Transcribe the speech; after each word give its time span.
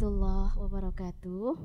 warahmatullahi 0.00 0.56
wabarakatuh. 0.56 1.60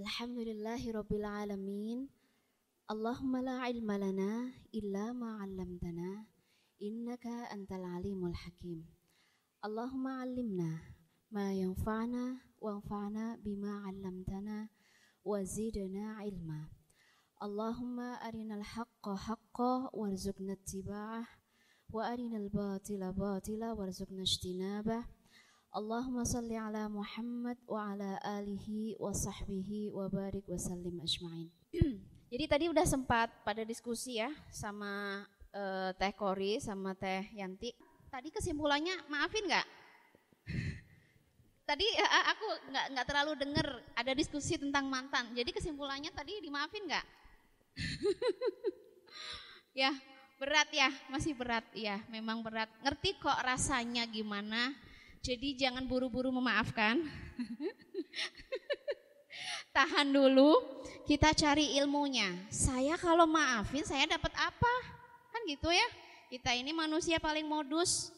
Alhamdulillahi 0.00 0.96
rabbil 0.96 1.28
alamin. 1.28 2.08
Allahumma 2.88 3.44
la 3.44 3.68
ilma 3.68 4.00
lana 4.00 4.48
illa 4.72 5.12
ma 5.12 5.44
'allamtana 5.44 6.24
innaka 6.80 7.52
antal 7.52 7.84
alimul 7.84 8.32
hakim. 8.32 8.88
Allahumma 9.60 10.24
'allimna 10.24 10.88
ma 11.28 11.52
yanfa'na 11.52 12.56
wanfa'na 12.56 13.36
bima 13.44 13.84
'allamtana 13.84 14.72
wa 15.20 15.36
zidna 15.44 16.24
ilma. 16.24 16.72
Allahumma 17.44 18.24
arinal 18.24 18.64
haqqa 18.64 19.20
haqqa 19.20 19.92
warzuqna 19.92 20.56
ittiba'ah 20.56 21.28
ijtinabah. 24.26 25.06
Allahumma 25.70 26.26
salli 26.26 26.58
ala 26.58 26.90
Muhammad 26.90 27.62
wa 27.68 27.94
ala 27.94 28.18
alihi 28.26 28.98
wa 28.98 29.14
sahbihi 29.14 29.94
wa 29.94 30.10
barik 30.10 30.50
wa 30.50 30.58
sallim 30.58 30.98
ajma'in. 30.98 31.46
Jadi 32.26 32.44
tadi 32.50 32.64
udah 32.66 32.82
sempat 32.82 33.30
pada 33.46 33.62
diskusi 33.62 34.18
ya 34.18 34.34
sama 34.50 35.22
uh, 35.54 35.94
Teh 35.94 36.10
Kori 36.10 36.58
sama 36.58 36.96
Teh 36.98 37.22
Yanti. 37.38 37.70
Tadi 38.10 38.34
kesimpulannya 38.34 39.06
maafin 39.06 39.46
nggak? 39.46 39.66
tadi 41.70 41.86
uh, 42.02 42.24
aku 42.34 42.46
nggak 42.72 42.86
nggak 42.98 43.06
terlalu 43.06 43.32
dengar 43.38 43.66
ada 43.94 44.12
diskusi 44.16 44.58
tentang 44.58 44.90
mantan. 44.90 45.30
Jadi 45.38 45.54
kesimpulannya 45.54 46.10
tadi 46.10 46.42
dimaafin 46.42 46.82
nggak? 46.88 47.06
ya 49.86 49.92
berat 50.36 50.68
ya, 50.68 50.92
masih 51.08 51.32
berat 51.32 51.64
ya, 51.72 51.96
memang 52.12 52.44
berat. 52.44 52.68
Ngerti 52.84 53.16
kok 53.16 53.40
rasanya 53.40 54.04
gimana? 54.04 54.76
Jadi 55.24 55.56
jangan 55.58 55.82
buru-buru 55.88 56.30
memaafkan. 56.30 57.00
Tahan 59.76 60.08
dulu, 60.08 60.56
kita 61.04 61.36
cari 61.36 61.76
ilmunya. 61.80 62.32
Saya 62.48 62.96
kalau 62.96 63.28
maafin, 63.28 63.84
saya 63.84 64.08
dapat 64.08 64.32
apa? 64.36 64.74
Kan 65.32 65.44
gitu 65.48 65.72
ya. 65.72 65.88
Kita 66.32 66.56
ini 66.56 66.72
manusia 66.72 67.20
paling 67.20 67.44
modus. 67.44 68.12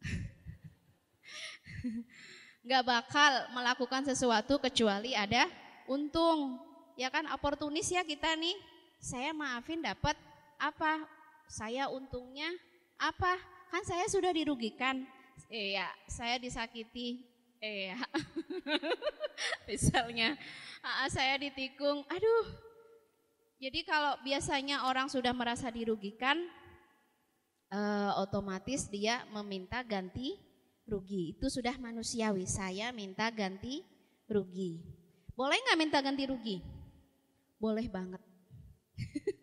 Gak 2.68 2.84
bakal 2.84 3.30
melakukan 3.52 4.04
sesuatu 4.08 4.60
kecuali 4.60 5.12
ada 5.12 5.48
untung. 5.84 6.56
Ya 6.96 7.12
kan 7.12 7.28
oportunis 7.32 7.92
ya 7.92 8.04
kita 8.04 8.36
nih. 8.36 8.56
Saya 9.00 9.36
maafin 9.36 9.84
dapat 9.84 10.16
apa? 10.56 11.04
Saya 11.48 11.90
untungnya 11.92 12.48
apa? 12.98 13.36
Kan 13.70 13.82
saya 13.82 14.06
sudah 14.06 14.30
dirugikan 14.30 15.02
Iya, 15.50 15.86
saya 16.08 16.36
disakiti. 16.38 17.22
Iya. 17.62 17.98
Misalnya, 19.68 20.36
saya 21.10 21.38
ditikung. 21.40 22.04
Aduh. 22.10 22.46
Jadi 23.62 23.86
kalau 23.86 24.20
biasanya 24.20 24.84
orang 24.90 25.08
sudah 25.08 25.32
merasa 25.32 25.72
dirugikan, 25.72 26.36
eh, 27.72 28.12
otomatis 28.20 28.90
dia 28.90 29.24
meminta 29.32 29.80
ganti 29.80 30.36
rugi. 30.84 31.38
Itu 31.38 31.48
sudah 31.48 31.78
manusiawi. 31.80 32.44
Saya 32.44 32.92
minta 32.92 33.30
ganti 33.32 33.80
rugi. 34.28 34.84
Boleh 35.32 35.58
nggak 35.64 35.80
minta 35.80 35.98
ganti 36.04 36.28
rugi? 36.28 36.58
Boleh 37.56 37.88
banget. 37.88 38.20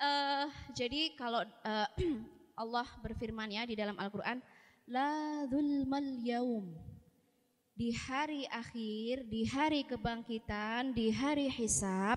uh, 0.00 0.46
jadi 0.72 1.12
kalau 1.16 1.44
uh, 1.44 1.88
Allah 2.62 2.88
berfirman 3.04 3.52
ya 3.52 3.68
di 3.68 3.76
dalam 3.76 3.96
Al-Quran, 4.00 4.40
la 4.88 5.44
yaum. 6.24 6.72
Di 7.76 7.92
hari 7.92 8.48
akhir, 8.48 9.28
di 9.28 9.44
hari 9.44 9.84
kebangkitan, 9.84 10.96
di 10.96 11.12
hari 11.12 11.52
hisab, 11.52 12.16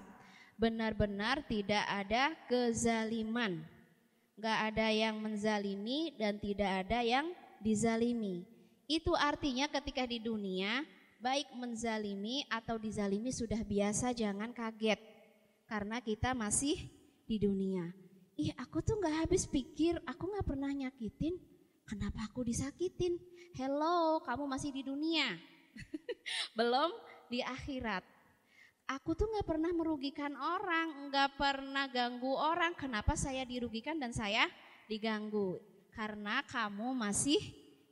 benar-benar 0.56 1.44
tidak 1.52 1.84
ada 1.84 2.32
kezaliman. 2.48 3.60
Gak 4.40 4.72
ada 4.72 4.88
yang 4.88 5.20
menzalimi 5.20 6.16
dan 6.16 6.40
tidak 6.40 6.88
ada 6.88 7.04
yang 7.04 7.28
dizalimi. 7.60 8.48
Itu 8.88 9.12
artinya 9.20 9.68
ketika 9.68 10.08
di 10.08 10.24
dunia, 10.24 10.88
baik 11.20 11.52
menzalimi 11.60 12.48
atau 12.48 12.80
dizalimi 12.80 13.36
sudah 13.36 13.60
biasa, 13.60 14.16
jangan 14.16 14.56
kaget. 14.56 15.04
Karena 15.68 16.00
kita 16.00 16.32
masih 16.32 16.88
di 17.30 17.38
dunia. 17.38 17.86
Ih 18.42 18.58
aku 18.58 18.82
tuh 18.82 18.98
gak 18.98 19.30
habis 19.30 19.46
pikir, 19.46 20.02
aku 20.10 20.34
gak 20.34 20.50
pernah 20.50 20.74
nyakitin, 20.74 21.38
Kenapa 21.90 22.30
aku 22.30 22.46
disakitin? 22.46 23.18
Hello, 23.58 24.22
kamu 24.22 24.46
masih 24.46 24.70
di 24.70 24.86
dunia. 24.86 25.26
Belum 26.58 26.94
di 27.34 27.42
akhirat. 27.42 28.06
Aku 28.86 29.18
tuh 29.18 29.26
nggak 29.26 29.50
pernah 29.50 29.74
merugikan 29.74 30.38
orang, 30.38 31.10
nggak 31.10 31.34
pernah 31.34 31.90
ganggu 31.90 32.30
orang. 32.30 32.78
Kenapa 32.78 33.18
saya 33.18 33.42
dirugikan 33.42 33.98
dan 33.98 34.14
saya 34.14 34.46
diganggu? 34.86 35.58
Karena 35.90 36.46
kamu 36.46 36.94
masih 36.94 37.42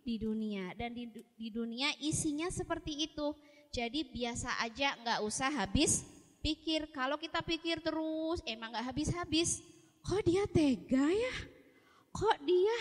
di 0.06 0.22
dunia 0.22 0.78
dan 0.78 0.94
di, 0.94 1.09
di 1.34 1.50
dunia 1.50 1.90
isinya 1.98 2.54
seperti 2.54 3.09
itu. 3.09 3.34
Jadi 3.74 4.06
biasa 4.14 4.62
aja, 4.62 4.94
nggak 5.02 5.25
usah 5.25 5.50
habis 5.58 6.06
pikir. 6.47 6.88
Kalau 6.96 7.19
kita 7.19 7.44
pikir 7.44 7.84
terus, 7.84 8.40
emang 8.47 8.72
nggak 8.72 8.88
habis-habis. 8.96 9.59
Kok 10.00 10.24
dia 10.24 10.47
tega 10.47 11.12
ya? 11.12 11.35
Kok 12.16 12.38
dia 12.47 12.78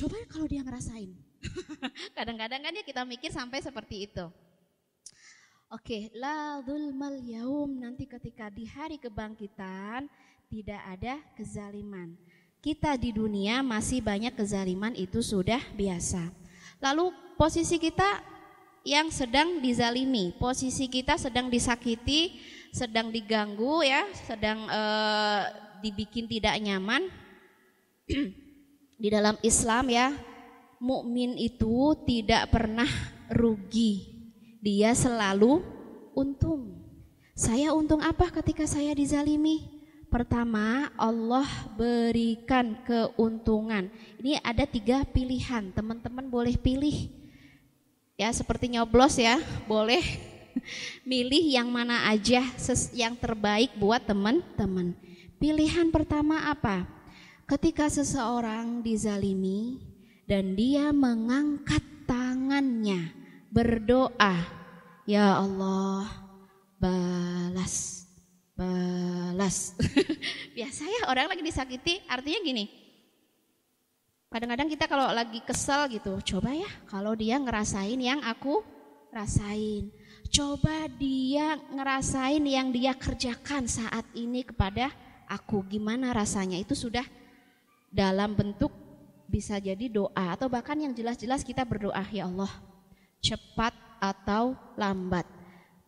Coba 0.00 0.16
kalau 0.32 0.48
dia 0.48 0.64
ngerasain. 0.64 1.12
Kadang-kadang 2.16 2.64
kan 2.64 2.72
ya 2.72 2.80
kita 2.80 3.04
mikir 3.04 3.28
sampai 3.28 3.60
seperti 3.60 4.08
itu. 4.08 4.26
Oke, 5.68 6.08
la 6.16 6.64
zulmal 6.64 7.20
yaum 7.20 7.68
nanti 7.78 8.08
ketika 8.08 8.48
di 8.48 8.64
hari 8.64 8.96
kebangkitan 8.96 10.08
tidak 10.48 10.80
ada 10.88 11.20
kezaliman. 11.36 12.16
Kita 12.64 12.96
di 12.96 13.12
dunia 13.12 13.60
masih 13.60 14.00
banyak 14.00 14.32
kezaliman 14.32 14.96
itu 14.96 15.20
sudah 15.20 15.60
biasa. 15.76 16.32
Lalu 16.80 17.12
posisi 17.36 17.76
kita 17.76 18.24
yang 18.84 19.12
sedang 19.12 19.60
dizalimi, 19.60 20.32
posisi 20.40 20.88
kita 20.88 21.20
sedang 21.20 21.52
disakiti, 21.52 22.40
sedang 22.72 23.12
diganggu 23.12 23.84
ya, 23.84 24.08
sedang 24.24 24.64
uh, 24.70 25.42
dibikin 25.84 26.24
tidak 26.30 26.56
nyaman. 26.60 27.08
di 29.02 29.08
dalam 29.08 29.36
Islam 29.44 29.88
ya, 29.92 30.12
mukmin 30.80 31.36
itu 31.36 31.92
tidak 32.08 32.48
pernah 32.52 32.88
rugi. 33.32 34.20
Dia 34.60 34.92
selalu 34.96 35.60
untung. 36.16 36.80
Saya 37.32 37.72
untung 37.72 38.04
apa 38.04 38.28
ketika 38.28 38.68
saya 38.68 38.92
dizalimi? 38.92 39.80
Pertama, 40.10 40.90
Allah 40.98 41.46
berikan 41.78 42.82
keuntungan. 42.82 43.88
Ini 44.18 44.42
ada 44.42 44.66
tiga 44.66 45.06
pilihan, 45.06 45.70
teman-teman 45.70 46.26
boleh 46.26 46.58
pilih. 46.58 47.19
Ya, 48.20 48.28
seperti 48.36 48.76
nyoblos 48.76 49.16
ya, 49.16 49.40
boleh 49.64 50.04
milih 51.08 51.40
yang 51.56 51.72
mana 51.72 52.04
aja 52.12 52.44
yang 52.92 53.16
terbaik 53.16 53.72
buat 53.80 54.04
teman-teman. 54.04 54.92
Pilihan 55.40 55.88
pertama 55.88 56.52
apa? 56.52 57.00
ketika 57.50 57.90
seseorang 57.90 58.78
dizalimi 58.86 59.82
dan 60.30 60.54
dia 60.54 60.94
mengangkat 60.94 61.82
tangannya 62.06 63.10
berdoa, 63.50 64.46
"Ya 65.02 65.34
Allah, 65.34 66.06
balas, 66.78 68.06
balas." 68.54 69.74
Biasa 70.56 70.86
ya 70.86 71.10
orang 71.10 71.26
lagi 71.26 71.42
disakiti, 71.42 71.98
artinya 72.06 72.38
gini. 72.46 72.79
Kadang-kadang 74.30 74.70
kita 74.70 74.86
kalau 74.86 75.10
lagi 75.10 75.42
kesel 75.42 75.90
gitu, 75.90 76.14
coba 76.22 76.54
ya 76.54 76.70
kalau 76.86 77.18
dia 77.18 77.34
ngerasain 77.34 77.98
yang 77.98 78.22
aku 78.22 78.62
rasain. 79.10 79.90
Coba 80.30 80.86
dia 80.86 81.58
ngerasain 81.74 82.38
yang 82.38 82.70
dia 82.70 82.94
kerjakan 82.94 83.66
saat 83.66 84.06
ini 84.14 84.46
kepada 84.46 84.94
aku. 85.26 85.66
Gimana 85.66 86.14
rasanya? 86.14 86.54
Itu 86.62 86.78
sudah 86.78 87.02
dalam 87.90 88.38
bentuk 88.38 88.70
bisa 89.26 89.58
jadi 89.58 89.90
doa 89.90 90.34
atau 90.34 90.46
bahkan 90.46 90.78
yang 90.78 90.94
jelas-jelas 90.94 91.42
kita 91.42 91.66
berdoa 91.66 92.02
ya 92.10 92.26
Allah 92.26 92.50
cepat 93.22 93.74
atau 94.02 94.58
lambat 94.74 95.26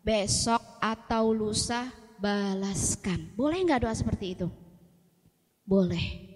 besok 0.03 0.62
atau 0.79 1.35
lusa 1.35 1.91
balaskan 2.23 3.35
boleh 3.35 3.59
nggak 3.67 3.83
doa 3.83 3.94
seperti 3.94 4.39
itu 4.39 4.47
boleh 5.67 6.31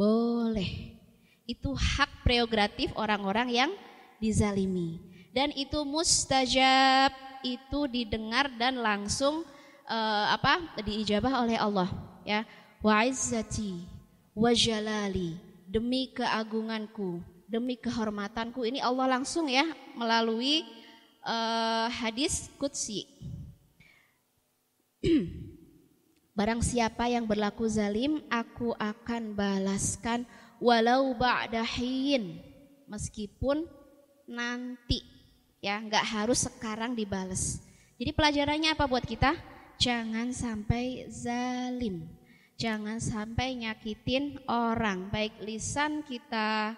boleh. 0.00 0.96
Itu 1.44 1.76
hak 1.76 2.24
prerogatif 2.24 2.88
orang-orang 2.96 3.52
yang 3.52 3.70
dizalimi. 4.16 4.96
Dan 5.36 5.52
itu 5.52 5.84
mustajab. 5.84 7.12
Itu 7.40 7.88
didengar 7.88 8.52
dan 8.60 8.84
langsung 8.84 9.48
uh, 9.88 10.26
apa 10.28 10.60
diijabah 10.84 11.40
oleh 11.40 11.56
Allah 11.56 11.88
ya. 12.20 12.44
Wa 12.84 13.08
izzati 13.08 13.80
wajalali 14.36 15.40
demi 15.64 16.12
keagunganku 16.12 17.24
demi 17.48 17.80
kehormatanku. 17.80 18.62
Ini 18.68 18.84
Allah 18.84 19.16
langsung 19.16 19.48
ya 19.48 19.64
melalui 19.96 20.68
uh, 21.24 21.88
hadis 21.88 22.52
kutsi. 22.60 23.08
Barang 26.32 26.62
siapa 26.62 27.10
yang 27.10 27.26
berlaku 27.26 27.66
zalim, 27.66 28.22
aku 28.30 28.70
akan 28.78 29.34
balaskan 29.34 30.24
walau 30.62 31.10
ba'dahin. 31.18 32.38
Meskipun 32.86 33.66
nanti 34.30 35.02
ya, 35.58 35.82
nggak 35.82 36.06
harus 36.06 36.46
sekarang 36.46 36.94
dibales. 36.94 37.58
Jadi 37.98 38.10
pelajarannya 38.14 38.72
apa 38.72 38.86
buat 38.86 39.04
kita? 39.04 39.36
Jangan 39.76 40.30
sampai 40.30 41.10
zalim. 41.10 42.08
Jangan 42.60 43.00
sampai 43.00 43.56
nyakitin 43.56 44.36
orang, 44.44 45.08
baik 45.08 45.40
lisan 45.40 46.04
kita, 46.04 46.76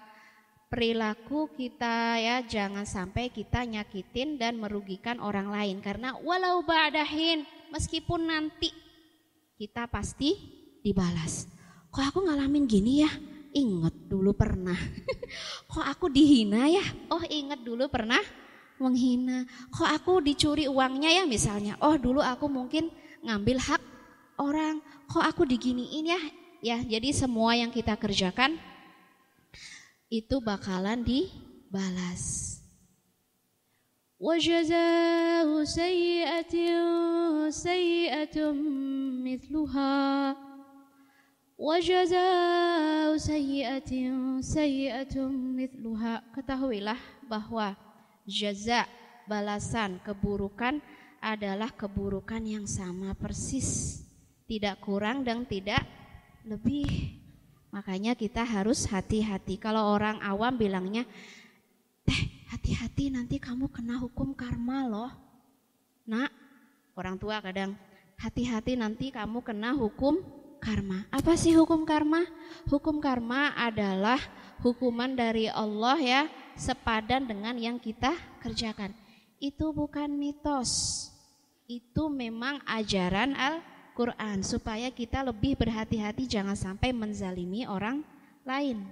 perilaku 0.73 1.53
kita 1.53 2.17
ya 2.17 2.41
jangan 2.41 2.89
sampai 2.89 3.29
kita 3.29 3.61
nyakitin 3.69 4.41
dan 4.41 4.57
merugikan 4.57 5.21
orang 5.21 5.53
lain 5.53 5.85
karena 5.85 6.17
walau 6.25 6.65
ba'dahin 6.65 7.45
meskipun 7.69 8.33
nanti 8.33 8.73
kita 9.63 9.87
pasti 9.87 10.35
dibalas. 10.83 11.47
Kok 11.95 12.03
aku 12.03 12.27
ngalamin 12.27 12.67
gini 12.67 13.07
ya? 13.07 13.11
Ingat 13.55 13.95
dulu 14.11 14.35
pernah. 14.35 14.75
Kok 15.71 15.87
aku 15.87 16.11
dihina 16.11 16.67
ya? 16.67 16.83
Oh 17.15 17.23
ingat 17.23 17.63
dulu 17.63 17.87
pernah 17.87 18.19
menghina. 18.83 19.47
Kok 19.71 19.87
aku 19.87 20.19
dicuri 20.19 20.67
uangnya 20.67 21.15
ya 21.15 21.31
misalnya? 21.31 21.79
Oh 21.79 21.95
dulu 21.95 22.19
aku 22.19 22.51
mungkin 22.51 22.91
ngambil 23.23 23.63
hak 23.63 23.83
orang. 24.43 24.83
Kok 25.07 25.23
aku 25.31 25.47
diginiin 25.47 26.11
ya? 26.11 26.21
Ya 26.59 26.77
jadi 26.83 27.15
semua 27.15 27.55
yang 27.55 27.71
kita 27.71 27.95
kerjakan 27.95 28.59
itu 30.11 30.43
bakalan 30.43 31.07
dibalas. 31.07 32.59
وجزاء 34.22 35.64
سيئة 35.64 36.56
سيئة 37.50 38.38
مثلها 39.22 39.98
وجزاء 41.58 43.18
سيئة 43.18 43.92
سيئة 44.42 45.16
مثلها 45.30 46.14
ketahuilah 46.34 47.00
bahwa 47.30 47.78
jaza 48.26 48.90
balasan 49.30 50.02
keburukan 50.02 50.82
adalah 51.22 51.70
keburukan 51.70 52.42
yang 52.42 52.66
sama 52.66 53.14
persis 53.14 54.02
tidak 54.50 54.82
kurang 54.82 55.22
dan 55.22 55.46
tidak 55.46 55.86
lebih 56.42 57.18
Makanya 57.78 58.16
kita 58.18 58.42
harus 58.42 58.88
hati-hati. 58.88 59.60
Kalau 59.62 59.94
orang 59.94 60.18
awam 60.24 60.56
bilangnya, 60.56 61.06
teh 62.08 62.41
hati-hati 62.53 63.09
nanti 63.09 63.41
kamu 63.41 63.73
kena 63.73 63.97
hukum 63.97 64.37
karma 64.37 64.85
loh. 64.85 65.13
Nak, 66.05 66.29
orang 66.93 67.17
tua 67.17 67.41
kadang, 67.41 67.73
hati-hati 68.21 68.77
nanti 68.77 69.09
kamu 69.09 69.41
kena 69.41 69.73
hukum 69.73 70.21
karma. 70.61 71.09
Apa 71.09 71.33
sih 71.33 71.57
hukum 71.57 71.89
karma? 71.89 72.29
Hukum 72.69 73.01
karma 73.01 73.57
adalah 73.57 74.21
hukuman 74.61 75.17
dari 75.17 75.49
Allah 75.49 75.97
ya, 75.97 76.23
sepadan 76.53 77.25
dengan 77.25 77.57
yang 77.57 77.81
kita 77.81 78.13
kerjakan. 78.45 78.93
Itu 79.41 79.73
bukan 79.73 80.13
mitos. 80.13 81.09
Itu 81.65 82.13
memang 82.13 82.61
ajaran 82.69 83.33
al 83.33 83.65
Quran 83.97 84.45
supaya 84.45 84.93
kita 84.93 85.25
lebih 85.25 85.57
berhati-hati 85.57 86.29
jangan 86.29 86.57
sampai 86.57 86.93
menzalimi 86.93 87.65
orang 87.65 88.05
lain. 88.45 88.85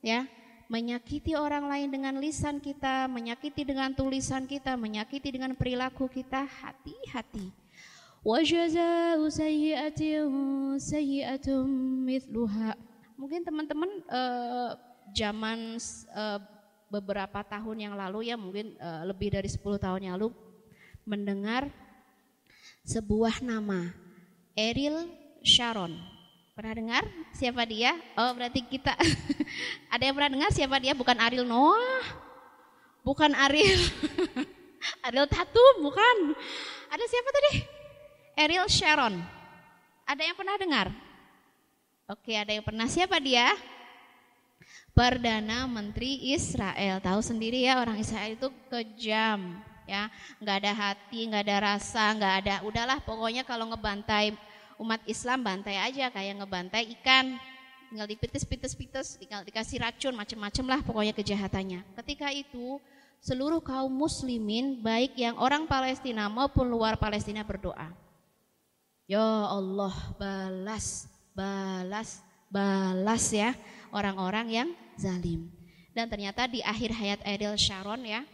Ya, 0.00 0.24
menyakiti 0.68 1.36
orang 1.36 1.68
lain 1.68 1.88
dengan 1.92 2.16
lisan 2.16 2.58
kita, 2.60 3.04
menyakiti 3.10 3.62
dengan 3.68 3.92
tulisan 3.92 4.48
kita, 4.48 4.74
menyakiti 4.80 5.28
dengan 5.34 5.52
perilaku 5.52 6.08
kita, 6.08 6.48
hati-hati. 6.48 7.52
Mungkin 13.20 13.44
teman-teman 13.44 13.90
uh, 14.08 14.72
zaman 15.12 15.76
uh, 16.16 16.40
beberapa 16.88 17.44
tahun 17.44 17.76
yang 17.84 17.94
lalu 17.94 18.32
ya, 18.32 18.36
mungkin 18.40 18.80
uh, 18.80 19.04
lebih 19.04 19.28
dari 19.36 19.48
10 19.52 19.60
tahun 19.76 20.00
yang 20.00 20.16
lalu 20.16 20.32
mendengar 21.04 21.68
sebuah 22.88 23.44
nama 23.44 23.92
Eril 24.56 25.12
Sharon. 25.44 26.13
Pernah 26.54 26.74
dengar 26.78 27.04
siapa 27.34 27.66
dia? 27.66 27.98
Oh 28.14 28.30
berarti 28.30 28.62
kita 28.62 28.94
ada 29.94 30.02
yang 30.06 30.14
pernah 30.14 30.38
dengar 30.38 30.50
siapa 30.54 30.78
dia? 30.78 30.94
Bukan 30.94 31.18
Ariel 31.18 31.42
Noah, 31.42 32.06
bukan 33.02 33.34
Ariel, 33.34 33.82
Ariel 35.10 35.26
Tatum, 35.26 35.82
bukan. 35.82 36.30
Ada 36.94 37.04
siapa 37.10 37.28
tadi? 37.34 37.52
Eril 38.38 38.70
Sharon. 38.70 39.18
Ada 40.06 40.22
yang 40.30 40.38
pernah 40.38 40.54
dengar? 40.54 40.86
Oke, 42.06 42.38
ada 42.38 42.54
yang 42.54 42.62
pernah. 42.62 42.86
Siapa 42.86 43.18
dia? 43.18 43.50
Perdana 44.94 45.66
Menteri 45.66 46.38
Israel. 46.38 47.02
Tahu 47.02 47.18
sendiri 47.18 47.66
ya 47.66 47.82
orang 47.82 47.98
Israel 47.98 48.30
itu 48.30 48.46
kejam 48.70 49.58
ya 49.84 50.08
nggak 50.40 50.56
ada 50.64 50.72
hati 50.72 51.28
nggak 51.28 51.44
ada 51.44 51.56
rasa 51.60 52.16
nggak 52.16 52.34
ada 52.40 52.54
udahlah 52.64 53.04
pokoknya 53.04 53.44
kalau 53.44 53.68
ngebantai 53.68 54.32
umat 54.84 55.00
Islam 55.08 55.40
bantai 55.40 55.80
aja 55.80 56.12
kayak 56.12 56.44
ngebantai 56.44 56.92
ikan 57.00 57.40
tinggal 57.88 58.04
dipites-pites-pites 58.04 59.16
tinggal 59.16 59.40
dikasih 59.40 59.80
racun 59.80 60.12
macam-macam 60.12 60.64
lah 60.76 60.80
pokoknya 60.84 61.16
kejahatannya. 61.16 61.80
Ketika 62.04 62.28
itu 62.36 62.76
seluruh 63.24 63.64
kaum 63.64 63.88
muslimin 63.88 64.84
baik 64.84 65.16
yang 65.16 65.40
orang 65.40 65.64
Palestina 65.64 66.28
maupun 66.28 66.68
luar 66.68 67.00
Palestina 67.00 67.40
berdoa. 67.40 67.88
Ya 69.08 69.24
Allah 69.48 69.94
balas 70.20 71.08
balas 71.32 72.20
balas 72.52 73.24
ya 73.32 73.56
orang-orang 73.88 74.46
yang 74.52 74.68
zalim. 75.00 75.48
Dan 75.96 76.10
ternyata 76.12 76.44
di 76.44 76.60
akhir 76.60 76.90
hayat 76.92 77.20
Ariel 77.22 77.54
Sharon 77.54 78.02
ya 78.02 78.26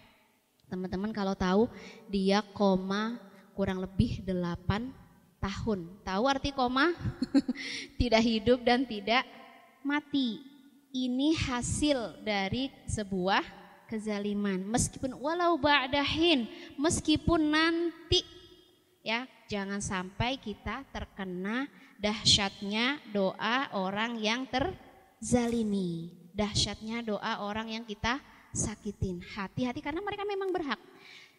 Teman-teman 0.70 1.10
kalau 1.10 1.34
tahu 1.34 1.66
dia 2.06 2.46
koma 2.54 3.18
kurang 3.58 3.82
lebih 3.82 4.22
8 4.22 5.09
tahun. 5.40 5.88
Tahu 6.04 6.24
arti 6.28 6.52
koma? 6.52 6.92
tidak 8.00 8.22
hidup 8.22 8.60
dan 8.62 8.84
tidak 8.84 9.24
mati. 9.80 10.44
Ini 10.92 11.34
hasil 11.34 12.22
dari 12.22 12.68
sebuah 12.86 13.42
kezaliman. 13.90 14.62
Meskipun 14.68 15.18
walau 15.18 15.58
ba'dahin, 15.58 16.46
meskipun 16.78 17.50
nanti 17.50 18.22
ya, 19.02 19.26
jangan 19.50 19.82
sampai 19.82 20.38
kita 20.38 20.86
terkena 20.94 21.66
dahsyatnya 21.98 23.00
doa 23.10 23.72
orang 23.74 24.20
yang 24.22 24.46
terzalimi. 24.46 26.14
Dahsyatnya 26.30 27.02
doa 27.02 27.42
orang 27.42 27.74
yang 27.74 27.84
kita 27.86 28.22
sakitin. 28.54 29.22
Hati-hati 29.34 29.82
karena 29.82 30.02
mereka 30.02 30.22
memang 30.26 30.50
berhak. 30.54 30.78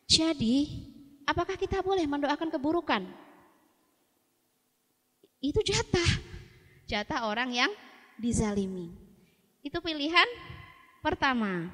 Jadi, 0.08 0.84
apakah 1.24 1.56
kita 1.56 1.80
boleh 1.80 2.04
mendoakan 2.04 2.52
keburukan? 2.52 3.04
Itu 5.42 5.60
jatah. 5.66 6.12
Jatah 6.86 7.26
orang 7.26 7.50
yang 7.50 7.72
dizalimi. 8.22 8.94
Itu 9.66 9.82
pilihan 9.82 10.30
pertama. 11.02 11.66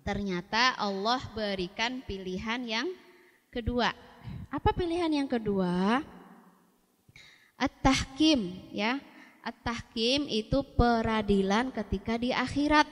Ternyata 0.00 0.76
Allah 0.80 1.20
berikan 1.36 2.00
pilihan 2.08 2.60
yang 2.64 2.88
kedua. 3.52 3.92
Apa 4.48 4.72
pilihan 4.72 5.12
yang 5.12 5.28
kedua? 5.28 6.00
At-tahkim 7.60 8.72
ya. 8.72 9.00
At-tahkim 9.44 10.24
itu 10.24 10.64
peradilan 10.72 11.68
ketika 11.76 12.16
di 12.16 12.32
akhirat. 12.32 12.88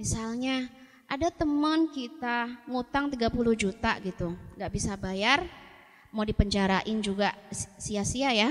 Misalnya 0.00 0.72
ada 1.04 1.28
teman 1.28 1.92
kita 1.92 2.64
ngutang 2.64 3.12
30 3.12 3.28
juta 3.58 3.98
gitu, 4.00 4.32
nggak 4.56 4.72
bisa 4.72 4.94
bayar, 4.96 5.44
mau 6.10 6.26
dipenjarain 6.26 6.98
juga 7.02 7.34
sia-sia 7.78 8.34
ya. 8.34 8.50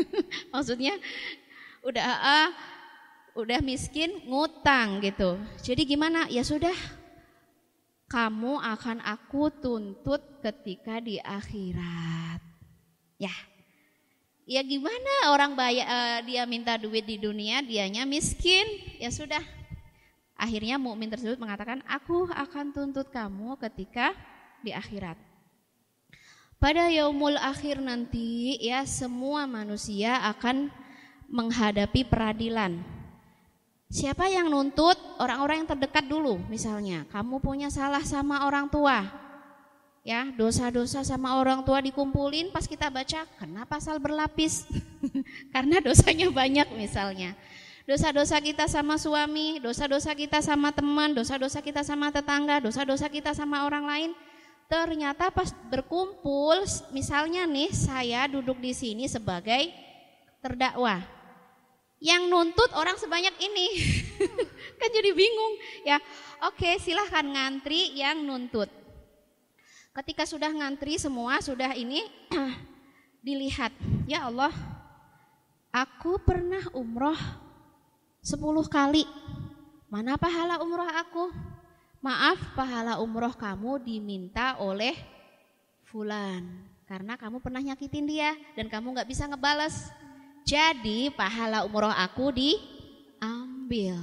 Maksudnya 0.52 0.98
udah 1.86 2.02
uh, 2.02 2.48
udah 3.38 3.58
miskin 3.62 4.10
ngutang 4.26 5.02
gitu. 5.02 5.38
Jadi 5.62 5.82
gimana? 5.86 6.26
Ya 6.26 6.42
sudah, 6.42 6.74
kamu 8.10 8.58
akan 8.58 9.02
aku 9.02 9.50
tuntut 9.50 10.42
ketika 10.42 10.98
di 10.98 11.22
akhirat. 11.22 12.42
Ya, 13.16 13.32
ya 14.44 14.60
gimana 14.60 15.32
orang 15.32 15.56
bayar 15.56 15.86
uh, 15.88 16.18
dia 16.26 16.44
minta 16.44 16.76
duit 16.76 17.08
di 17.08 17.16
dunia, 17.16 17.64
dianya 17.64 18.04
miskin, 18.04 18.66
ya 19.00 19.08
sudah 19.08 19.40
Akhirnya 20.36 20.76
mukmin 20.76 21.08
tersebut 21.08 21.40
mengatakan, 21.40 21.80
"Aku 21.88 22.28
akan 22.28 22.76
tuntut 22.76 23.08
kamu 23.08 23.56
ketika 23.56 24.12
di 24.60 24.68
akhirat." 24.68 25.16
Pada 26.56 26.88
yaumul 26.88 27.36
akhir 27.36 27.84
nanti 27.84 28.56
ya 28.64 28.80
semua 28.88 29.44
manusia 29.44 30.16
akan 30.24 30.72
menghadapi 31.28 32.08
peradilan. 32.08 32.80
Siapa 33.86 34.26
yang 34.26 34.50
nuntut? 34.50 34.98
Orang-orang 35.20 35.62
yang 35.62 35.70
terdekat 35.76 36.08
dulu 36.08 36.40
misalnya. 36.50 37.06
Kamu 37.12 37.38
punya 37.38 37.70
salah 37.70 38.02
sama 38.02 38.48
orang 38.48 38.66
tua. 38.66 39.04
Ya, 40.06 40.30
dosa-dosa 40.38 41.02
sama 41.02 41.34
orang 41.38 41.66
tua 41.66 41.82
dikumpulin 41.82 42.54
pas 42.54 42.62
kita 42.62 42.86
baca, 42.86 43.26
kena 43.42 43.66
pasal 43.66 43.98
berlapis? 43.98 44.62
Karena 45.54 45.82
dosanya 45.82 46.30
banyak 46.30 46.72
misalnya. 46.78 47.34
Dosa-dosa 47.86 48.38
kita 48.42 48.66
sama 48.66 48.98
suami, 48.98 49.62
dosa-dosa 49.62 50.14
kita 50.14 50.42
sama 50.42 50.74
teman, 50.74 51.14
dosa-dosa 51.14 51.58
kita 51.62 51.86
sama 51.86 52.10
tetangga, 52.10 52.58
dosa-dosa 52.62 53.06
kita 53.06 53.34
sama 53.34 53.66
orang 53.66 53.86
lain. 53.86 54.10
Ternyata 54.66 55.30
pas 55.30 55.54
berkumpul, 55.70 56.66
misalnya 56.90 57.46
nih 57.46 57.70
saya 57.70 58.26
duduk 58.26 58.58
di 58.58 58.74
sini 58.74 59.06
sebagai 59.06 59.70
terdakwa 60.42 60.98
yang 62.02 62.28
nuntut 62.28 62.74
orang 62.74 62.98
sebanyak 62.98 63.32
ini. 63.40 63.66
kan 64.78 64.88
jadi 64.90 65.14
bingung 65.14 65.54
ya. 65.86 66.02
Oke, 66.50 66.76
silahkan 66.82 67.24
ngantri 67.24 67.96
yang 67.96 68.20
nuntut. 68.26 68.68
Ketika 69.96 70.28
sudah 70.28 70.52
ngantri 70.52 71.00
semua 71.00 71.40
sudah 71.40 71.72
ini 71.72 72.04
dilihat. 73.26 73.72
Ya 74.06 74.28
Allah, 74.28 74.52
aku 75.72 76.20
pernah 76.20 76.62
umroh 76.76 77.16
10 78.20 78.38
kali. 78.66 79.06
Mana 79.86 80.18
pahala 80.18 80.58
umroh 80.58 80.90
aku? 80.90 81.30
Maaf, 82.04 82.38
pahala 82.52 83.00
umroh 83.00 83.32
kamu 83.32 83.80
diminta 83.80 84.60
oleh 84.60 84.92
fulan 85.88 86.44
karena 86.86 87.16
kamu 87.18 87.40
pernah 87.42 87.58
nyakitin 87.58 88.06
dia 88.06 88.36
dan 88.54 88.68
kamu 88.68 88.94
nggak 88.94 89.08
bisa 89.08 89.24
ngebales. 89.26 89.90
Jadi 90.46 91.10
pahala 91.10 91.66
umroh 91.66 91.90
aku 91.90 92.30
diambil. 92.30 93.98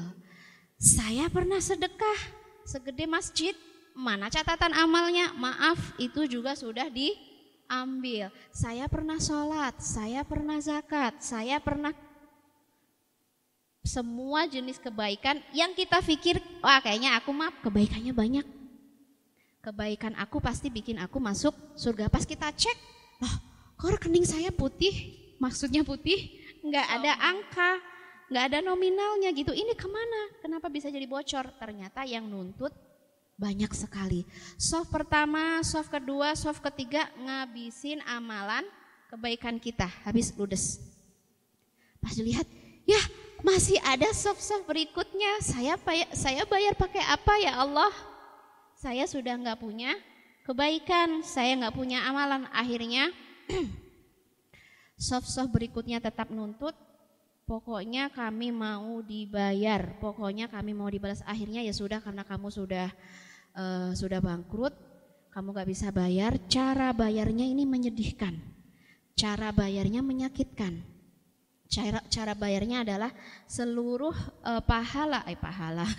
Saya 0.76 1.32
pernah 1.32 1.64
sedekah 1.64 2.20
segede 2.68 3.08
masjid. 3.08 3.56
Mana 3.94 4.28
catatan 4.28 4.74
amalnya? 4.74 5.32
Maaf, 5.38 5.96
itu 6.02 6.26
juga 6.28 6.58
sudah 6.58 6.90
diambil. 6.90 8.34
Saya 8.52 8.90
pernah 8.92 9.22
sholat, 9.22 9.80
saya 9.80 10.26
pernah 10.28 10.60
zakat, 10.60 11.22
saya 11.24 11.62
pernah 11.62 11.94
semua 13.84 14.48
jenis 14.48 14.80
kebaikan 14.80 15.44
yang 15.52 15.76
kita 15.76 16.00
pikir, 16.00 16.40
wah 16.64 16.80
kayaknya 16.80 17.20
aku 17.20 17.36
mah 17.36 17.52
kebaikannya 17.62 18.16
banyak. 18.16 18.46
Kebaikan 19.64 20.16
aku 20.20 20.40
pasti 20.40 20.72
bikin 20.72 21.00
aku 21.00 21.20
masuk 21.20 21.56
surga. 21.76 22.08
Pas 22.08 22.24
kita 22.24 22.48
cek, 22.52 22.78
loh 23.20 23.36
kok 23.76 24.00
rekening 24.00 24.28
saya 24.28 24.52
putih? 24.52 25.24
maksudnya 25.44 25.84
putih, 25.84 26.40
nggak 26.64 26.88
ada 26.88 27.12
angka, 27.20 27.72
nggak 28.32 28.44
ada 28.48 28.60
nominalnya 28.64 29.36
gitu. 29.36 29.52
Ini 29.52 29.76
ke 29.76 29.88
mana? 29.92 30.40
Kenapa 30.40 30.72
bisa 30.72 30.88
jadi 30.88 31.04
bocor? 31.04 31.52
Ternyata 31.60 32.08
yang 32.08 32.24
nuntut 32.32 32.72
banyak 33.36 33.68
sekali. 33.76 34.24
Soft 34.56 34.88
pertama, 34.88 35.60
soft 35.68 35.92
kedua, 35.92 36.32
soft 36.40 36.64
ketiga 36.64 37.12
ngabisin 37.20 38.00
amalan 38.08 38.64
kebaikan 39.12 39.60
kita 39.60 39.92
habis 40.08 40.32
ludes. 40.40 40.80
Pas 42.00 42.16
dilihat, 42.16 42.48
ya 42.88 43.00
masih 43.44 43.78
ada 43.84 44.08
soft-soft 44.16 44.64
berikutnya. 44.64 45.44
Saya 45.44 45.76
saya 46.16 46.48
bayar 46.48 46.74
pakai 46.80 47.04
apa 47.04 47.34
ya 47.44 47.60
Allah? 47.60 47.92
Saya 48.80 49.04
sudah 49.06 49.36
nggak 49.36 49.60
punya 49.60 49.92
kebaikan, 50.48 51.22
saya 51.22 51.54
nggak 51.60 51.76
punya 51.76 52.08
amalan. 52.08 52.48
Akhirnya 52.56 53.12
soft-soft 54.98 55.52
berikutnya 55.52 56.00
tetap 56.00 56.32
nuntut, 56.32 56.74
pokoknya 57.44 58.08
kami 58.16 58.56
mau 58.56 59.04
dibayar, 59.04 60.00
pokoknya 60.00 60.48
kami 60.48 60.72
mau 60.72 60.88
dibalas. 60.88 61.20
Akhirnya 61.28 61.60
ya 61.60 61.76
sudah 61.76 62.00
karena 62.00 62.24
kamu 62.24 62.48
sudah 62.48 62.88
uh, 63.60 63.92
sudah 63.92 64.24
bangkrut, 64.24 64.74
kamu 65.36 65.52
gak 65.52 65.70
bisa 65.70 65.88
bayar, 65.92 66.40
cara 66.48 66.96
bayarnya 66.96 67.44
ini 67.44 67.68
menyedihkan, 67.68 68.40
cara 69.20 69.52
bayarnya 69.52 70.00
menyakitkan. 70.00 70.93
Cara, 71.74 72.06
cara 72.06 72.38
bayarnya 72.38 72.86
adalah 72.86 73.10
seluruh 73.50 74.14
uh, 74.46 74.62
pahala, 74.62 75.26
eh 75.26 75.34
pahala, 75.34 75.90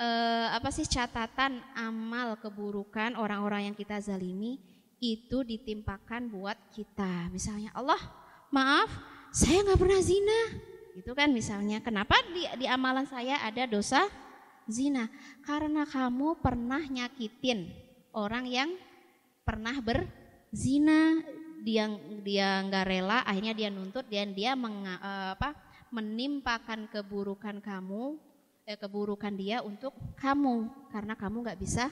uh, 0.00 0.48
apa 0.56 0.72
sih 0.72 0.88
catatan 0.88 1.60
amal 1.76 2.40
keburukan 2.40 3.12
orang-orang 3.20 3.68
yang 3.68 3.76
kita 3.76 4.00
zalimi 4.00 4.56
itu 5.04 5.44
ditimpakan 5.44 6.32
buat 6.32 6.56
kita. 6.72 7.28
Misalnya 7.28 7.68
Allah, 7.76 8.00
maaf, 8.48 8.88
saya 9.28 9.60
nggak 9.60 9.76
pernah 9.76 10.00
zina. 10.00 10.40
Itu 10.96 11.12
kan 11.12 11.28
misalnya. 11.36 11.84
Kenapa 11.84 12.16
di, 12.32 12.48
di 12.56 12.64
amalan 12.64 13.04
saya 13.04 13.44
ada 13.44 13.68
dosa 13.68 14.08
zina? 14.64 15.12
Karena 15.44 15.84
kamu 15.84 16.40
pernah 16.40 16.80
nyakitin 16.80 17.68
orang 18.16 18.48
yang 18.48 18.72
pernah 19.44 19.76
berzina. 19.84 21.20
Dia 21.64 21.88
dia 22.20 22.60
nggak 22.60 22.84
rela, 22.84 23.24
akhirnya 23.24 23.56
dia 23.56 23.72
nuntut 23.72 24.04
dan 24.12 24.36
dia 24.36 24.52
meng, 24.52 24.84
eh, 24.84 25.32
apa, 25.32 25.56
menimpakan 25.88 26.84
keburukan 26.92 27.64
kamu, 27.64 28.20
eh, 28.68 28.76
keburukan 28.76 29.32
dia 29.32 29.64
untuk 29.64 29.96
kamu 30.20 30.68
karena 30.92 31.16
kamu 31.16 31.36
nggak 31.40 31.60
bisa 31.60 31.88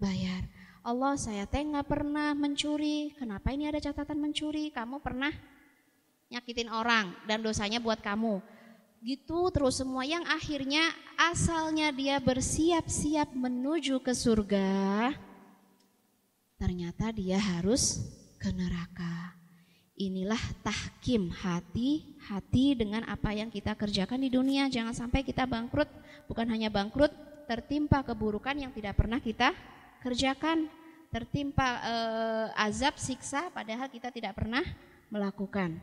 bayar. 0.00 0.48
Allah 0.80 1.12
saya 1.20 1.44
teh 1.44 1.60
nggak 1.60 1.84
pernah 1.84 2.32
mencuri. 2.32 3.12
Kenapa 3.20 3.52
ini 3.52 3.68
ada 3.68 3.76
catatan 3.76 4.16
mencuri? 4.16 4.72
Kamu 4.72 5.04
pernah 5.04 5.28
nyakitin 6.32 6.72
orang 6.72 7.12
dan 7.28 7.44
dosanya 7.44 7.82
buat 7.82 8.00
kamu. 8.00 8.40
Gitu 9.04 9.40
terus 9.52 9.80
semua 9.80 10.04
yang 10.08 10.24
akhirnya 10.28 10.92
asalnya 11.20 11.92
dia 11.92 12.16
bersiap-siap 12.16 13.36
menuju 13.36 14.00
ke 14.00 14.12
surga. 14.16 15.12
Ternyata 16.56 17.12
dia 17.12 17.40
harus 17.40 18.00
ke 18.40 18.48
neraka. 18.50 19.36
Inilah 20.00 20.40
tahkim 20.64 21.28
hati, 21.28 22.16
hati 22.24 22.72
dengan 22.72 23.04
apa 23.04 23.36
yang 23.36 23.52
kita 23.52 23.76
kerjakan 23.76 24.24
di 24.24 24.32
dunia. 24.32 24.72
Jangan 24.72 24.96
sampai 24.96 25.20
kita 25.20 25.44
bangkrut, 25.44 25.92
bukan 26.24 26.48
hanya 26.48 26.72
bangkrut, 26.72 27.12
tertimpa 27.44 28.00
keburukan 28.00 28.56
yang 28.56 28.72
tidak 28.72 28.96
pernah 28.96 29.20
kita 29.20 29.52
kerjakan 30.00 30.72
tertimpa 31.10 31.68
eh, 31.82 32.64
azab 32.64 32.96
siksa 32.96 33.50
padahal 33.52 33.90
kita 33.92 34.08
tidak 34.14 34.38
pernah 34.38 34.64
melakukan. 35.10 35.76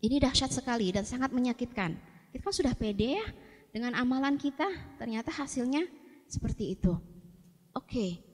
Ini 0.00 0.22
dahsyat 0.22 0.54
sekali 0.54 0.94
dan 0.94 1.04
sangat 1.04 1.34
menyakitkan. 1.34 1.96
Kita 2.30 2.40
kan 2.40 2.54
sudah 2.54 2.74
pede 2.76 3.18
ya 3.18 3.26
dengan 3.74 3.98
amalan 3.98 4.38
kita, 4.38 4.66
ternyata 5.00 5.34
hasilnya 5.34 5.82
seperti 6.30 6.78
itu. 6.78 6.94
Oke. 7.74 8.33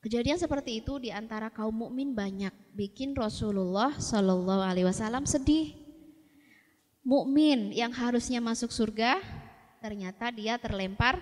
Kejadian 0.00 0.40
seperti 0.40 0.80
itu 0.80 0.96
di 0.96 1.12
antara 1.12 1.52
kaum 1.52 1.76
mukmin 1.76 2.16
banyak 2.16 2.56
bikin 2.72 3.12
Rasulullah 3.12 3.92
Shallallahu 4.00 4.64
alaihi 4.64 4.88
wasallam 4.88 5.28
sedih. 5.28 5.76
Mukmin 7.04 7.68
yang 7.76 7.92
harusnya 7.92 8.40
masuk 8.40 8.72
surga 8.72 9.20
ternyata 9.84 10.32
dia 10.32 10.56
terlempar 10.56 11.20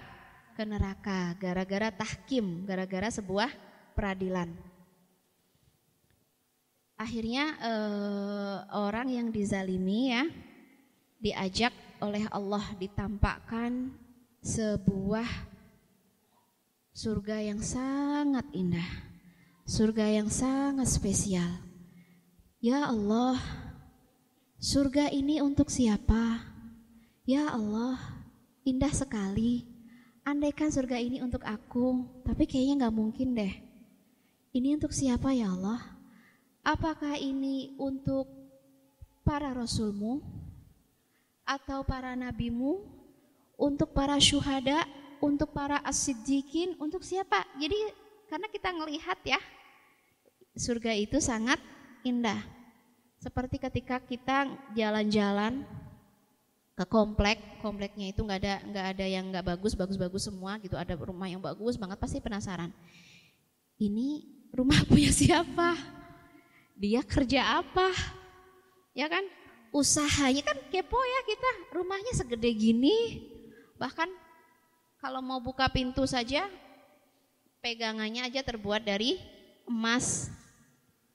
ke 0.54 0.62
neraka 0.62 1.34
gara-gara 1.42 1.90
tahkim, 1.90 2.62
gara-gara 2.70 3.10
sebuah 3.10 3.50
peradilan. 3.98 4.54
Akhirnya 6.94 7.58
eh, 7.58 8.56
orang 8.78 9.10
yang 9.10 9.34
dizalimi 9.34 10.14
ya 10.14 10.22
diajak 11.18 11.74
oleh 11.98 12.30
Allah 12.30 12.62
ditampakkan 12.78 13.90
sebuah 14.38 15.26
surga 16.98 17.38
yang 17.38 17.62
sangat 17.62 18.42
indah. 18.50 18.90
Surga 19.62 20.02
yang 20.18 20.26
sangat 20.26 20.90
spesial. 20.90 21.46
Ya 22.58 22.90
Allah, 22.90 23.38
surga 24.58 25.06
ini 25.14 25.38
untuk 25.38 25.70
siapa? 25.70 26.42
Ya 27.22 27.54
Allah, 27.54 28.02
indah 28.66 28.90
sekali 28.90 29.62
andaikan 30.26 30.74
surga 30.74 30.98
ini 30.98 31.22
untuk 31.22 31.46
aku, 31.46 32.02
tapi 32.26 32.50
kayaknya 32.50 32.90
nggak 32.90 32.96
mungkin 32.98 33.30
deh. 33.38 33.54
Ini 34.50 34.74
untuk 34.74 34.90
siapa 34.90 35.30
ya 35.30 35.54
Allah? 35.54 35.78
Apakah 36.66 37.14
ini 37.14 37.78
untuk 37.78 38.26
para 39.22 39.54
rasulmu? 39.54 40.18
Atau 41.46 41.86
para 41.86 42.18
nabimu? 42.18 42.82
Untuk 43.54 43.94
para 43.94 44.18
syuhada? 44.18 44.82
Untuk 45.18 45.50
para 45.50 45.82
as-siddiqin? 45.82 46.78
Untuk 46.78 47.02
siapa? 47.02 47.42
Jadi 47.58 47.76
karena 48.28 48.46
kita 48.50 48.68
ngelihat 48.70 49.18
ya, 49.26 49.40
surga 50.54 50.94
itu 50.94 51.18
sangat 51.18 51.58
indah. 52.06 52.38
Seperti 53.18 53.58
ketika 53.58 53.98
kita 53.98 54.46
jalan-jalan 54.78 55.66
ke 56.78 56.84
komplek, 56.86 57.42
kompleknya 57.58 58.14
itu 58.14 58.22
nggak 58.22 58.38
ada 58.38 58.54
nggak 58.62 58.86
ada 58.94 59.06
yang 59.10 59.24
nggak 59.34 59.46
bagus, 59.56 59.74
bagus-bagus 59.74 60.30
semua 60.30 60.58
gitu. 60.62 60.78
Ada 60.78 60.94
rumah 60.94 61.26
yang 61.26 61.42
bagus 61.42 61.74
banget 61.74 61.98
pasti 61.98 62.22
penasaran. 62.22 62.70
Ini 63.78 64.22
rumah 64.54 64.82
punya 64.90 65.10
siapa? 65.10 65.74
Dia 66.78 67.02
kerja 67.02 67.58
apa? 67.58 67.90
Ya 68.94 69.10
kan? 69.10 69.26
usahanya 69.72 70.42
kan 70.44 70.58
kepo 70.72 70.96
ya 70.96 71.20
kita 71.28 71.50
rumahnya 71.76 72.12
segede 72.16 72.50
gini 72.56 72.96
bahkan 73.76 74.08
kalau 74.98 75.22
mau 75.22 75.38
buka 75.38 75.70
pintu 75.70 76.04
saja 76.04 76.46
pegangannya 77.62 78.26
aja 78.26 78.42
terbuat 78.42 78.82
dari 78.82 79.18
emas. 79.66 80.30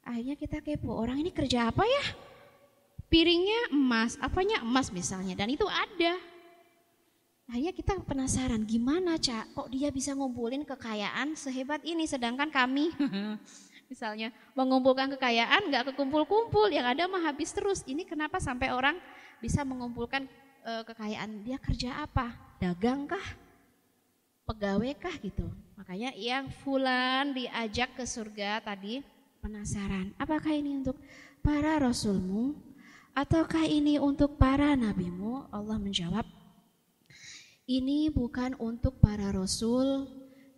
Akhirnya 0.03 0.35
kita 0.35 0.59
kepo 0.59 0.91
orang 0.91 1.23
ini 1.23 1.31
kerja 1.31 1.71
apa 1.71 1.83
ya? 1.87 2.05
Piringnya 3.07 3.71
emas 3.71 4.19
apanya 4.19 4.59
emas 4.63 4.91
misalnya 4.91 5.37
dan 5.37 5.51
itu 5.51 5.63
ada. 5.67 6.19
Akhirnya 7.47 7.75
kita 7.75 7.93
penasaran 8.07 8.63
gimana 8.63 9.19
cak? 9.19 9.51
Kok 9.55 9.67
dia 9.71 9.91
bisa 9.91 10.15
ngumpulin 10.15 10.63
kekayaan 10.63 11.35
sehebat 11.35 11.83
ini 11.83 12.07
sedangkan 12.07 12.47
kami 12.47 12.91
misalnya 13.91 14.31
mengumpulkan 14.55 15.11
kekayaan 15.13 15.69
nggak 15.69 15.93
kekumpul-kumpul 15.93 16.71
yang 16.71 16.87
ada 16.87 17.07
mah 17.07 17.23
habis 17.23 17.51
terus. 17.51 17.83
Ini 17.83 18.07
kenapa 18.07 18.39
sampai 18.39 18.71
orang 18.71 18.95
bisa 19.43 19.61
mengumpulkan 19.67 20.27
e, 20.63 20.71
kekayaan? 20.87 21.43
Dia 21.43 21.59
kerja 21.59 22.03
apa? 22.07 22.31
Dagang 22.57 23.05
kah 23.07 23.42
pegawai 24.43 24.93
kah 24.99 25.15
gitu 25.19 25.47
makanya 25.79 26.11
yang 26.15 26.51
fulan 26.63 27.31
diajak 27.31 27.95
ke 27.95 28.03
surga 28.07 28.63
tadi 28.63 29.03
penasaran 29.39 30.11
apakah 30.19 30.51
ini 30.51 30.83
untuk 30.83 30.99
para 31.43 31.79
rasulmu 31.79 32.55
ataukah 33.15 33.67
ini 33.67 33.99
untuk 33.99 34.35
para 34.39 34.75
nabimu 34.75 35.47
Allah 35.51 35.79
menjawab 35.79 36.27
ini 37.67 38.11
bukan 38.11 38.55
untuk 38.59 38.99
para 38.99 39.31
rasul 39.31 40.07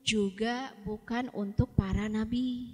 juga 0.06 0.74
bukan 0.86 1.30
untuk 1.34 1.74
para 1.78 2.10
nabi 2.10 2.74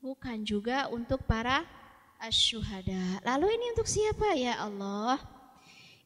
bukan 0.00 0.44
juga 0.46 0.88
untuk 0.88 1.24
para 1.28 1.64
asyuhada. 2.18 3.22
Lalu 3.22 3.46
ini 3.54 3.66
untuk 3.78 3.86
siapa 3.86 4.34
ya 4.34 4.58
Allah? 4.58 5.22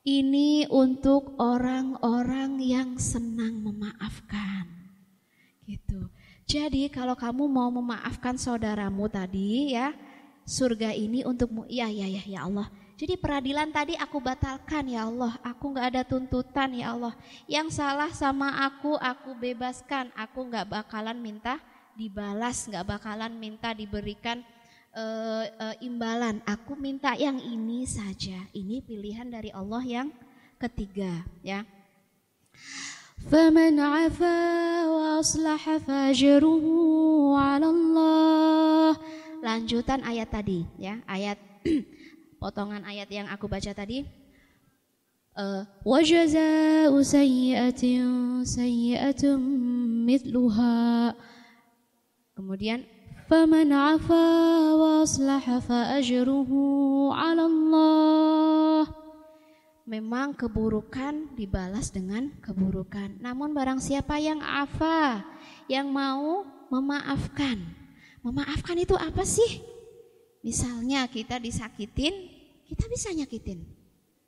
Ini 0.02 0.66
untuk 0.66 1.38
orang-orang 1.38 2.58
yang 2.58 2.98
senang 2.98 3.62
memaafkan. 3.62 4.66
Gitu. 5.62 6.10
Jadi 6.42 6.90
kalau 6.90 7.14
kamu 7.14 7.46
mau 7.46 7.70
memaafkan 7.70 8.34
saudaramu 8.34 9.06
tadi 9.06 9.78
ya, 9.78 9.94
surga 10.42 10.90
ini 10.90 11.22
untukmu. 11.22 11.70
Ya 11.70 11.86
ya 11.86 12.10
ya 12.10 12.18
ya 12.26 12.50
Allah. 12.50 12.66
Jadi 12.98 13.14
peradilan 13.14 13.70
tadi 13.70 13.94
aku 13.94 14.18
batalkan 14.18 14.90
ya 14.90 15.06
Allah. 15.06 15.38
Aku 15.46 15.70
nggak 15.70 15.94
ada 15.94 16.02
tuntutan 16.02 16.74
ya 16.74 16.98
Allah. 16.98 17.14
Yang 17.46 17.78
salah 17.78 18.10
sama 18.10 18.58
aku, 18.66 18.98
aku 18.98 19.38
bebaskan. 19.38 20.10
Aku 20.18 20.50
nggak 20.50 20.66
bakalan 20.66 21.22
minta 21.22 21.62
dibalas, 21.94 22.66
nggak 22.66 22.98
bakalan 22.98 23.32
minta 23.38 23.70
diberikan 23.70 24.42
uh, 24.95 25.45
uh, 25.47 25.75
imbalan. 25.83 26.41
Aku 26.43 26.73
minta 26.77 27.13
yang 27.13 27.37
ini 27.39 27.85
saja. 27.85 28.37
Ini 28.53 28.83
pilihan 28.83 29.29
dari 29.29 29.53
Allah 29.53 29.83
yang 29.85 30.07
ketiga, 30.57 31.25
ya. 31.45 31.63
فمن 33.17 33.79
عفا 33.79 34.39
وأصلح 34.87 35.63
فأجره 35.77 36.65
على 37.33 37.65
الله 37.65 38.89
lanjutan 39.37 40.01
ayat 40.05 40.29
tadi 40.29 40.65
ya 40.77 41.01
ayat 41.09 41.37
potongan 42.41 42.85
ayat 42.85 43.09
yang 43.09 43.25
aku 43.29 43.49
baca 43.49 43.73
tadi 43.73 44.05
وجزاء 45.85 46.89
سيئة 46.89 47.83
سيئة 48.41 49.23
مثلها 50.09 50.77
Kemudian 52.37 52.85
wa 53.32 55.00
aslaha 55.00 55.56
fa 55.64 55.96
ajruhu 55.96 57.08
'ala 57.16 57.48
Allah. 57.48 58.84
Memang 59.88 60.36
keburukan 60.36 61.32
dibalas 61.32 61.88
dengan 61.88 62.28
keburukan. 62.44 63.16
Namun 63.24 63.56
barang 63.56 63.80
siapa 63.80 64.20
yang 64.20 64.44
afa, 64.44 65.24
yang 65.64 65.88
mau 65.88 66.44
memaafkan. 66.68 67.56
Memaafkan 68.20 68.76
itu 68.76 69.00
apa 69.00 69.24
sih? 69.24 69.64
Misalnya 70.44 71.08
kita 71.08 71.40
disakitin, 71.40 72.12
kita 72.68 72.84
bisa 72.86 73.16
nyakitin. 73.16 73.64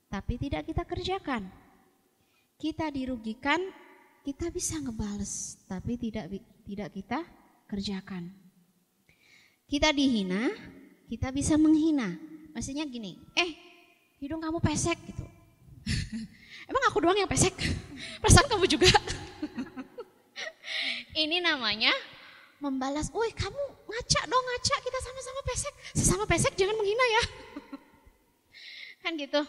Tapi 0.09 0.35
tidak 0.41 0.65
kita 0.65 0.83
kerjakan. 0.89 1.45
Kita 2.57 2.89
dirugikan, 2.89 3.61
kita 4.25 4.49
bisa 4.49 4.81
ngebales, 4.81 5.61
tapi 5.69 6.01
tidak 6.01 6.33
tidak 6.65 6.89
kita 6.89 7.21
kerjakan. 7.69 8.44
Kita 9.65 9.97
dihina, 9.97 10.53
kita 11.09 11.33
bisa 11.33 11.57
menghina. 11.57 12.13
Maksudnya 12.53 12.85
gini, 12.85 13.17
eh 13.35 13.51
hidung 14.21 14.41
kamu 14.41 14.61
pesek 14.61 14.97
gitu. 15.01 15.25
Emang 16.71 16.83
aku 16.89 17.01
doang 17.01 17.17
yang 17.17 17.29
pesek? 17.29 17.53
Perasaan 18.23 18.49
kamu 18.49 18.65
juga. 18.69 18.89
Ini 21.25 21.41
namanya 21.41 21.93
membalas, 22.61 23.09
woi 23.13 23.33
kamu 23.33 23.63
ngaca 23.85 24.21
dong 24.25 24.45
ngaca, 24.45 24.77
kita 24.81 24.99
sama-sama 25.01 25.41
pesek. 25.49 25.75
Sesama 25.97 26.25
pesek 26.25 26.53
jangan 26.57 26.77
menghina 26.77 27.05
ya. 27.05 27.23
kan 29.05 29.13
gitu. 29.21 29.41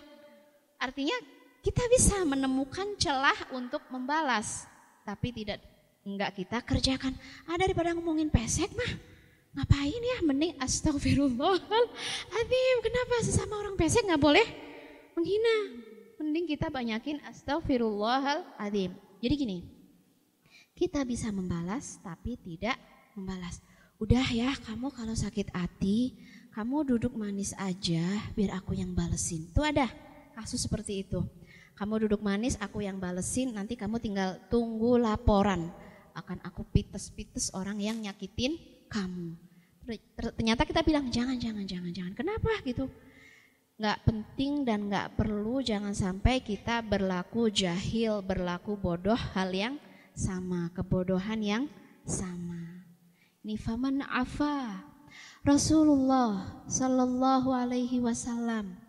Artinya 0.76 1.16
kita 1.64 1.84
bisa 1.88 2.20
menemukan 2.28 2.86
celah 3.00 3.40
untuk 3.56 3.80
membalas, 3.88 4.68
tapi 5.08 5.32
tidak 5.32 5.64
enggak 6.04 6.36
kita 6.36 6.60
kerjakan. 6.62 7.16
Ah 7.48 7.56
daripada 7.56 7.96
ngomongin 7.96 8.28
pesek 8.28 8.70
mah 8.76 9.15
ngapain 9.56 10.02
ya? 10.04 10.18
Mending 10.22 10.54
astagfirullahaladzim. 10.60 12.78
Kenapa 12.84 13.16
sesama 13.24 13.64
orang 13.64 13.80
pesek 13.80 14.04
nggak 14.04 14.22
boleh 14.22 14.46
menghina? 15.16 15.56
Mending 16.20 16.46
kita 16.46 16.68
banyakin 16.68 17.24
astagfirullahaladzim. 17.26 18.92
Jadi 19.24 19.36
gini 19.40 19.58
kita 20.76 21.08
bisa 21.08 21.32
membalas 21.32 21.98
tapi 22.04 22.36
tidak 22.36 22.76
membalas. 23.16 23.64
Udah 23.96 24.28
ya 24.28 24.52
kamu 24.68 24.92
kalau 24.92 25.16
sakit 25.16 25.56
hati 25.56 26.20
kamu 26.52 26.96
duduk 26.96 27.16
manis 27.16 27.56
aja 27.56 28.04
biar 28.36 28.60
aku 28.60 28.76
yang 28.76 28.92
balesin. 28.92 29.48
Tuh 29.56 29.64
ada 29.64 29.88
kasus 30.36 30.68
seperti 30.68 31.08
itu. 31.08 31.24
Kamu 31.76 32.08
duduk 32.08 32.24
manis 32.24 32.60
aku 32.60 32.84
yang 32.84 33.00
balesin 33.00 33.56
nanti 33.56 33.80
kamu 33.80 34.04
tinggal 34.04 34.36
tunggu 34.52 35.00
laporan. 35.00 35.72
Akan 36.16 36.40
aku 36.44 36.64
pites-pites 36.72 37.52
orang 37.56 37.80
yang 37.80 38.00
nyakitin 38.00 38.75
kamu. 38.96 39.36
Ternyata 40.16 40.64
kita 40.64 40.82
bilang 40.82 41.12
jangan, 41.12 41.36
jangan, 41.36 41.68
jangan, 41.68 41.92
jangan. 41.92 42.14
Kenapa 42.16 42.50
gitu? 42.64 42.88
Nggak 43.76 44.00
penting 44.08 44.64
dan 44.64 44.88
nggak 44.88 45.20
perlu 45.20 45.60
jangan 45.60 45.92
sampai 45.92 46.40
kita 46.40 46.80
berlaku 46.80 47.52
jahil, 47.52 48.24
berlaku 48.24 48.80
bodoh 48.80 49.20
hal 49.36 49.52
yang 49.52 49.76
sama, 50.16 50.72
kebodohan 50.72 51.44
yang 51.44 51.64
sama. 52.08 52.88
Ini 53.44 53.60
faman 53.60 54.00
afa. 54.08 54.80
Rasulullah 55.46 56.66
Sallallahu 56.66 57.54
Alaihi 57.54 58.02
Wasallam 58.02 58.80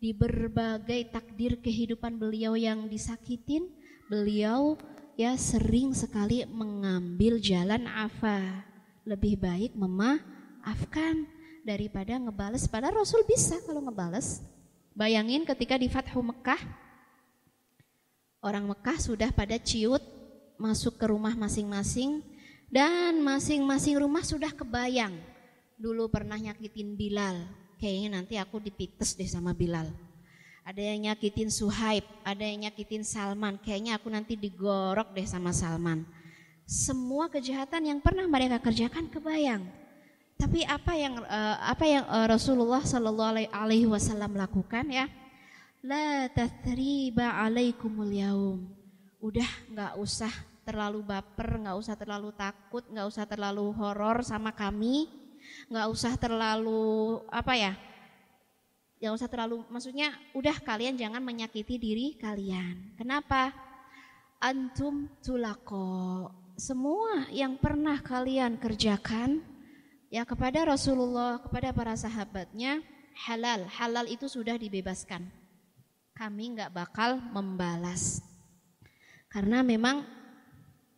di 0.00 0.14
berbagai 0.14 1.12
takdir 1.12 1.60
kehidupan 1.60 2.16
beliau 2.16 2.56
yang 2.56 2.88
disakitin, 2.88 3.68
beliau 4.08 4.78
ya 5.18 5.34
sering 5.34 5.92
sekali 5.92 6.46
mengambil 6.48 7.42
jalan 7.42 7.84
afa. 7.90 8.64
Lebih 9.06 9.38
baik 9.38 9.78
memaafkan 9.78 11.24
daripada 11.62 12.18
ngebales. 12.18 12.66
Padahal 12.66 13.06
Rasul 13.06 13.22
bisa 13.22 13.62
kalau 13.62 13.80
ngebales. 13.86 14.42
Bayangin 14.96 15.46
ketika 15.46 15.78
di 15.78 15.86
Fathu 15.86 16.24
Mekah, 16.24 16.58
orang 18.42 18.66
Mekah 18.66 18.98
sudah 18.98 19.30
pada 19.30 19.54
ciut 19.62 20.02
masuk 20.58 20.98
ke 20.98 21.06
rumah 21.06 21.36
masing-masing 21.38 22.24
dan 22.72 23.22
masing-masing 23.22 24.00
rumah 24.00 24.26
sudah 24.26 24.50
kebayang. 24.50 25.14
Dulu 25.78 26.08
pernah 26.10 26.40
nyakitin 26.40 26.96
Bilal, 26.96 27.46
kayaknya 27.78 28.18
nanti 28.18 28.34
aku 28.40 28.58
dipites 28.58 29.14
deh 29.14 29.28
sama 29.28 29.52
Bilal 29.52 29.92
ada 30.66 30.82
yang 30.82 31.06
nyakitin 31.06 31.46
Suhaib, 31.46 32.02
ada 32.26 32.42
yang 32.42 32.66
nyakitin 32.66 33.06
Salman. 33.06 33.54
Kayaknya 33.62 34.02
aku 34.02 34.10
nanti 34.10 34.34
digorok 34.34 35.14
deh 35.14 35.22
sama 35.22 35.54
Salman. 35.54 36.02
Semua 36.66 37.30
kejahatan 37.30 37.94
yang 37.94 37.98
pernah 38.02 38.26
mereka 38.26 38.58
kerjakan 38.58 39.06
kebayang. 39.06 39.62
Tapi 40.34 40.66
apa 40.66 40.92
yang 40.98 41.14
uh, 41.22 41.56
apa 41.62 41.84
yang 41.86 42.04
uh, 42.10 42.26
Rasulullah 42.26 42.82
Shallallahu 42.82 43.46
Alaihi 43.54 43.86
Wasallam 43.86 44.34
lakukan 44.34 44.84
ya? 44.90 45.06
La 45.86 46.26
tathriba 46.26 47.38
alaikumul 47.38 48.10
yaum. 48.10 48.66
Udah 49.22 49.46
nggak 49.70 49.94
usah 50.02 50.34
terlalu 50.66 51.06
baper, 51.06 51.62
nggak 51.62 51.78
usah 51.78 51.94
terlalu 51.94 52.34
takut, 52.34 52.82
nggak 52.90 53.06
usah 53.06 53.24
terlalu 53.30 53.70
horor 53.78 54.26
sama 54.26 54.50
kami, 54.50 55.06
nggak 55.70 55.86
usah 55.86 56.18
terlalu 56.18 57.22
apa 57.30 57.54
ya? 57.54 57.72
Jangan 58.98 59.14
usah 59.22 59.30
terlalu, 59.30 59.56
maksudnya 59.70 60.18
udah 60.34 60.56
kalian 60.66 60.98
jangan 60.98 61.22
menyakiti 61.22 61.78
diri 61.78 62.18
kalian. 62.18 62.98
Kenapa? 62.98 63.54
Antum 64.42 65.06
tulako. 65.22 66.26
Semua 66.56 67.28
yang 67.28 67.60
pernah 67.60 68.00
kalian 68.00 68.56
kerjakan 68.56 69.44
ya 70.08 70.24
kepada 70.24 70.64
Rasulullah, 70.64 71.36
kepada 71.36 71.68
para 71.76 71.92
sahabatnya, 71.92 72.80
halal. 73.28 73.68
Halal 73.68 74.08
itu 74.08 74.24
sudah 74.24 74.56
dibebaskan. 74.56 75.28
Kami 76.16 76.56
nggak 76.56 76.72
bakal 76.72 77.20
membalas. 77.20 78.24
Karena 79.28 79.60
memang 79.60 80.00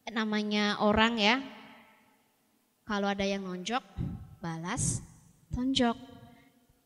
namanya 0.07 0.79
orang 0.79 1.19
ya, 1.19 1.43
kalau 2.87 3.11
ada 3.11 3.27
yang 3.27 3.43
nonjok, 3.43 3.83
balas, 4.39 5.03
tonjok. 5.51 5.99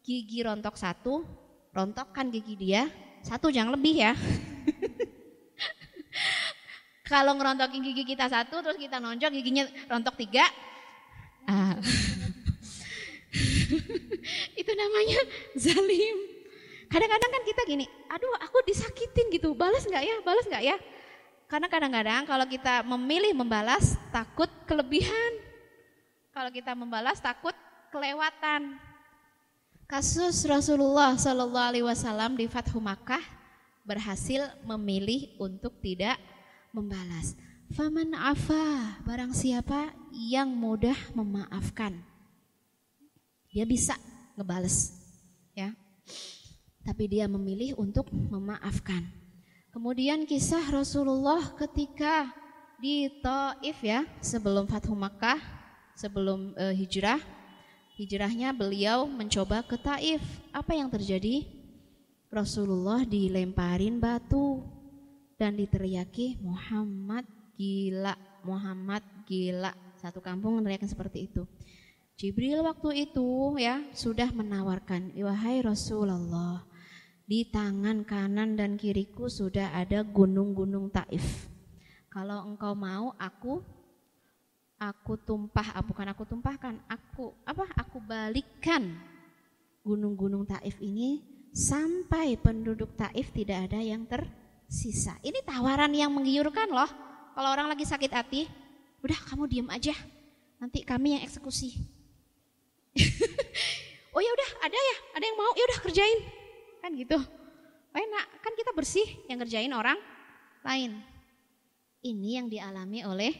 Gigi 0.00 0.48
rontok 0.48 0.80
satu, 0.80 1.28
rontokkan 1.76 2.32
gigi 2.32 2.56
dia, 2.56 2.88
satu 3.20 3.52
jangan 3.52 3.76
lebih 3.76 4.00
ya. 4.00 4.16
Kalau 7.12 7.36
ngerontokin 7.36 7.84
gigi 7.84 8.16
kita 8.16 8.24
satu, 8.24 8.64
terus 8.64 8.80
kita 8.80 8.96
nonjok 8.96 9.28
giginya 9.36 9.68
rontok 9.84 10.16
tiga, 10.16 10.48
ah. 11.44 11.76
itu 14.60 14.72
namanya 14.72 15.20
zalim. 15.52 16.16
Kadang-kadang 16.88 17.30
kan 17.36 17.42
kita 17.44 17.62
gini, 17.68 17.84
aduh 18.08 18.32
aku 18.40 18.64
disakitin 18.64 19.28
gitu, 19.28 19.52
balas 19.52 19.84
nggak 19.84 20.04
ya, 20.08 20.16
balas 20.24 20.44
nggak 20.48 20.64
ya? 20.64 20.76
Karena 21.52 21.68
kadang-kadang 21.68 22.24
kalau 22.24 22.48
kita 22.48 22.80
memilih 22.80 23.36
membalas, 23.36 23.92
takut 24.08 24.48
kelebihan. 24.64 25.32
Kalau 26.32 26.48
kita 26.48 26.72
membalas, 26.72 27.20
takut 27.20 27.52
kelewatan. 27.92 28.80
Kasus 29.84 30.48
Rasulullah 30.48 31.12
Shallallahu 31.12 31.68
Alaihi 31.76 31.84
Wasallam 31.84 32.40
di 32.40 32.48
Fathu 32.48 32.80
Makkah 32.80 33.20
berhasil 33.84 34.48
memilih 34.64 35.36
untuk 35.36 35.76
tidak 35.84 36.16
membalas. 36.72 37.36
Faman 37.72 38.12
afa, 38.12 39.00
barang 39.04 39.32
siapa 39.32 39.92
yang 40.12 40.52
mudah 40.52 40.96
memaafkan. 41.16 41.96
Dia 43.48 43.64
bisa 43.64 43.96
ngebales, 44.36 44.92
ya. 45.56 45.72
Tapi 46.84 47.04
dia 47.08 47.28
memilih 47.28 47.76
untuk 47.80 48.08
memaafkan. 48.12 49.08
Kemudian 49.72 50.28
kisah 50.28 50.68
Rasulullah 50.68 51.56
ketika 51.56 52.28
di 52.76 53.08
Taif 53.24 53.78
ya, 53.80 54.04
sebelum 54.20 54.68
Fathu 54.68 54.92
Makkah, 54.92 55.40
sebelum 55.96 56.52
uh, 56.60 56.76
hijrah, 56.76 57.20
hijrahnya 57.96 58.52
beliau 58.52 59.08
mencoba 59.08 59.64
ke 59.64 59.80
Taif. 59.80 60.20
Apa 60.52 60.76
yang 60.76 60.92
terjadi? 60.92 61.48
Rasulullah 62.32 63.04
dilemparin 63.04 64.00
batu 64.00 64.64
dan 65.42 65.58
diteriaki 65.58 66.38
Muhammad 66.38 67.26
gila, 67.58 68.14
Muhammad 68.46 69.02
gila. 69.26 69.74
Satu 69.98 70.22
kampung 70.22 70.62
meneriakan 70.62 70.86
seperti 70.86 71.26
itu. 71.26 71.42
Jibril 72.14 72.62
waktu 72.62 73.10
itu 73.10 73.58
ya 73.58 73.82
sudah 73.90 74.30
menawarkan, 74.30 75.10
wahai 75.18 75.58
Rasulullah, 75.66 76.62
di 77.26 77.50
tangan 77.50 78.06
kanan 78.06 78.54
dan 78.54 78.78
kiriku 78.78 79.26
sudah 79.26 79.74
ada 79.74 80.06
gunung-gunung 80.06 80.94
Taif. 80.94 81.50
Kalau 82.06 82.46
engkau 82.46 82.78
mau, 82.78 83.10
aku 83.18 83.58
aku 84.78 85.18
tumpah, 85.26 85.74
ah, 85.74 85.82
bukan 85.82 86.06
aku 86.06 86.22
tumpahkan, 86.22 86.78
aku 86.86 87.34
apa? 87.42 87.66
Aku 87.82 87.98
balikkan 87.98 88.94
gunung-gunung 89.82 90.46
Taif 90.46 90.78
ini 90.78 91.26
sampai 91.50 92.38
penduduk 92.38 92.94
Taif 92.94 93.34
tidak 93.34 93.66
ada 93.66 93.82
yang 93.82 94.06
ter 94.06 94.22
sisa. 94.72 95.12
Ini 95.20 95.44
tawaran 95.44 95.92
yang 95.92 96.08
menggiurkan 96.08 96.72
loh. 96.72 96.88
Kalau 97.36 97.48
orang 97.52 97.68
lagi 97.68 97.84
sakit 97.84 98.08
hati, 98.08 98.48
udah 99.04 99.18
kamu 99.28 99.44
diem 99.44 99.68
aja. 99.68 99.92
Nanti 100.56 100.80
kami 100.80 101.20
yang 101.20 101.22
eksekusi. 101.28 101.76
oh 104.16 104.20
ya 104.20 104.30
udah, 104.32 104.50
ada 104.64 104.76
ya, 104.76 104.96
ada 105.20 105.24
yang 105.28 105.36
mau, 105.36 105.52
ya 105.52 105.64
udah 105.68 105.78
kerjain. 105.84 106.20
Kan 106.80 106.96
gitu. 106.96 107.20
Oh, 107.92 108.00
enak, 108.00 108.26
kan 108.40 108.52
kita 108.56 108.72
bersih 108.72 109.04
yang 109.28 109.36
kerjain 109.44 109.72
orang 109.76 110.00
lain. 110.64 111.04
Ini 112.00 112.40
yang 112.40 112.46
dialami 112.48 113.04
oleh 113.04 113.32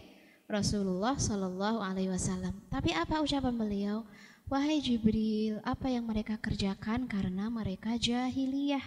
Rasulullah 0.45 1.17
Shallallahu 1.17 1.81
Alaihi 1.81 2.13
Wasallam. 2.13 2.53
Tapi 2.69 2.93
apa 2.93 3.25
ucapan 3.25 3.57
beliau? 3.57 4.05
Wahai 4.53 4.85
Jibril, 4.85 5.65
apa 5.65 5.89
yang 5.89 6.05
mereka 6.05 6.37
kerjakan 6.37 7.09
karena 7.09 7.49
mereka 7.49 7.97
jahiliyah 7.97 8.85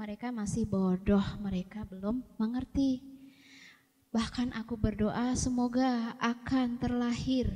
mereka 0.00 0.32
masih 0.32 0.64
bodoh, 0.64 1.20
mereka 1.44 1.84
belum 1.84 2.24
mengerti. 2.40 3.04
Bahkan 4.08 4.56
aku 4.56 4.80
berdoa 4.80 5.36
semoga 5.36 6.16
akan 6.16 6.80
terlahir 6.80 7.52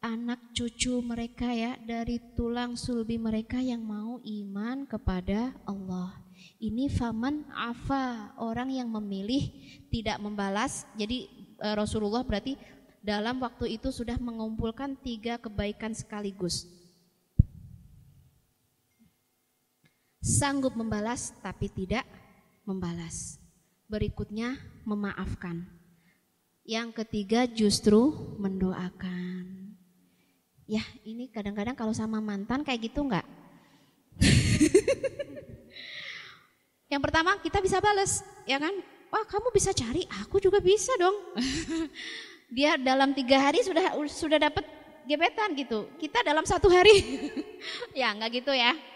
anak 0.00 0.40
cucu 0.56 1.04
mereka 1.04 1.52
ya 1.52 1.76
dari 1.84 2.16
tulang 2.32 2.80
sulbi 2.80 3.20
mereka 3.20 3.60
yang 3.60 3.84
mau 3.84 4.24
iman 4.24 4.88
kepada 4.88 5.52
Allah. 5.68 6.16
Ini 6.56 6.88
faman 6.88 7.44
afa, 7.52 8.32
orang 8.40 8.72
yang 8.72 8.88
memilih 8.88 9.52
tidak 9.92 10.16
membalas. 10.16 10.88
Jadi 10.96 11.28
e, 11.60 11.68
Rasulullah 11.76 12.24
berarti 12.24 12.56
dalam 13.04 13.36
waktu 13.44 13.76
itu 13.76 13.92
sudah 13.92 14.16
mengumpulkan 14.16 14.96
tiga 15.04 15.36
kebaikan 15.36 15.92
sekaligus 15.92 16.81
sanggup 20.22 20.78
membalas 20.78 21.34
tapi 21.42 21.66
tidak 21.66 22.06
membalas. 22.62 23.42
Berikutnya 23.90 24.56
memaafkan. 24.86 25.66
Yang 26.62 27.02
ketiga 27.02 27.44
justru 27.50 28.14
mendoakan. 28.38 29.74
Ya 30.70 30.86
ini 31.02 31.26
kadang-kadang 31.28 31.74
kalau 31.74 31.90
sama 31.90 32.22
mantan 32.22 32.62
kayak 32.62 32.88
gitu 32.88 33.02
enggak? 33.02 33.26
Yang 36.92 37.02
pertama 37.02 37.34
kita 37.42 37.58
bisa 37.58 37.82
balas, 37.82 38.22
ya 38.46 38.62
kan? 38.62 38.72
Wah 39.10 39.26
kamu 39.26 39.50
bisa 39.52 39.74
cari, 39.74 40.06
aku 40.22 40.38
juga 40.38 40.62
bisa 40.62 40.94
dong. 40.96 41.18
Dia 42.56 42.78
dalam 42.78 43.12
tiga 43.12 43.42
hari 43.42 43.60
sudah 43.64 43.96
sudah 44.06 44.38
dapat 44.38 44.64
gebetan 45.04 45.52
gitu. 45.58 45.90
Kita 45.98 46.22
dalam 46.22 46.46
satu 46.46 46.70
hari, 46.70 46.94
ya 47.98 48.14
nggak 48.14 48.30
gitu 48.40 48.54
ya 48.54 48.91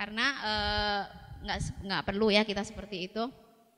karena 0.00 0.26
eh, 0.40 1.02
nggak 1.44 1.58
uh, 1.60 1.72
nggak 1.84 2.02
perlu 2.08 2.32
ya 2.32 2.40
kita 2.48 2.64
seperti 2.64 3.12
itu. 3.12 3.28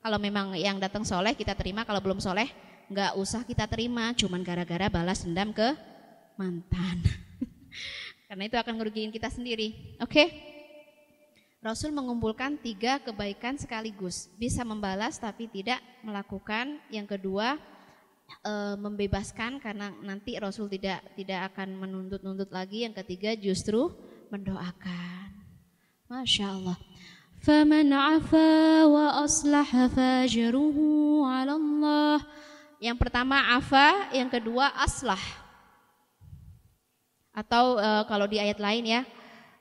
Kalau 0.02 0.18
memang 0.22 0.54
yang 0.54 0.78
datang 0.78 1.02
soleh 1.02 1.35
kita 1.35 1.58
terima, 1.58 1.82
kalau 1.82 1.98
belum 1.98 2.22
soleh 2.22 2.46
nggak 2.87 3.18
usah 3.18 3.42
kita 3.42 3.66
terima, 3.66 4.14
cuman 4.14 4.46
gara-gara 4.46 4.87
balas 4.87 5.26
dendam 5.26 5.50
ke 5.50 5.74
mantan. 6.38 7.02
Karena 8.30 8.46
itu 8.46 8.54
akan 8.54 8.74
ngerugiin 8.78 9.11
kita 9.11 9.30
sendiri. 9.35 9.98
Oke? 9.98 10.14
Okay? 10.14 10.28
Rasul 11.62 11.94
mengumpulkan 11.94 12.58
tiga 12.58 12.98
kebaikan 12.98 13.54
sekaligus, 13.54 14.26
bisa 14.35 14.66
membalas 14.66 15.22
tapi 15.22 15.46
tidak 15.46 15.78
melakukan. 16.02 16.82
Yang 16.90 17.14
kedua, 17.14 17.54
e, 18.42 18.52
membebaskan 18.82 19.62
karena 19.62 19.94
nanti 20.02 20.35
Rasul 20.42 20.66
tidak 20.66 21.06
tidak 21.14 21.54
akan 21.54 21.78
menuntut-nuntut 21.78 22.50
lagi. 22.50 22.82
Yang 22.82 23.06
ketiga, 23.06 23.38
justru 23.38 23.94
mendoakan. 24.35 25.41
Masya 26.12 26.47
Allah. 26.51 26.77
فمن 27.47 27.93
عفا 27.93 28.84
وأصلح 28.84 29.69
فاجره 29.95 30.77
على 31.23 31.53
الله 31.56 32.19
Yang 32.77 32.97
pertama 33.01 33.58
afa, 33.58 34.13
yang 34.13 34.30
kedua 34.30 34.69
aslah. 34.77 35.17
Atau 37.34 37.82
uh, 37.82 38.06
kalau 38.06 38.30
di 38.30 38.38
ayat 38.38 38.62
lain 38.62 38.86
ya, 38.86 39.01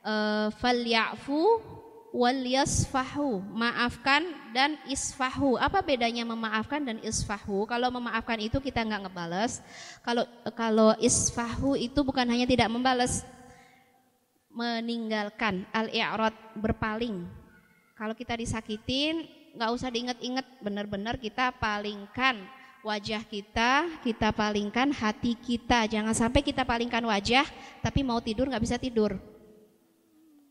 uh, 0.05 0.53
falyafu 0.61 1.65
wal 2.13 2.45
yasfahu. 2.45 3.41
Maafkan 3.57 4.21
dan 4.53 4.77
isfahu. 4.85 5.57
Apa 5.57 5.81
bedanya 5.81 6.29
memaafkan 6.29 6.85
dan 6.85 7.01
isfahu? 7.01 7.65
Kalau 7.65 7.89
memaafkan 7.89 8.37
itu 8.37 8.61
kita 8.61 8.85
nggak 8.85 9.09
ngebales. 9.09 9.65
Kalau 10.05 10.29
kalau 10.53 10.93
isfahu 11.01 11.73
itu 11.81 12.05
bukan 12.05 12.29
hanya 12.29 12.45
tidak 12.45 12.69
membales, 12.69 13.25
meninggalkan 14.52 15.64
al-i'rad 15.72 16.36
berpaling. 16.60 17.28
Kalau 17.96 18.18
kita 18.18 18.36
disakitin, 18.36 19.26
nggak 19.56 19.72
usah 19.72 19.90
diinget-inget, 19.92 20.48
benar-benar 20.64 21.16
kita 21.22 21.54
palingkan 21.56 22.42
wajah 22.82 23.22
kita, 23.26 24.02
kita 24.02 24.34
palingkan 24.34 24.90
hati 24.90 25.38
kita. 25.38 25.86
Jangan 25.86 26.18
sampai 26.18 26.42
kita 26.42 26.66
palingkan 26.66 27.06
wajah, 27.06 27.46
tapi 27.80 28.02
mau 28.02 28.18
tidur 28.20 28.50
nggak 28.50 28.64
bisa 28.64 28.78
tidur. 28.82 29.18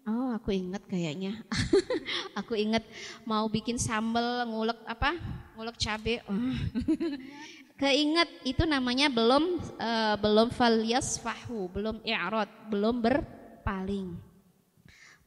Oh, 0.09 0.33
aku 0.33 0.51
inget 0.51 0.83
kayaknya. 0.89 1.45
aku 2.39 2.57
inget 2.57 2.83
mau 3.29 3.47
bikin 3.47 3.77
sambal 3.77 4.49
ngulek 4.49 4.81
apa? 4.89 5.15
Ngulek 5.55 5.77
cabe. 5.77 6.25
Oh. 6.25 6.35
Keinget 7.81 8.29
itu 8.45 8.65
namanya 8.69 9.09
belum 9.09 9.57
uh, 9.81 10.17
belum 10.21 10.53
falyasfahu, 10.53 11.73
belum 11.73 11.97
i'rad, 12.05 12.49
belum 12.69 13.01
ber 13.01 13.40
paling. 13.63 14.31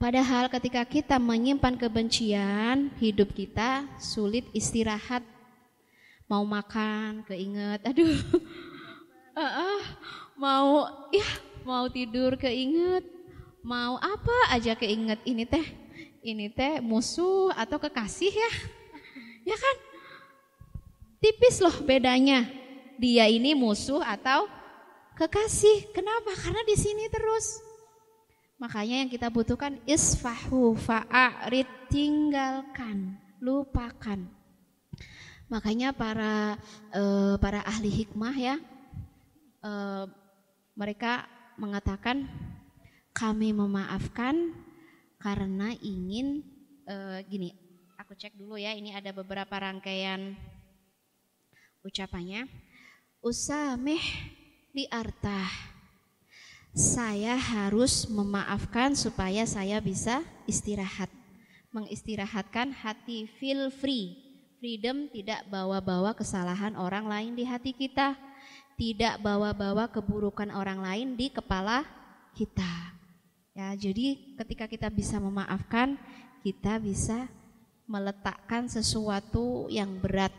Padahal 0.04 0.52
ketika 0.52 0.84
kita 0.84 1.16
menyimpan 1.16 1.80
kebencian, 1.80 2.92
hidup 3.00 3.32
kita 3.32 3.88
sulit 3.96 4.44
istirahat. 4.52 5.24
Mau 6.28 6.44
makan, 6.44 7.24
keinget, 7.24 7.80
aduh, 7.88 8.12
uh, 9.32 9.44
uh, 9.64 9.82
mau 10.36 10.92
ya 11.14 11.28
mau 11.64 11.88
tidur 11.88 12.36
keinget, 12.36 13.08
mau 13.64 13.96
apa 14.02 14.52
aja 14.52 14.76
keinget 14.76 15.24
ini 15.24 15.48
teh, 15.48 15.64
ini 16.20 16.52
teh 16.52 16.84
musuh 16.84 17.56
atau 17.56 17.80
kekasih 17.80 18.34
ya, 18.34 18.52
ya 19.48 19.56
kan? 19.56 19.76
Tipis 21.24 21.64
loh 21.64 21.80
bedanya. 21.80 22.44
Dia 23.00 23.32
ini 23.32 23.56
musuh 23.56 24.04
atau 24.04 24.52
kekasih. 25.16 25.96
Kenapa? 25.96 26.36
Karena 26.36 26.60
di 26.68 26.76
sini 26.76 27.08
terus. 27.08 27.73
Makanya 28.64 29.04
yang 29.04 29.12
kita 29.12 29.28
butuhkan 29.28 29.76
isfahu 29.84 30.72
fa'arid 30.80 31.68
tinggalkan, 31.92 33.20
lupakan. 33.44 34.24
Makanya 35.52 35.92
para 35.92 36.56
uh, 36.96 37.36
para 37.44 37.60
ahli 37.68 37.92
hikmah 37.92 38.36
ya 38.40 38.56
uh, 39.68 40.08
mereka 40.80 41.28
mengatakan 41.60 42.24
kami 43.12 43.52
memaafkan 43.52 44.56
karena 45.20 45.76
ingin 45.84 46.48
uh, 46.88 47.20
gini. 47.28 47.60
Aku 48.00 48.16
cek 48.16 48.36
dulu 48.36 48.56
ya, 48.56 48.76
ini 48.76 48.96
ada 48.96 49.12
beberapa 49.12 49.54
rangkaian 49.60 50.40
ucapannya. 51.84 52.48
Usamih 53.20 54.04
li 54.72 54.88
artah. 54.88 55.73
Saya 56.74 57.38
harus 57.38 58.10
memaafkan 58.10 58.98
supaya 58.98 59.46
saya 59.46 59.78
bisa 59.78 60.26
istirahat. 60.50 61.06
Mengistirahatkan 61.70 62.74
hati 62.74 63.30
feel 63.38 63.70
free. 63.70 64.18
Freedom 64.58 65.06
tidak 65.14 65.46
bawa-bawa 65.54 66.18
kesalahan 66.18 66.74
orang 66.74 67.06
lain 67.06 67.38
di 67.38 67.46
hati 67.46 67.78
kita. 67.78 68.18
Tidak 68.74 69.22
bawa-bawa 69.22 69.86
keburukan 69.94 70.50
orang 70.50 70.82
lain 70.82 71.08
di 71.14 71.30
kepala 71.30 71.86
kita. 72.34 72.98
Ya, 73.54 73.70
jadi 73.78 74.34
ketika 74.42 74.66
kita 74.66 74.90
bisa 74.90 75.22
memaafkan, 75.22 75.94
kita 76.42 76.82
bisa 76.82 77.30
meletakkan 77.86 78.66
sesuatu 78.66 79.70
yang 79.70 80.02
berat. 80.02 80.34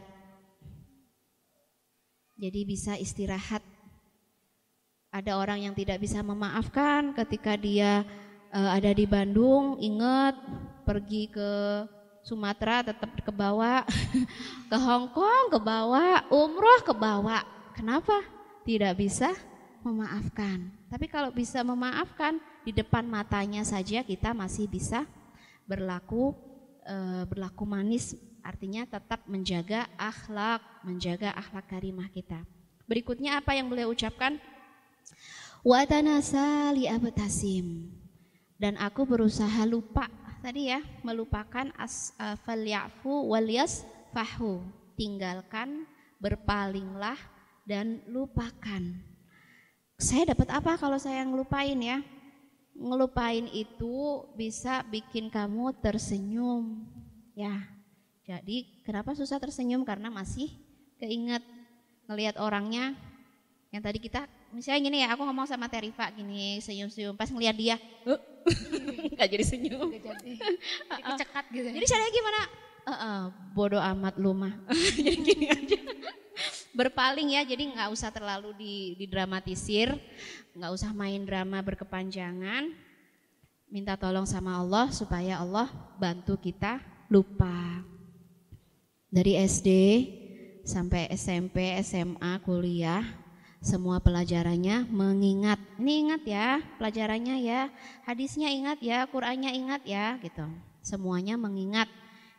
Jadi 2.34 2.60
bisa 2.66 2.98
istirahat. 2.98 3.73
Ada 5.14 5.38
orang 5.38 5.62
yang 5.62 5.74
tidak 5.78 6.02
bisa 6.02 6.26
memaafkan 6.26 7.14
ketika 7.14 7.54
dia 7.54 8.02
uh, 8.50 8.70
ada 8.74 8.90
di 8.90 9.06
Bandung, 9.06 9.78
ingat 9.78 10.34
pergi 10.82 11.30
ke 11.30 11.50
Sumatera 12.26 12.82
tetap 12.82 13.14
ke 13.22 13.30
bawah, 13.30 13.86
ke 14.70 14.76
Hong 14.80 15.14
Kong 15.14 15.54
ke 15.54 15.60
bawah, 15.62 16.26
umroh 16.34 16.82
ke 16.82 16.90
bawah. 16.90 17.46
Kenapa? 17.78 18.26
Tidak 18.66 18.90
bisa 18.98 19.30
memaafkan. 19.86 20.66
Tapi 20.90 21.06
kalau 21.06 21.30
bisa 21.30 21.62
memaafkan, 21.62 22.42
di 22.64 22.72
depan 22.72 23.04
matanya 23.04 23.60
saja 23.62 24.00
kita 24.00 24.32
masih 24.32 24.64
bisa 24.64 25.04
berlaku 25.68 26.32
e, 26.80 27.28
berlaku 27.28 27.68
manis 27.68 28.16
artinya 28.40 28.88
tetap 28.88 29.20
menjaga 29.28 29.84
akhlak 30.00 30.64
menjaga 30.80 31.36
akhlak 31.36 31.68
karimah 31.68 32.08
kita 32.08 32.40
berikutnya 32.88 33.40
apa 33.40 33.52
yang 33.52 33.68
beliau 33.68 33.92
ucapkan 33.92 34.40
wa 35.64 35.80
tanasali 35.84 36.86
abtasim. 36.86 37.90
Dan 38.54 38.78
aku 38.78 39.04
berusaha 39.04 39.66
lupa 39.66 40.06
tadi 40.44 40.68
ya 40.68 40.84
melupakan 41.00 41.72
as 41.80 42.12
uh, 42.20 42.36
falyafu 42.44 43.32
wal 43.32 43.48
fahu 44.14 44.60
tinggalkan 44.94 45.88
berpalinglah 46.22 47.18
dan 47.66 48.04
lupakan. 48.06 48.82
Saya 49.96 50.36
dapat 50.36 50.52
apa 50.52 50.76
kalau 50.76 51.00
saya 51.00 51.24
ngelupain 51.24 51.80
ya? 51.80 51.98
Ngelupain 52.74 53.46
itu 53.50 54.26
bisa 54.36 54.84
bikin 54.92 55.32
kamu 55.32 55.72
tersenyum. 55.80 56.84
Ya. 57.32 57.64
Jadi 58.24 58.84
kenapa 58.88 59.12
susah 59.12 59.36
tersenyum? 59.36 59.84
Karena 59.84 60.08
masih 60.08 60.48
keinget 60.96 61.44
ngelihat 62.08 62.40
orangnya. 62.40 62.96
Yang 63.72 63.82
tadi 63.84 63.98
kita 64.00 64.22
misalnya 64.54 64.80
gini 64.86 64.98
ya 65.02 65.12
aku 65.12 65.26
ngomong 65.26 65.50
sama 65.50 65.66
Terifa 65.66 66.06
gini 66.14 66.62
senyum-senyum 66.62 67.18
pas 67.18 67.28
ngelihat 67.28 67.56
dia 67.58 67.76
nggak 69.14 69.28
jadi 69.30 69.44
senyum. 69.44 69.88
Jadi, 69.88 70.32
kecekat 71.08 71.44
gitu 71.52 71.66
ya. 71.70 71.74
jadi 71.80 71.86
caranya 71.88 72.12
gimana? 72.12 72.40
Uh, 72.84 72.92
uh, 72.92 73.20
bodoh 73.56 73.80
amat 73.80 74.14
lu 74.20 74.36
mah. 74.36 74.52
Jadi 75.00 75.16
gini 75.24 75.46
aja. 75.48 75.78
Berpaling 76.76 77.32
ya 77.32 77.46
jadi 77.46 77.70
nggak 77.70 77.88
usah 77.94 78.10
terlalu 78.10 78.52
didramatisir 78.98 79.94
nggak 80.52 80.74
usah 80.74 80.92
main 80.92 81.24
drama 81.24 81.64
berkepanjangan. 81.64 82.68
Minta 83.72 83.96
tolong 83.96 84.28
sama 84.28 84.60
Allah 84.60 84.92
supaya 84.92 85.40
Allah 85.40 85.72
bantu 85.96 86.36
kita 86.36 86.82
lupa. 87.08 87.80
Dari 89.08 89.38
SD 89.40 89.70
sampai 90.66 91.08
SMP 91.14 91.72
SMA 91.80 92.42
kuliah 92.44 93.23
semua 93.64 93.96
pelajarannya 93.96 94.84
mengingat 94.92 95.56
ini 95.80 96.04
ingat 96.04 96.22
ya 96.28 96.48
pelajarannya 96.76 97.36
ya 97.40 97.72
hadisnya 98.04 98.52
ingat 98.52 98.78
ya 98.84 99.08
Qurannya 99.08 99.56
ingat 99.56 99.82
ya 99.88 100.20
gitu 100.20 100.44
semuanya 100.84 101.40
mengingat 101.40 101.88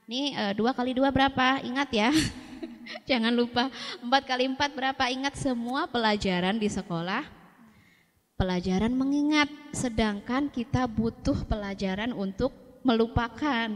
ini 0.06 0.38
e, 0.38 0.54
dua 0.54 0.78
kali 0.78 0.94
dua 0.94 1.10
berapa 1.10 1.66
ingat 1.66 1.90
ya 1.90 2.14
Jangan 3.10 3.34
lupa 3.34 3.74
empat 4.02 4.24
kali 4.26 4.46
empat 4.50 4.72
berapa? 4.74 5.04
Ingat 5.10 5.36
semua 5.38 5.90
pelajaran 5.90 6.58
di 6.58 6.70
sekolah. 6.70 7.26
Pelajaran 8.36 8.92
mengingat, 8.92 9.48
sedangkan 9.72 10.52
kita 10.52 10.84
butuh 10.92 11.48
pelajaran 11.48 12.12
untuk 12.12 12.52
melupakan. 12.84 13.72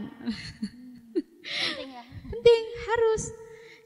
Penting 1.40 1.88
ya? 1.88 2.04
Penting, 2.28 2.62
harus. 2.84 3.22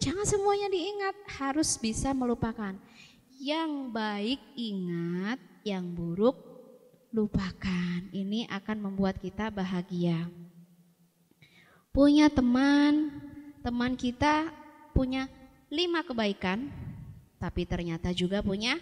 Jangan 0.02 0.26
semuanya 0.26 0.66
diingat, 0.66 1.14
harus 1.38 1.78
bisa 1.78 2.10
melupakan. 2.10 2.74
Yang 3.44 3.92
baik 3.92 4.40
ingat, 4.56 5.36
yang 5.68 5.92
buruk 5.92 6.32
lupakan. 7.12 8.00
Ini 8.08 8.48
akan 8.48 8.88
membuat 8.88 9.20
kita 9.20 9.52
bahagia. 9.52 10.32
Punya 11.92 12.32
teman, 12.32 13.12
teman 13.60 14.00
kita 14.00 14.48
punya 14.96 15.28
lima 15.68 16.00
kebaikan, 16.00 16.72
tapi 17.36 17.68
ternyata 17.68 18.16
juga 18.16 18.40
punya 18.40 18.80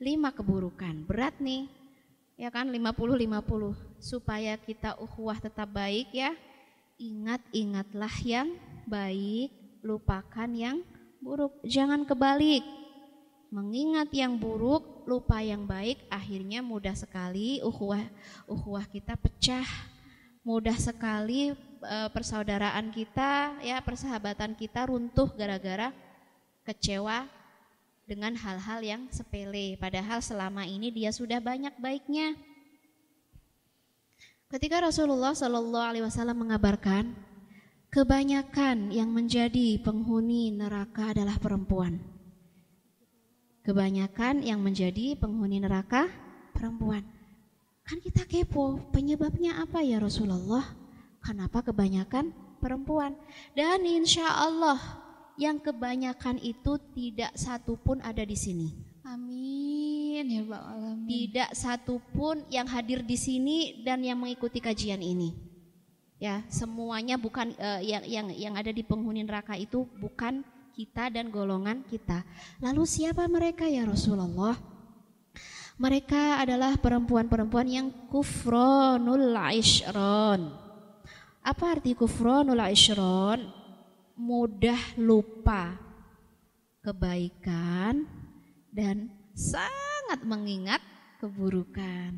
lima 0.00 0.32
keburukan. 0.32 1.04
Berat 1.04 1.36
nih, 1.36 1.68
ya 2.40 2.48
kan 2.48 2.72
50-50. 2.72 4.00
Supaya 4.00 4.56
kita 4.56 4.96
ukhuwah 4.96 5.36
tetap 5.44 5.68
baik 5.76 6.08
ya, 6.16 6.32
ingat-ingatlah 6.96 8.14
yang 8.24 8.48
baik, 8.88 9.52
lupakan 9.84 10.48
yang 10.56 10.80
buruk. 11.20 11.52
Jangan 11.68 12.08
kebalik. 12.08 12.79
Mengingat 13.50 14.14
yang 14.14 14.38
buruk, 14.38 15.04
lupa 15.10 15.42
yang 15.42 15.66
baik, 15.66 16.06
akhirnya 16.06 16.62
mudah 16.62 16.94
sekali 16.94 17.58
ukhuwah 17.66 18.02
ukhuwah 18.46 18.86
kita 18.86 19.18
pecah. 19.18 19.66
Mudah 20.46 20.78
sekali 20.78 21.52
Eh, 21.80 22.08
persaudaraan 22.12 22.92
kita, 22.92 23.56
ya 23.64 23.80
persahabatan 23.80 24.52
kita 24.52 24.84
runtuh 24.84 25.32
gara-gara 25.32 25.96
kecewa 26.60 27.24
dengan 28.04 28.36
hal-hal 28.36 28.84
yang 28.84 29.02
sepele. 29.08 29.80
Padahal 29.80 30.20
selama 30.20 30.68
ini 30.68 30.92
dia 30.92 31.08
sudah 31.08 31.40
banyak 31.40 31.72
baiknya. 31.80 32.36
Ketika 34.52 34.84
Rasulullah 34.84 35.32
Shallallahu 35.32 35.88
Alaihi 35.88 36.04
Wasallam 36.04 36.44
mengabarkan, 36.44 37.16
kebanyakan 37.88 38.92
yang 38.92 39.08
menjadi 39.08 39.80
penghuni 39.80 40.52
neraka 40.52 41.16
adalah 41.16 41.40
perempuan. 41.40 41.96
Kebanyakan 43.60 44.40
yang 44.40 44.64
menjadi 44.64 45.14
penghuni 45.20 45.60
neraka 45.60 46.08
perempuan. 46.56 47.04
Kan 47.84 48.00
kita 48.00 48.24
kepo, 48.24 48.80
penyebabnya 48.94 49.60
apa 49.60 49.84
ya 49.84 50.00
Rasulullah? 50.00 50.64
Kenapa 51.20 51.60
kebanyakan 51.60 52.32
perempuan? 52.62 53.12
Dan 53.52 53.84
insya 53.84 54.24
Allah 54.30 54.80
yang 55.36 55.60
kebanyakan 55.60 56.40
itu 56.40 56.80
tidak 56.96 57.36
satu 57.36 57.76
pun 57.76 58.00
ada 58.00 58.24
di 58.24 58.36
sini. 58.36 58.68
Amin 59.04 60.24
ya 60.28 60.42
Pak 60.44 60.62
Alamin. 60.64 61.06
Tidak 61.08 61.50
satu 61.56 62.00
pun 62.12 62.44
yang 62.52 62.68
hadir 62.68 63.04
di 63.04 63.16
sini 63.16 63.82
dan 63.84 64.00
yang 64.00 64.20
mengikuti 64.20 64.60
kajian 64.60 65.00
ini. 65.04 65.32
Ya, 66.20 66.44
semuanya 66.52 67.16
bukan 67.16 67.56
uh, 67.56 67.80
yang 67.80 68.04
yang 68.04 68.28
yang 68.32 68.54
ada 68.54 68.68
di 68.68 68.84
penghuni 68.84 69.24
neraka 69.24 69.56
itu 69.56 69.88
bukan 69.98 70.44
kita 70.72 71.10
dan 71.10 71.28
golongan 71.28 71.82
kita. 71.84 72.22
Lalu 72.62 72.82
siapa 72.86 73.26
mereka 73.26 73.66
ya 73.66 73.84
Rasulullah? 73.84 74.54
Mereka 75.80 76.40
adalah 76.40 76.76
perempuan-perempuan 76.76 77.68
yang 77.68 77.88
kufronul 78.12 79.32
aishron 79.36 80.70
apa 81.40 81.80
arti 81.80 81.96
kufronul 81.96 82.60
isyron? 82.68 83.48
Mudah 84.20 85.00
lupa 85.00 85.72
kebaikan 86.84 88.04
dan 88.68 89.08
sangat 89.32 90.20
mengingat 90.28 90.84
keburukan. 91.16 92.12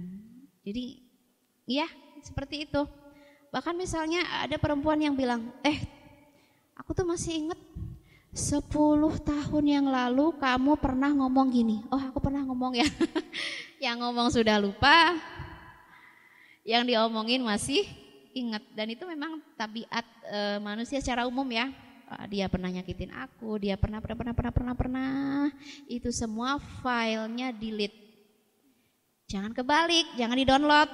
Jadi 0.67 1.15
Iya, 1.63 1.87
seperti 2.27 2.67
itu. 2.67 2.83
Bahkan 3.55 3.79
misalnya 3.79 4.27
ada 4.43 4.59
perempuan 4.59 4.99
yang 4.99 5.15
bilang, 5.15 5.55
eh 5.63 5.79
aku 6.75 6.91
tuh 6.91 7.07
masih 7.07 7.47
inget 7.47 7.61
10 8.33 8.65
tahun 9.21 9.65
yang 9.69 9.87
lalu 9.93 10.33
kamu 10.41 10.81
pernah 10.81 11.13
ngomong 11.13 11.53
gini. 11.53 11.85
Oh 11.93 12.01
aku 12.01 12.17
pernah 12.17 12.41
ngomong 12.49 12.81
ya. 12.81 12.89
yang 13.85 14.01
ngomong 14.01 14.33
sudah 14.33 14.57
lupa, 14.57 15.21
yang 16.65 16.89
diomongin 16.89 17.45
masih 17.45 17.85
ingat. 18.33 18.65
Dan 18.73 18.97
itu 18.97 19.05
memang 19.05 19.37
tabiat 19.53 20.09
e, 20.25 20.57
manusia 20.65 20.97
secara 21.05 21.29
umum 21.29 21.45
ya. 21.53 21.69
Dia 22.29 22.45
pernah 22.49 22.69
nyakitin 22.69 23.09
aku, 23.09 23.57
dia 23.57 23.77
pernah 23.81 23.97
pernah 24.01 24.17
pernah 24.17 24.35
pernah 24.37 24.53
pernah 24.53 24.75
pernah. 24.77 25.49
Itu 25.89 26.09
semua 26.13 26.57
filenya 26.81 27.53
delete. 27.53 27.97
Jangan 29.29 29.53
kebalik, 29.57 30.13
jangan 30.17 30.37
di-download 30.37 30.91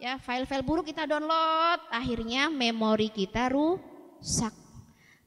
ya 0.00 0.16
file-file 0.16 0.64
buruk 0.64 0.88
kita 0.88 1.04
download, 1.04 1.84
akhirnya 1.92 2.48
memori 2.48 3.12
kita 3.12 3.52
rusak. 3.52 4.59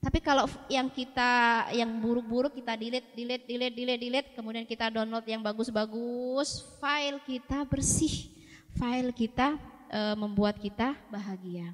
Tapi 0.03 0.19
kalau 0.19 0.51
yang 0.67 0.91
kita 0.91 1.63
yang 1.71 1.87
buruk-buruk 2.03 2.51
kita 2.51 2.75
delete, 2.75 3.15
delete, 3.15 3.47
delete, 3.47 3.71
delete, 3.71 4.01
delete, 4.03 4.29
kemudian 4.35 4.67
kita 4.67 4.91
download 4.91 5.23
yang 5.23 5.39
bagus-bagus, 5.39 6.75
file 6.83 7.23
kita 7.23 7.63
bersih, 7.63 8.27
file 8.75 9.15
kita 9.15 9.55
e, 9.87 9.99
membuat 10.19 10.59
kita 10.59 10.91
bahagia. 11.07 11.71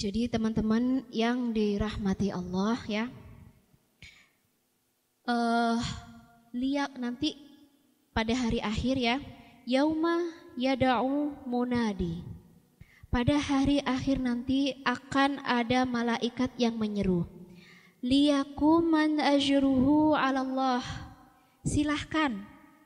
Jadi 0.00 0.30
teman-teman 0.30 1.04
yang 1.12 1.52
dirahmati 1.52 2.32
Allah 2.32 2.78
ya, 2.86 3.10
uh, 5.26 5.82
lihat 6.54 6.94
nanti 6.96 7.34
pada 8.14 8.30
hari 8.30 8.62
akhir 8.62 8.94
ya, 8.94 9.18
yauma 9.66 10.22
yada'u 10.54 11.34
munadi. 11.44 12.37
Pada 13.08 13.40
hari 13.40 13.80
akhir 13.88 14.20
nanti 14.20 14.84
akan 14.84 15.40
ada 15.40 15.88
malaikat 15.88 16.52
yang 16.60 16.76
menyeru. 16.76 17.24
Liyakuman 18.04 19.16
ajruhu 19.16 20.12
Allah. 20.12 20.84
Silahkan 21.64 22.36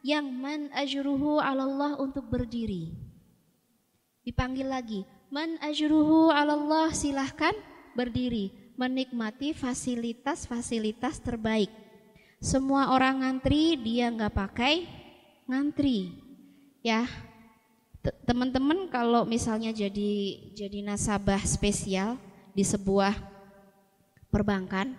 yang 0.07 0.31
man 0.31 0.71
ajruhu 0.79 1.43
Allah 1.43 1.99
untuk 1.99 2.31
berdiri. 2.31 2.95
Dipanggil 4.23 4.71
lagi, 4.71 5.03
man 5.27 5.59
ajruhu 5.59 6.31
Allah 6.31 6.95
silahkan 6.95 7.55
berdiri 7.99 8.55
menikmati 8.79 9.55
fasilitas-fasilitas 9.59 11.19
terbaik. 11.19 11.71
Semua 12.43 12.95
orang 12.95 13.23
ngantri, 13.23 13.75
dia 13.79 14.11
nggak 14.11 14.35
pakai 14.35 14.87
ngantri. 15.47 16.15
Ya, 16.83 17.07
teman-teman 18.03 18.91
kalau 18.91 19.23
misalnya 19.23 19.71
jadi 19.71 20.13
jadi 20.59 20.79
nasabah 20.83 21.39
spesial 21.47 22.19
di 22.51 22.67
sebuah 22.67 23.15
perbankan 24.27 24.99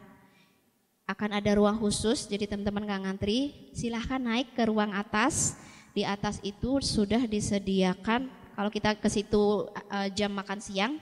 akan 1.04 1.36
ada 1.36 1.52
ruang 1.60 1.76
khusus 1.84 2.32
jadi 2.32 2.48
teman-teman 2.48 2.88
nggak 2.88 3.02
ngantri 3.04 3.40
silahkan 3.76 4.22
naik 4.24 4.56
ke 4.56 4.64
ruang 4.68 4.96
atas. 4.96 5.60
Di 5.94 6.02
atas 6.02 6.42
itu 6.42 6.82
sudah 6.82 7.22
disediakan 7.30 8.26
kalau 8.58 8.74
kita 8.74 8.98
ke 8.98 9.06
situ 9.14 9.70
uh, 9.70 10.10
jam 10.10 10.34
makan 10.34 10.58
siang 10.58 10.98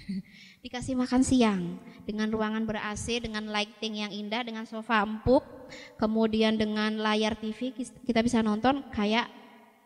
dikasih 0.66 0.92
makan 0.92 1.22
siang. 1.24 1.80
Dengan 2.04 2.28
ruangan 2.28 2.66
ber 2.68 2.76
AC 2.76 3.22
dengan 3.22 3.48
lighting 3.48 4.02
yang 4.02 4.12
indah 4.12 4.42
dengan 4.44 4.66
sofa 4.68 5.00
empuk 5.06 5.46
kemudian 5.96 6.58
dengan 6.58 7.00
layar 7.00 7.34
TV 7.38 7.74
kita 8.06 8.20
bisa 8.22 8.44
nonton 8.44 8.82
kayak 8.92 9.26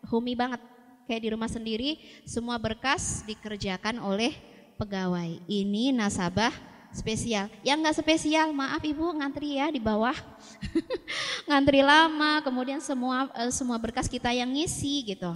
humi 0.09 0.37
banget 0.37 0.61
kayak 1.11 1.27
di 1.27 1.35
rumah 1.35 1.51
sendiri, 1.51 1.99
semua 2.23 2.55
berkas 2.55 3.27
dikerjakan 3.27 3.99
oleh 3.99 4.31
pegawai. 4.79 5.43
Ini 5.51 5.91
nasabah 5.91 6.55
spesial. 6.95 7.51
Yang 7.67 7.79
nggak 7.83 7.99
spesial, 7.99 8.55
maaf 8.55 8.79
ibu 8.87 9.11
ngantri 9.19 9.59
ya 9.59 9.75
di 9.75 9.83
bawah, 9.83 10.15
ngantri 11.51 11.83
lama, 11.83 12.39
kemudian 12.47 12.79
semua 12.79 13.27
uh, 13.35 13.51
semua 13.51 13.75
berkas 13.83 14.07
kita 14.07 14.31
yang 14.31 14.55
ngisi 14.55 15.03
gitu. 15.03 15.35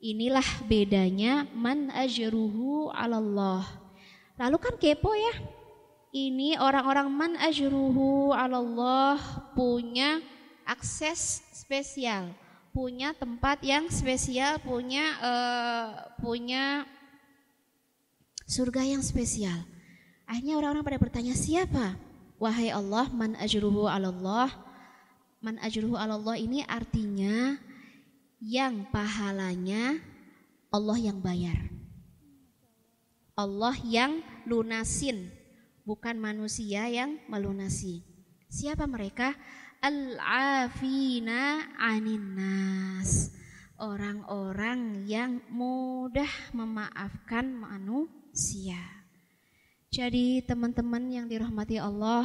Inilah 0.00 0.64
bedanya 0.64 1.44
man 1.52 1.92
ajruhu 1.92 2.88
Allah. 2.96 3.68
Lalu 4.40 4.56
kan 4.56 4.80
kepo 4.80 5.12
ya. 5.12 5.36
Ini 6.16 6.56
orang-orang 6.56 7.12
man 7.12 7.32
ajruhu 7.36 8.32
Allah 8.32 9.20
punya 9.52 10.24
akses 10.64 11.44
spesial 11.52 12.32
punya 12.76 13.16
tempat 13.16 13.64
yang 13.64 13.88
spesial, 13.88 14.60
punya 14.60 15.16
uh, 15.24 16.12
punya 16.20 16.84
surga 18.44 18.84
yang 18.84 19.00
spesial. 19.00 19.64
Akhirnya 20.28 20.60
orang-orang 20.60 20.84
pada 20.84 21.00
bertanya, 21.00 21.32
siapa? 21.32 21.96
Wahai 22.36 22.68
Allah, 22.68 23.08
man 23.08 23.32
ajruhu 23.40 23.88
Allah. 23.88 24.52
Man 25.40 25.56
ajruhu 25.64 25.96
Allah 25.96 26.36
ini 26.36 26.68
artinya 26.68 27.56
yang 28.44 28.84
pahalanya 28.92 29.96
Allah 30.68 31.00
yang 31.00 31.16
bayar. 31.24 31.72
Allah 33.40 33.72
yang 33.88 34.20
lunasin, 34.44 35.32
bukan 35.88 36.20
manusia 36.20 36.92
yang 36.92 37.16
melunasi. 37.24 38.04
Siapa 38.52 38.84
mereka? 38.84 39.32
Al-afina 39.80 41.72
anin 41.76 42.36
nas. 42.36 43.32
Orang-orang 43.76 45.04
yang 45.04 45.44
mudah 45.52 46.30
memaafkan 46.56 47.52
manusia. 47.52 48.80
Jadi 49.92 50.40
teman-teman 50.44 51.04
yang 51.12 51.26
dirahmati 51.28 51.76
Allah, 51.76 52.24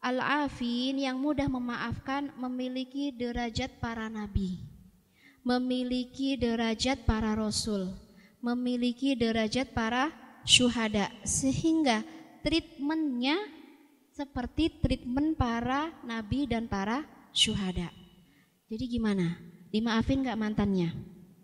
al-afin 0.00 1.00
yang 1.00 1.16
mudah 1.20 1.48
memaafkan 1.48 2.32
memiliki 2.36 3.12
derajat 3.12 3.80
para 3.80 4.08
nabi, 4.12 4.60
memiliki 5.44 6.36
derajat 6.36 7.04
para 7.08 7.32
rasul, 7.32 7.92
memiliki 8.40 9.16
derajat 9.16 9.72
para 9.72 10.12
syuhada 10.44 11.12
sehingga 11.24 12.04
treatmentnya 12.40 13.36
seperti 14.10 14.68
treatment 14.82 15.38
para 15.38 15.94
nabi 16.02 16.44
dan 16.46 16.66
para 16.66 17.06
syuhada. 17.30 17.90
Jadi 18.70 18.84
gimana? 18.86 19.38
Dimaafin 19.70 20.22
gak 20.26 20.38
mantannya? 20.38 20.94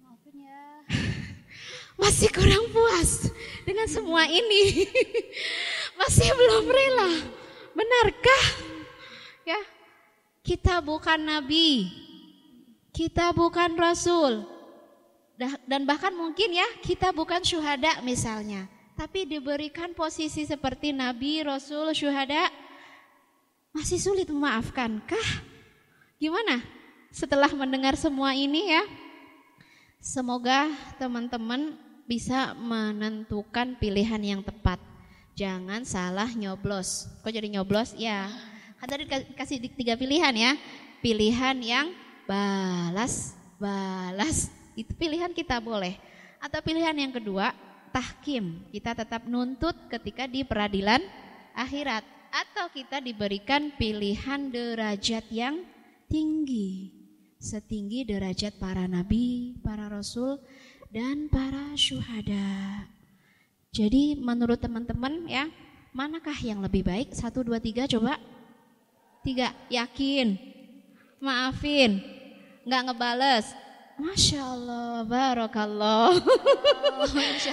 Maafin 0.03 0.35
ya. 0.43 0.63
Masih 2.03 2.31
kurang 2.31 2.71
puas 2.71 3.31
dengan 3.67 3.87
semua 3.91 4.27
ini. 4.27 4.87
Masih 6.01 6.29
belum 6.31 6.65
rela. 6.71 7.11
Benarkah? 7.75 8.45
Ya. 9.47 9.61
Kita 10.47 10.79
bukan 10.79 11.19
nabi. 11.19 11.91
Kita 12.95 13.35
bukan 13.35 13.75
rasul. 13.75 14.47
Dan 15.67 15.85
bahkan 15.85 16.15
mungkin 16.15 16.55
ya 16.55 16.67
kita 16.81 17.11
bukan 17.11 17.43
syuhada 17.43 18.01
misalnya. 18.07 18.71
Tapi 18.97 19.29
diberikan 19.29 19.93
posisi 19.93 20.49
seperti 20.49 20.89
nabi, 20.89 21.45
rasul, 21.45 21.93
syuhada 21.93 22.49
masih 23.77 24.01
sulit 24.01 24.25
memaafkan 24.33 25.05
kah? 25.05 25.29
Gimana 26.17 26.65
setelah 27.13 27.53
mendengar 27.53 27.93
semua 28.01 28.33
ini 28.33 28.73
ya? 28.73 28.89
Semoga 30.01 30.73
teman-teman 30.97 31.77
bisa 32.09 32.57
menentukan 32.57 33.77
pilihan 33.77 34.23
yang 34.25 34.41
tepat. 34.41 34.81
Jangan 35.37 35.85
salah 35.85 36.33
nyoblos. 36.33 37.05
Kok 37.21 37.29
jadi 37.29 37.53
nyoblos? 37.53 37.93
Ya, 38.01 38.33
kan 38.81 38.89
tadi 38.89 39.05
kasih 39.37 39.61
tiga 39.77 39.93
pilihan 40.01 40.33
ya. 40.33 40.57
Pilihan 41.05 41.61
yang 41.61 41.93
balas, 42.25 43.37
balas. 43.61 44.49
Itu 44.73 44.97
pilihan 44.97 45.37
kita 45.37 45.61
boleh. 45.61 46.01
Atau 46.41 46.65
pilihan 46.65 46.97
yang 46.97 47.13
kedua, 47.13 47.53
tahkim. 47.97 48.69
Kita 48.69 48.93
tetap 48.93 49.25
nuntut 49.25 49.73
ketika 49.89 50.29
di 50.29 50.45
peradilan 50.45 51.01
akhirat 51.57 52.05
atau 52.29 52.69
kita 52.69 53.01
diberikan 53.01 53.73
pilihan 53.81 54.53
derajat 54.53 55.25
yang 55.33 55.65
tinggi 56.13 56.97
setinggi 57.47 58.09
derajat 58.09 58.57
para 58.57 58.89
nabi, 58.89 59.57
para 59.61 59.87
rasul 59.87 60.41
dan 60.91 61.29
para 61.29 61.77
syuhada. 61.77 62.89
Jadi 63.71 64.17
menurut 64.17 64.57
teman-teman 64.57 65.29
ya, 65.29 65.47
manakah 65.93 66.37
yang 66.41 66.65
lebih 66.65 66.83
baik? 66.83 67.13
Satu, 67.13 67.45
dua, 67.45 67.61
tiga, 67.61 67.85
coba. 67.85 68.17
Tiga, 69.21 69.53
yakin, 69.69 70.39
maafin, 71.21 72.01
nggak 72.65 72.83
ngebales. 72.89 73.47
Masya 73.97 74.41
Allah, 74.45 75.05
barokallah. 75.09 76.21
Oh, 76.97 77.09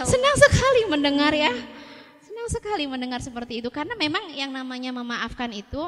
Senang 0.08 0.36
sekali 0.40 0.88
mendengar 0.88 1.36
ya 1.36 1.52
senang 2.44 2.60
sekali 2.60 2.84
mendengar 2.92 3.24
seperti 3.24 3.64
itu 3.64 3.72
karena 3.72 3.96
memang 3.96 4.28
yang 4.36 4.52
namanya 4.52 4.92
memaafkan 4.92 5.48
itu 5.56 5.80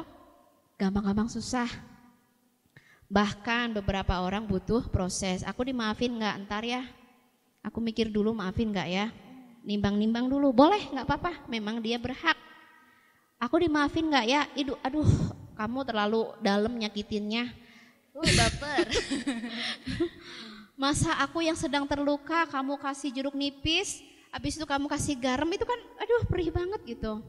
gampang-gampang 0.80 1.28
susah. 1.28 1.68
Bahkan 3.12 3.76
beberapa 3.76 4.24
orang 4.24 4.48
butuh 4.48 4.88
proses. 4.88 5.44
Aku 5.44 5.68
dimaafin 5.68 6.16
nggak 6.16 6.48
ntar 6.48 6.64
ya? 6.64 6.88
Aku 7.60 7.84
mikir 7.84 8.08
dulu 8.08 8.32
maafin 8.32 8.72
nggak 8.72 8.88
ya? 8.88 9.12
Nimbang-nimbang 9.68 10.32
dulu, 10.32 10.56
boleh 10.56 10.80
nggak 10.96 11.04
apa-apa. 11.04 11.44
Memang 11.52 11.84
dia 11.84 12.00
berhak. 12.00 12.40
Aku 13.36 13.60
dimaafin 13.60 14.08
nggak 14.08 14.26
ya? 14.30 14.42
Idu, 14.56 14.80
aduh, 14.80 15.12
kamu 15.60 15.84
terlalu 15.84 16.40
dalam 16.40 16.72
nyakitinnya. 16.72 17.52
Uh, 18.16 18.24
baper. 18.24 18.88
Masa 20.80 21.12
aku 21.20 21.44
yang 21.44 21.60
sedang 21.60 21.84
terluka, 21.84 22.48
kamu 22.48 22.80
kasih 22.80 23.12
jeruk 23.12 23.36
nipis, 23.36 24.00
habis 24.32 24.56
itu 24.56 24.64
kamu 24.64 24.88
kasih 24.88 25.20
garam, 25.20 25.48
itu 25.52 25.68
kan, 25.68 25.80
aduh, 26.00 26.24
perih 26.28 26.48
banget 26.48 26.96
gitu. 26.96 27.20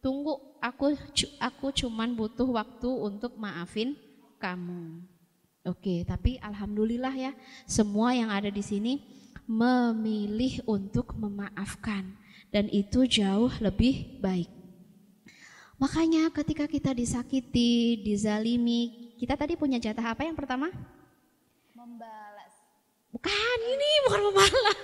Tunggu, 0.00 0.40
aku 0.60 0.96
aku 1.40 1.66
cuman 1.72 2.16
butuh 2.16 2.48
waktu 2.48 2.88
untuk 2.88 3.36
maafin 3.36 3.96
kamu. 4.40 5.04
Oke, 5.64 6.04
tapi 6.04 6.36
alhamdulillah 6.40 7.12
ya, 7.16 7.32
semua 7.64 8.12
yang 8.12 8.28
ada 8.28 8.52
di 8.52 8.60
sini 8.60 9.00
memilih 9.44 10.60
untuk 10.64 11.16
memaafkan 11.16 12.16
dan 12.52 12.68
itu 12.72 13.04
jauh 13.04 13.52
lebih 13.60 14.20
baik. 14.20 14.48
Makanya 15.80 16.32
ketika 16.32 16.68
kita 16.68 16.92
disakiti, 16.92 18.00
dizalimi, 18.04 19.03
kita 19.14 19.34
tadi 19.38 19.54
punya 19.54 19.78
jatah 19.78 20.14
apa 20.14 20.26
yang 20.26 20.34
pertama? 20.34 20.70
Membalas. 21.74 22.54
Bukan 23.14 23.58
ini, 23.62 23.90
bukan 24.10 24.20
membalas. 24.30 24.78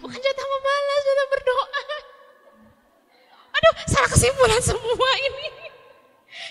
Bukan 0.00 0.18
jatah 0.18 0.46
membalas, 0.46 1.00
jatah 1.04 1.26
berdoa. 1.30 1.82
Aduh, 3.58 3.74
salah 3.90 4.10
kesimpulan 4.10 4.62
semua 4.62 5.10
ini. 5.20 5.46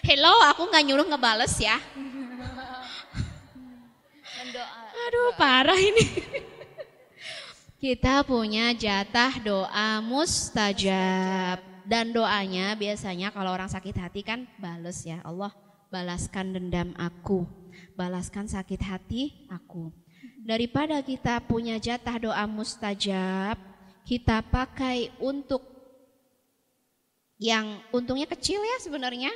Hello, 0.05 0.33
aku 0.47 0.67
nggak 0.69 0.83
nyuruh 0.85 1.07
ngebales 1.09 1.55
ya. 1.57 1.81
Mendoa. 4.37 4.81
Aduh, 5.07 5.31
parah 5.39 5.79
ini. 5.79 6.05
Kita 7.77 8.25
punya 8.25 8.73
jatah 8.73 9.37
doa 9.41 10.01
mustajab. 10.01 11.61
Dan 11.87 12.11
doanya 12.11 12.75
biasanya 12.75 13.31
kalau 13.31 13.55
orang 13.55 13.71
sakit 13.71 13.95
hati 13.95 14.19
kan 14.19 14.43
bales 14.59 15.07
ya. 15.07 15.23
Allah 15.23 15.55
balaskan 15.91 16.55
dendam 16.55 16.91
aku. 16.97 17.47
Balaskan 17.97 18.45
sakit 18.45 18.81
hati 18.81 19.47
aku. 19.49 19.89
Daripada 20.47 21.01
kita 21.03 21.43
punya 21.43 21.75
jatah 21.77 22.17
doa 22.17 22.45
mustajab, 22.47 23.57
kita 24.07 24.39
pakai 24.47 25.11
untuk 25.19 25.59
yang 27.37 27.81
untungnya 27.93 28.25
kecil 28.25 28.63
ya 28.63 28.77
sebenarnya. 28.81 29.29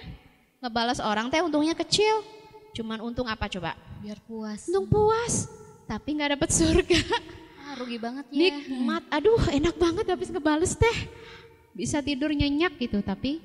Ngebalas 0.62 1.02
orang 1.02 1.28
teh 1.28 1.42
untungnya 1.42 1.74
kecil. 1.74 2.24
Cuman 2.72 3.04
untung 3.04 3.28
apa 3.28 3.52
coba? 3.52 3.76
Biar 4.00 4.18
puas. 4.24 4.70
Untung 4.72 4.88
puas, 4.88 5.52
tapi 5.86 6.16
nggak 6.16 6.40
dapet 6.40 6.50
surga. 6.56 7.02
Ah, 7.68 7.76
rugi 7.78 8.00
banget 8.00 8.26
ya. 8.32 8.38
Nikmat, 8.48 9.04
aduh 9.12 9.42
enak 9.52 9.76
banget 9.76 10.06
habis 10.08 10.32
ngebales 10.32 10.74
teh. 10.80 10.98
Bisa 11.76 12.00
tidur 12.00 12.32
nyenyak 12.32 12.80
gitu, 12.80 13.04
tapi 13.04 13.44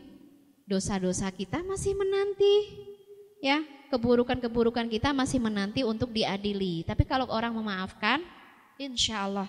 dosa-dosa 0.67 1.31
kita 1.35 1.63
masih 1.67 1.95
menanti. 1.99 2.55
Ya, 3.47 3.62
keburukan-keburukan 3.94 4.90
kita 4.90 5.14
masih 5.14 5.38
menanti 5.38 5.86
untuk 5.86 6.11
diadili. 6.11 6.82
Tapi 6.82 7.07
kalau 7.07 7.30
orang 7.30 7.55
memaafkan, 7.55 8.18
insya 8.74 9.22
Allah. 9.22 9.47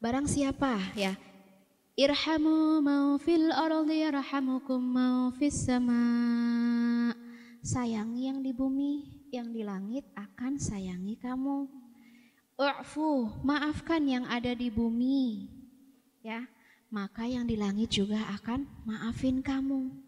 Barang 0.00 0.24
siapa 0.24 0.80
ya, 0.96 1.20
irhamu 2.00 2.80
mau 2.80 3.20
fil 3.20 3.52
ardi 3.52 4.08
yarhamukum 4.08 4.80
mau 4.80 5.28
fis 5.36 5.68
sama. 5.68 7.12
Sayangi 7.60 8.32
yang 8.32 8.40
di 8.40 8.56
bumi, 8.56 9.28
yang 9.28 9.52
di 9.52 9.60
langit 9.60 10.08
akan 10.16 10.56
sayangi 10.56 11.20
kamu. 11.20 11.68
U'fu, 12.56 13.36
maafkan 13.44 14.08
yang 14.08 14.24
ada 14.24 14.56
di 14.56 14.72
bumi. 14.72 15.44
Ya, 16.24 16.48
maka 16.88 17.28
yang 17.28 17.44
di 17.44 17.60
langit 17.60 17.92
juga 17.92 18.32
akan 18.32 18.64
maafin 18.88 19.44
kamu. 19.44 20.07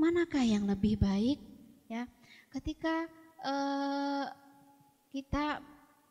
Manakah 0.00 0.40
yang 0.40 0.64
lebih 0.64 0.96
baik? 0.96 1.36
Ya, 1.84 2.08
ketika 2.56 3.04
uh, 3.44 4.32
kita 5.12 5.60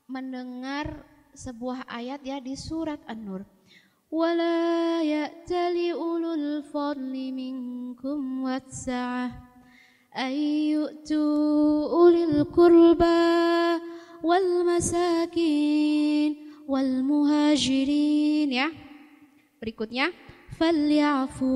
mendengar 0.05 1.01
sebuah 1.33 1.89
ayat 1.89 2.21
ya 2.21 2.37
di 2.37 2.53
surat 2.53 3.01
An-Nur. 3.09 3.41
Wala 4.13 5.01
ya'tali 5.01 5.97
ulul 5.97 6.61
fadli 6.69 7.33
minkum 7.33 8.45
watsa'ah 8.45 9.33
ayyutu 10.13 11.25
ulil 11.89 12.45
qurba 12.53 13.81
wal 14.21 14.69
masakin 14.69 16.37
wal 16.69 16.93
muhajirin 17.01 18.53
ya. 18.53 18.69
Berikutnya 19.57 20.13
falyafu 20.61 21.49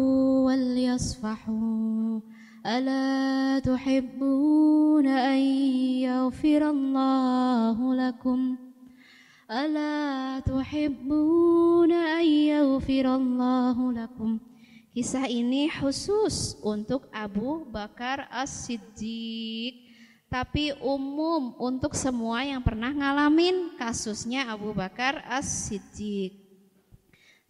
wal 0.49 0.73
yasfahu 0.73 2.02
ala 2.63 3.59
tuhibbuna 3.59 5.35
an 5.35 5.41
yaghfirallahu 5.99 7.91
lakum 7.91 8.55
ala 9.51 10.39
tuhibbuna 10.47 12.23
an 12.23 12.23
yaghfirallahu 12.23 13.91
lakum 13.91 14.39
Kisah 14.93 15.25
ini 15.25 15.73
khusus 15.73 16.53
untuk 16.61 17.09
Abu 17.09 17.65
Bakar 17.65 18.29
As-Siddiq 18.29 19.83
tapi 20.29 20.69
umum 20.79 21.57
untuk 21.57 21.97
semua 21.97 22.45
yang 22.45 22.61
pernah 22.61 22.93
ngalamin 22.93 23.73
kasusnya 23.73 24.53
Abu 24.53 24.69
Bakar 24.69 25.25
As-Siddiq. 25.25 26.37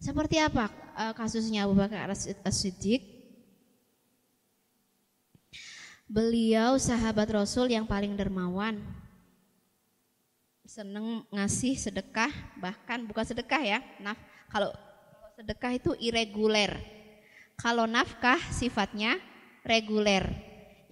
Seperti 0.00 0.40
apa 0.40 0.72
uh, 0.96 1.12
kasusnya 1.12 1.68
Abu 1.68 1.76
Bakar 1.76 2.08
As-Siddiq? 2.48 3.13
Beliau 6.04 6.76
sahabat 6.76 7.32
Rasul 7.32 7.72
yang 7.72 7.88
paling 7.88 8.12
dermawan. 8.12 8.76
Seneng 10.68 11.24
ngasih 11.32 11.80
sedekah, 11.80 12.28
bahkan 12.60 13.00
bukan 13.08 13.24
sedekah 13.24 13.62
ya. 13.64 13.78
Nah, 14.00 14.12
kalau 14.52 14.68
sedekah 15.36 15.72
itu 15.72 15.96
irreguler. 15.96 16.76
Kalau 17.56 17.88
nafkah 17.88 18.36
sifatnya 18.52 19.16
reguler. 19.64 20.28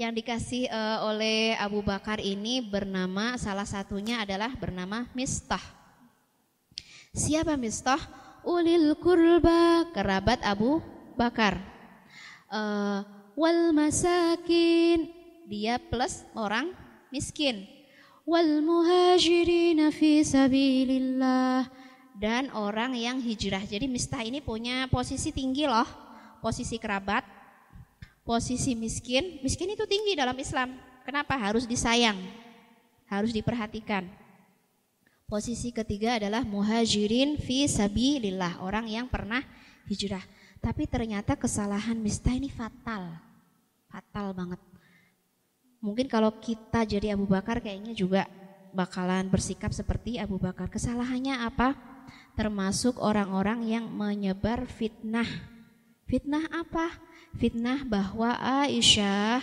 Yang 0.01 0.25
dikasih 0.25 0.63
uh, 0.73 1.05
oleh 1.13 1.61
Abu 1.61 1.85
Bakar 1.85 2.17
ini 2.17 2.65
bernama 2.65 3.37
salah 3.37 3.69
satunya 3.69 4.25
adalah 4.25 4.57
bernama 4.57 5.05
Mistah. 5.13 5.63
Siapa 7.13 7.61
Mistah? 7.61 8.01
Ulil 8.43 8.97
kurba, 8.99 9.87
kerabat 9.93 10.41
Abu 10.43 10.81
Bakar. 11.15 11.61
Uh, 12.49 13.22
wal 13.35 13.72
masakin, 13.74 15.11
dia 15.49 15.80
plus 15.80 16.24
orang 16.37 16.72
miskin. 17.09 17.68
Wal 18.22 18.62
muhajirin 18.62 19.91
fi 19.91 20.22
sabilillah 20.22 21.66
dan 22.16 22.53
orang 22.55 22.95
yang 22.95 23.18
hijrah. 23.18 23.62
Jadi 23.66 23.91
Mistah 23.91 24.22
ini 24.22 24.39
punya 24.39 24.87
posisi 24.87 25.35
tinggi 25.35 25.66
loh 25.66 26.03
posisi 26.43 26.76
kerabat, 26.76 27.22
posisi 28.26 28.74
miskin. 28.74 29.39
Miskin 29.47 29.78
itu 29.78 29.87
tinggi 29.87 30.18
dalam 30.18 30.35
Islam. 30.35 30.74
Kenapa? 31.07 31.39
Harus 31.39 31.64
disayang, 31.64 32.18
harus 33.07 33.30
diperhatikan. 33.30 34.11
Posisi 35.30 35.72
ketiga 35.72 36.18
adalah 36.20 36.45
muhajirin 36.45 37.41
fi 37.41 37.64
sabilillah, 37.64 38.61
orang 38.61 38.91
yang 38.91 39.07
pernah 39.09 39.41
hijrah. 39.89 40.20
Tapi 40.63 40.87
ternyata 40.87 41.35
kesalahan 41.35 41.99
Mistah 41.99 42.39
ini 42.39 42.47
fatal. 42.47 43.19
Fatal 43.91 44.31
banget. 44.31 44.61
Mungkin 45.83 46.07
kalau 46.07 46.31
kita 46.39 46.87
jadi 46.87 47.19
Abu 47.19 47.27
Bakar 47.27 47.59
kayaknya 47.59 47.93
juga 47.93 48.31
bakalan 48.71 49.27
bersikap 49.27 49.75
seperti 49.75 50.23
Abu 50.23 50.39
Bakar. 50.39 50.71
Kesalahannya 50.71 51.43
apa? 51.43 51.75
Termasuk 52.39 53.03
orang-orang 53.03 53.67
yang 53.67 53.91
menyebar 53.91 54.65
fitnah 54.65 55.27
Fitnah 56.13 56.45
apa? 56.53 56.93
Fitnah 57.41 57.89
bahwa 57.89 58.37
Aisyah 58.37 59.41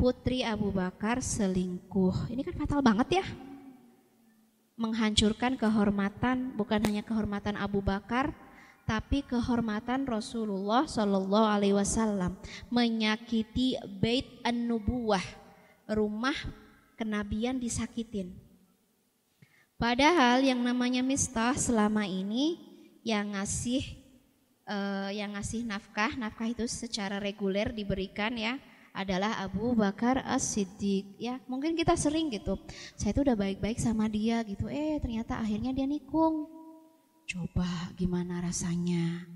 putri 0.00 0.40
Abu 0.40 0.72
Bakar 0.72 1.20
selingkuh. 1.20 2.32
Ini 2.32 2.40
kan 2.40 2.56
fatal 2.56 2.80
banget 2.80 3.20
ya. 3.20 3.24
Menghancurkan 4.80 5.60
kehormatan 5.60 6.56
bukan 6.56 6.80
hanya 6.88 7.04
kehormatan 7.04 7.60
Abu 7.60 7.84
Bakar, 7.84 8.32
tapi 8.86 9.26
kehormatan 9.26 10.06
Rasulullah 10.06 10.86
Shallallahu 10.86 11.46
Alaihi 11.50 11.74
Wasallam 11.74 12.38
menyakiti 12.70 13.74
bait 13.98 14.30
an-nubuwah 14.46 15.22
rumah 15.90 16.38
kenabian 16.94 17.58
disakitin. 17.58 18.30
Padahal 19.76 20.40
yang 20.40 20.62
namanya 20.62 21.04
Mistah 21.04 21.52
selama 21.58 22.08
ini 22.08 22.56
yang 23.04 23.36
ngasih 23.36 23.84
uh, 24.64 25.10
yang 25.12 25.36
ngasih 25.36 25.66
nafkah, 25.66 26.16
nafkah 26.16 26.48
itu 26.48 26.64
secara 26.70 27.20
reguler 27.20 27.74
diberikan 27.74 28.32
ya. 28.38 28.56
adalah 28.96 29.44
Abu 29.44 29.76
Bakar 29.76 30.24
As-Siddiq 30.24 31.20
ya 31.20 31.36
mungkin 31.52 31.76
kita 31.76 31.92
sering 32.00 32.32
gitu 32.32 32.56
saya 32.96 33.12
itu 33.12 33.28
udah 33.28 33.36
baik-baik 33.36 33.76
sama 33.76 34.08
dia 34.08 34.40
gitu 34.48 34.72
eh 34.72 34.96
ternyata 35.04 35.36
akhirnya 35.36 35.76
dia 35.76 35.84
nikung 35.84 36.55
coba 37.26 37.66
gimana 37.98 38.38
rasanya 38.40 39.26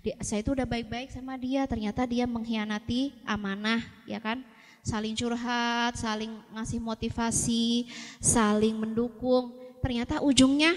dia, 0.00 0.16
saya 0.24 0.40
itu 0.40 0.56
udah 0.56 0.64
baik-baik 0.64 1.12
sama 1.12 1.36
dia 1.36 1.68
ternyata 1.68 2.08
dia 2.08 2.24
mengkhianati 2.24 3.12
amanah 3.28 3.84
ya 4.08 4.18
kan 4.18 4.40
saling 4.84 5.12
curhat 5.12 5.96
saling 5.96 6.32
ngasih 6.56 6.80
motivasi 6.80 7.88
saling 8.20 8.76
mendukung 8.76 9.52
ternyata 9.84 10.24
ujungnya 10.24 10.76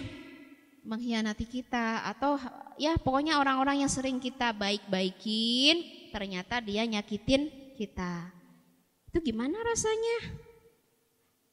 mengkhianati 0.88 1.43
kita 1.43 2.07
atau 2.07 2.39
ya 2.80 2.95
pokoknya 2.95 3.39
orang-orang 3.39 3.84
yang 3.84 3.91
sering 3.91 4.24
kita 4.24 4.55
baik-baikin 4.55 5.84
ternyata 6.15 6.63
dia 6.63 6.88
nyakitin 6.88 7.51
kita. 7.76 8.32
Itu 9.11 9.20
gimana 9.22 9.59
rasanya? 9.61 10.39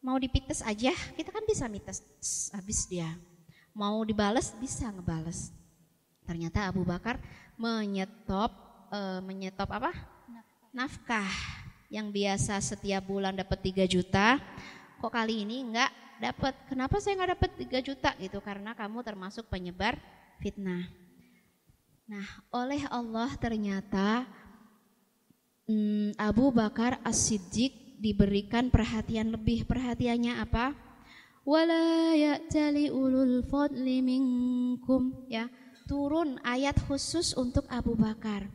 Mau 0.04 0.16
dipites 0.20 0.64
aja, 0.64 0.92
kita 1.16 1.32
kan 1.32 1.44
bisa 1.44 1.68
mites 1.68 2.00
habis 2.54 2.86
dia. 2.86 3.08
Mau 3.74 4.06
dibales 4.06 4.54
bisa 4.62 4.86
ngebales. 4.88 5.50
Ternyata 6.24 6.70
Abu 6.70 6.86
Bakar 6.86 7.18
menyetop 7.58 8.54
e, 8.88 9.00
menyetop 9.26 9.68
apa? 9.74 9.90
Nafkah 10.70 11.28
yang 11.90 12.14
biasa 12.14 12.58
setiap 12.62 13.06
bulan 13.06 13.34
dapat 13.34 13.60
3 13.60 13.86
juta, 13.86 14.38
kok 14.98 15.12
kali 15.12 15.42
ini 15.42 15.66
enggak 15.66 15.90
dapat. 16.22 16.54
Kenapa 16.70 17.02
saya 17.02 17.18
nggak 17.18 17.32
dapat 17.38 17.50
3 17.66 17.86
juta 17.86 18.10
gitu? 18.18 18.38
Karena 18.38 18.74
kamu 18.78 19.02
termasuk 19.02 19.50
penyebar 19.50 19.98
fitnah. 20.38 20.86
Nah, 22.04 22.26
oleh 22.52 22.84
Allah 22.92 23.32
ternyata 23.40 24.28
hmm, 25.66 26.14
Abu 26.20 26.52
Bakar 26.52 27.00
As-Siddiq 27.02 27.98
diberikan 27.98 28.68
perhatian 28.68 29.32
lebih. 29.32 29.64
Perhatiannya 29.64 30.36
apa? 30.42 30.76
Wala 31.44 32.16
ya'tali 32.16 32.88
ulul 32.88 33.44
fadli 33.44 34.00
minkum 34.00 35.28
ya. 35.28 35.48
Turun 35.84 36.40
ayat 36.40 36.80
khusus 36.88 37.36
untuk 37.36 37.68
Abu 37.68 37.92
Bakar. 37.92 38.48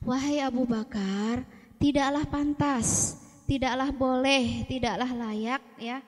Wahai 0.00 0.40
Abu 0.40 0.64
Bakar, 0.64 1.44
tidaklah 1.76 2.24
pantas, 2.24 3.20
tidaklah 3.44 3.92
boleh, 3.92 4.64
tidaklah 4.64 5.12
layak 5.12 5.60
ya 5.76 6.00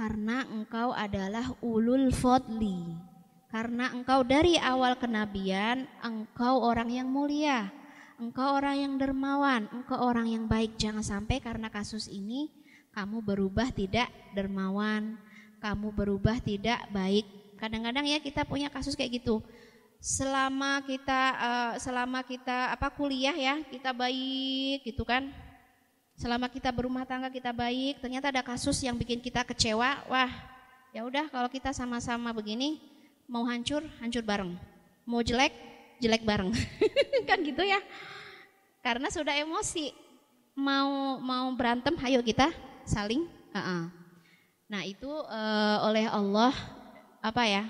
karena 0.00 0.48
engkau 0.48 0.96
adalah 0.96 1.52
ulul 1.60 2.08
fadli. 2.08 2.96
Karena 3.52 3.92
engkau 3.92 4.24
dari 4.24 4.56
awal 4.56 4.96
kenabian, 4.96 5.84
engkau 6.00 6.64
orang 6.64 6.88
yang 6.88 7.12
mulia. 7.12 7.68
Engkau 8.16 8.56
orang 8.56 8.80
yang 8.80 8.94
dermawan, 8.96 9.68
engkau 9.68 10.00
orang 10.00 10.24
yang 10.32 10.48
baik. 10.48 10.80
Jangan 10.80 11.04
sampai 11.04 11.44
karena 11.44 11.68
kasus 11.68 12.08
ini 12.08 12.48
kamu 12.90 13.22
berubah 13.22 13.70
tidak 13.70 14.10
dermawan, 14.34 15.18
kamu 15.62 15.88
berubah 15.94 16.38
tidak 16.42 16.80
baik. 16.90 17.26
Kadang-kadang 17.60 18.08
ya 18.08 18.18
kita 18.18 18.42
punya 18.48 18.72
kasus 18.72 18.96
kayak 18.96 19.22
gitu. 19.22 19.44
Selama 20.00 20.80
kita 20.82 21.20
uh, 21.36 21.72
selama 21.76 22.24
kita 22.24 22.72
apa 22.72 22.88
kuliah 22.88 23.36
ya, 23.36 23.60
kita 23.68 23.92
baik 23.92 24.82
gitu 24.88 25.04
kan 25.04 25.28
selama 26.20 26.52
kita 26.52 26.68
berumah 26.68 27.08
tangga 27.08 27.32
kita 27.32 27.48
baik, 27.48 28.04
ternyata 28.04 28.28
ada 28.28 28.44
kasus 28.44 28.76
yang 28.84 28.92
bikin 28.92 29.24
kita 29.24 29.40
kecewa, 29.40 30.04
wah 30.04 30.28
ya 30.92 31.00
udah 31.08 31.32
kalau 31.32 31.48
kita 31.48 31.72
sama-sama 31.72 32.28
begini 32.36 32.76
mau 33.24 33.40
hancur 33.48 33.80
hancur 34.04 34.20
bareng, 34.20 34.52
mau 35.08 35.24
jelek 35.24 35.56
jelek 35.96 36.20
bareng, 36.20 36.52
kan 37.28 37.40
gitu 37.40 37.64
ya? 37.64 37.80
Karena 38.84 39.08
sudah 39.08 39.32
emosi, 39.32 39.96
mau 40.52 41.16
mau 41.24 41.48
berantem, 41.56 41.96
ayo 42.04 42.20
kita 42.20 42.52
saling. 42.90 43.22
Uh 43.54 43.58
-uh. 43.58 43.82
Nah 44.66 44.82
itu 44.82 45.06
uh, 45.08 45.78
oleh 45.86 46.10
Allah 46.10 46.50
apa 47.22 47.46
ya? 47.46 47.64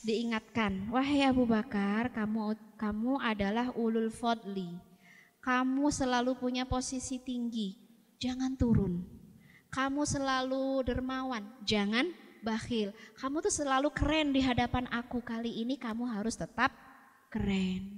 Diingatkan, 0.00 0.88
wahai 0.88 1.26
Abu 1.26 1.44
Bakar, 1.44 2.14
kamu 2.14 2.54
kamu 2.78 3.18
adalah 3.18 3.74
ulul 3.74 4.08
fadli 4.08 4.78
kamu 5.46 5.94
selalu 5.94 6.34
punya 6.34 6.66
posisi 6.66 7.22
tinggi, 7.22 7.78
jangan 8.18 8.58
turun. 8.58 9.06
Kamu 9.70 10.02
selalu 10.02 10.82
dermawan, 10.82 11.46
jangan 11.62 12.10
bakhil. 12.42 12.90
Kamu 13.14 13.38
tuh 13.46 13.54
selalu 13.54 13.94
keren 13.94 14.34
di 14.34 14.42
hadapan 14.42 14.90
aku. 14.90 15.22
Kali 15.22 15.62
ini 15.62 15.78
kamu 15.78 16.10
harus 16.10 16.34
tetap 16.34 16.74
keren. 17.30 17.94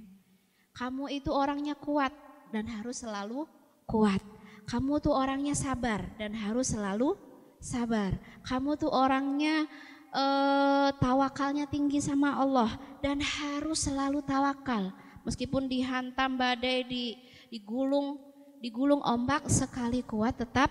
Kamu 0.77 1.09
itu 1.09 1.33
orangnya 1.33 1.73
kuat 1.73 2.13
dan 2.53 2.69
harus 2.69 3.01
selalu 3.01 3.49
kuat. 3.89 4.21
Kamu 4.69 5.01
tuh 5.01 5.17
orangnya 5.17 5.57
sabar 5.57 6.05
dan 6.21 6.37
harus 6.37 6.77
selalu 6.77 7.17
sabar. 7.57 8.13
Kamu 8.45 8.77
tuh 8.77 8.93
orangnya 8.93 9.65
uh, 10.13 10.93
tawakalnya 11.01 11.65
tinggi 11.65 11.97
sama 11.97 12.37
Allah 12.37 12.77
dan 13.01 13.17
harus 13.17 13.89
selalu 13.89 14.21
tawakal. 14.21 14.93
Meskipun 15.25 15.65
dihantam 15.65 16.37
badai 16.37 16.85
di 16.85 17.17
digulung 17.49 18.21
digulung 18.61 19.01
ombak 19.01 19.49
sekali 19.49 20.05
kuat 20.05 20.37
tetap 20.37 20.69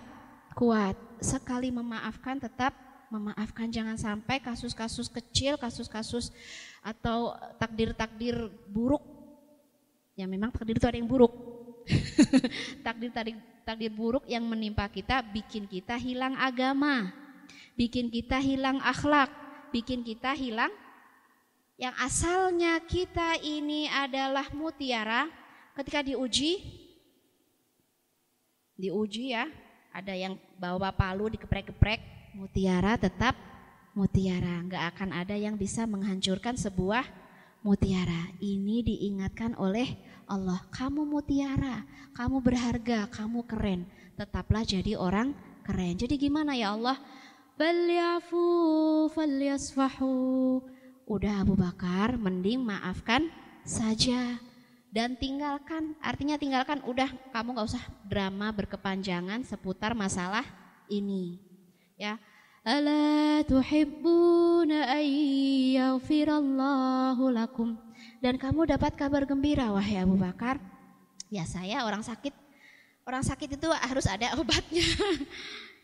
kuat 0.55 0.95
sekali 1.19 1.73
memaafkan 1.73 2.39
tetap 2.39 2.71
memaafkan 3.09 3.67
jangan 3.67 3.97
sampai 3.97 4.37
kasus-kasus 4.39 5.09
kecil 5.09 5.57
kasus-kasus 5.57 6.29
atau 6.79 7.33
takdir-takdir 7.57 8.37
buruk 8.69 9.01
ya 10.13 10.29
memang 10.29 10.53
takdir 10.53 10.77
itu 10.77 10.85
ada 10.85 10.95
yang 11.01 11.09
buruk 11.09 11.33
takdir 12.85 13.11
takdir 13.11 13.37
takdir 13.65 13.91
buruk 13.93 14.25
yang 14.29 14.45
menimpa 14.45 14.85
kita 14.89 15.25
bikin 15.33 15.65
kita 15.65 15.97
hilang 15.97 16.37
agama 16.37 17.09
bikin 17.73 18.09
kita 18.13 18.37
hilang 18.37 18.77
akhlak 18.81 19.29
bikin 19.73 20.05
kita 20.05 20.33
hilang 20.33 20.71
yang 21.79 21.95
asalnya 21.97 22.77
kita 22.83 23.39
ini 23.39 23.87
adalah 23.87 24.47
mutiara 24.51 25.29
ketika 25.77 26.03
diuji 26.03 26.59
diuji 28.79 29.33
ya 29.33 29.47
ada 29.89 30.13
yang 30.13 30.37
bawa 30.61 30.93
palu 30.93 31.33
dikeprek-keprek 31.33 31.99
mutiara 32.37 32.95
tetap 32.95 33.33
mutiara. 33.97 34.61
Nggak 34.65 34.83
akan 34.95 35.09
ada 35.11 35.35
yang 35.35 35.57
bisa 35.57 35.83
menghancurkan 35.89 36.55
sebuah 36.55 37.05
mutiara. 37.65 38.31
Ini 38.39 38.85
diingatkan 38.85 39.57
oleh 39.57 39.97
Allah 40.29 40.61
kamu 40.69 41.09
mutiara 41.09 41.81
kamu 42.13 42.37
berharga 42.43 43.07
kamu 43.09 43.41
keren. 43.49 43.89
Tetaplah 44.13 44.61
jadi 44.67 44.93
orang 44.99 45.33
keren. 45.65 45.97
Jadi 45.97 46.19
gimana 46.19 46.53
ya 46.53 46.75
Allah? 46.75 46.99
Balyafu 47.55 48.43
falyasfahu 49.11 50.11
udah 51.09 51.41
Abu 51.43 51.57
Bakar 51.57 52.17
mending 52.19 52.61
maafkan 52.61 53.31
saja. 53.65 54.37
Dan 54.89 55.15
tinggalkan 55.17 55.95
artinya 56.01 56.35
tinggalkan 56.35 56.81
udah 56.85 57.09
kamu 57.31 57.53
nggak 57.55 57.69
usah 57.71 57.85
drama 58.05 58.51
berkepanjangan 58.53 59.43
seputar 59.47 59.95
masalah 59.95 60.43
ini. 60.91 61.39
Ya. 61.95 62.19
Ala 62.67 63.39
tuhibbuna 63.47 64.91
ayyaghfirallahu 64.91 67.31
lakum 67.31 67.79
dan 68.19 68.35
kamu 68.35 68.67
dapat 68.67 68.95
kabar 68.99 69.23
gembira 69.23 69.71
wahai 69.71 69.99
Abu 69.99 70.19
Bakar. 70.19 70.59
Ya 71.31 71.47
saya 71.47 71.87
orang 71.87 72.03
sakit. 72.03 72.35
Orang 73.07 73.23
sakit 73.25 73.57
itu 73.57 73.67
harus 73.71 74.05
ada 74.05 74.35
obatnya. 74.37 74.85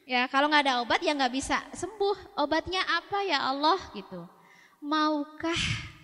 Ya 0.06 0.30
kalau 0.30 0.46
nggak 0.54 0.70
ada 0.70 0.86
obat 0.86 1.02
ya 1.02 1.18
nggak 1.18 1.34
bisa 1.34 1.66
sembuh. 1.74 2.38
Obatnya 2.38 2.86
apa 2.86 3.26
ya 3.26 3.42
Allah? 3.42 3.82
Gitu. 3.90 4.22
Maukah 4.78 5.58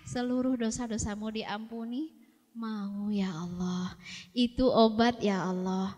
seluruh 0.09 0.57
dosa-dosamu 0.57 1.29
diampuni? 1.29 2.09
Mau 2.51 3.13
ya 3.13 3.29
Allah, 3.31 3.95
itu 4.33 4.65
obat 4.65 5.21
ya 5.21 5.45
Allah. 5.45 5.93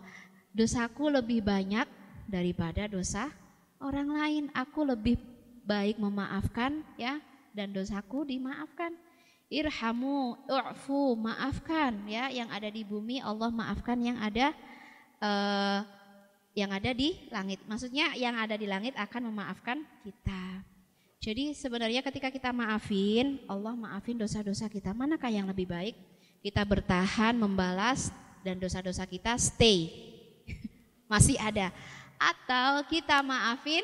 Dosaku 0.52 1.10
lebih 1.10 1.42
banyak 1.48 1.88
daripada 2.28 2.92
dosa 2.92 3.32
orang 3.80 4.12
lain. 4.12 4.44
Aku 4.52 4.84
lebih 4.84 5.18
baik 5.64 5.96
memaafkan 5.96 6.84
ya. 7.00 7.24
Dan 7.56 7.72
dosaku 7.72 8.28
dimaafkan. 8.28 9.00
Irhamu, 9.54 10.34
u'fu, 10.50 11.14
maafkan 11.14 11.94
ya 12.10 12.34
yang 12.34 12.50
ada 12.50 12.74
di 12.74 12.82
bumi 12.82 13.22
Allah 13.22 13.54
maafkan 13.54 14.02
yang 14.02 14.18
ada 14.18 14.50
uh, 15.22 15.86
yang 16.58 16.74
ada 16.74 16.90
di 16.90 17.30
langit. 17.30 17.62
Maksudnya 17.70 18.18
yang 18.18 18.34
ada 18.34 18.58
di 18.58 18.66
langit 18.66 18.98
akan 18.98 19.30
memaafkan 19.30 19.86
kita. 20.02 20.66
Jadi 21.22 21.54
sebenarnya 21.54 22.02
ketika 22.02 22.34
kita 22.34 22.50
maafin, 22.50 23.38
Allah 23.46 23.78
maafin 23.78 24.18
dosa-dosa 24.18 24.66
kita. 24.68 24.92
Manakah 24.92 25.30
yang 25.30 25.46
lebih 25.46 25.70
baik? 25.70 25.96
kita 26.44 26.60
bertahan 26.68 27.40
membalas 27.40 28.12
dan 28.44 28.60
dosa-dosa 28.60 29.08
kita 29.08 29.40
stay 29.40 29.88
masih 31.12 31.40
ada 31.40 31.72
atau 32.20 32.84
kita 32.92 33.24
maafin 33.24 33.82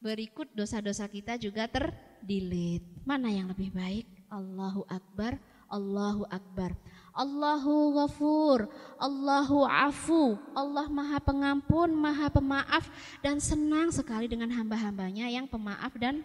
berikut 0.00 0.48
dosa-dosa 0.56 1.04
kita 1.04 1.36
juga 1.36 1.68
terdilit 1.68 2.80
mana 3.04 3.28
yang 3.28 3.52
lebih 3.52 3.68
baik 3.68 4.08
Allahu 4.30 4.86
Akbar 4.88 5.36
Allahu 5.70 6.26
Akbar. 6.26 6.74
Allahu 7.10 7.94
ghafur, 7.94 8.70
Allahu 8.98 9.66
afu, 9.66 10.38
Allah 10.54 10.86
maha 10.86 11.18
pengampun, 11.18 11.90
maha 11.90 12.30
pemaaf 12.30 12.86
dan 13.18 13.42
senang 13.42 13.90
sekali 13.90 14.30
dengan 14.30 14.46
hamba-hambanya 14.50 15.26
yang 15.26 15.46
pemaaf 15.50 15.90
dan 15.98 16.22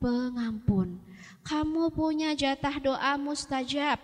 pengampun. 0.00 0.96
Kamu 1.44 1.92
punya 1.92 2.32
jatah 2.32 2.80
doa 2.80 3.12
mustajab. 3.20 4.00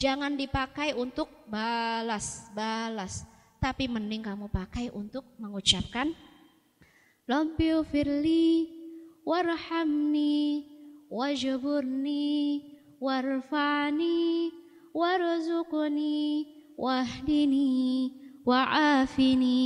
Jangan 0.00 0.40
dipakai 0.40 0.96
untuk 0.96 1.28
balas, 1.48 2.48
balas. 2.56 3.28
Tapi 3.60 3.90
mending 3.90 4.24
kamu 4.24 4.46
pakai 4.48 4.88
untuk 4.94 5.26
mengucapkan 5.36 6.14
Rabbi 7.28 7.84
firli 7.92 8.70
warhamni 9.26 10.64
wajburni 11.12 12.67
warfani 12.98 14.50
warzuqni 14.94 16.46
wahdini 16.74 17.70
wa'afini 18.42 19.60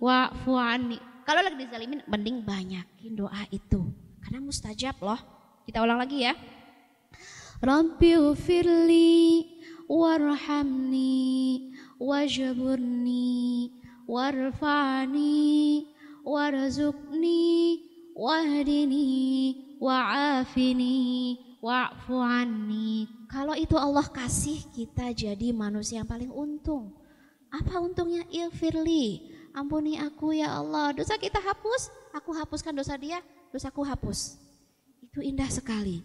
wa'fu 0.00 0.52
anni. 0.56 0.98
Kalau 1.24 1.40
lagi 1.40 1.56
dizalimin 1.64 2.04
mending 2.04 2.44
banyakin 2.44 3.16
doa 3.16 3.48
itu 3.48 3.80
karena 4.20 4.40
mustajab 4.44 4.96
loh. 5.00 5.20
Kita 5.64 5.80
ulang 5.80 5.96
lagi 5.96 6.28
ya. 6.28 6.36
Rabbi 7.64 8.20
ufirli 8.20 9.48
warhamni 9.88 11.72
wajburni 11.96 13.72
warfani 14.04 15.88
warzuqni 16.24 17.80
wahdini 18.12 19.08
wa'afini 19.80 20.96
wa'fu 21.64 22.20
anni. 22.20 23.08
Kalau 23.32 23.56
itu 23.56 23.80
Allah 23.80 24.04
kasih 24.04 24.60
kita 24.76 25.16
jadi 25.16 25.56
manusia 25.56 26.04
yang 26.04 26.08
paling 26.08 26.28
untung. 26.28 26.92
Apa 27.48 27.80
untungnya? 27.80 28.28
Ilfirli. 28.28 29.32
Ampuni 29.56 29.96
aku 29.96 30.36
ya 30.36 30.60
Allah. 30.60 30.92
Dosa 30.92 31.16
kita 31.16 31.40
hapus, 31.40 31.88
aku 32.12 32.36
hapuskan 32.36 32.76
dosa 32.76 33.00
dia, 33.00 33.24
dosaku 33.48 33.80
hapus. 33.80 34.36
Itu 35.00 35.24
indah 35.24 35.48
sekali. 35.48 36.04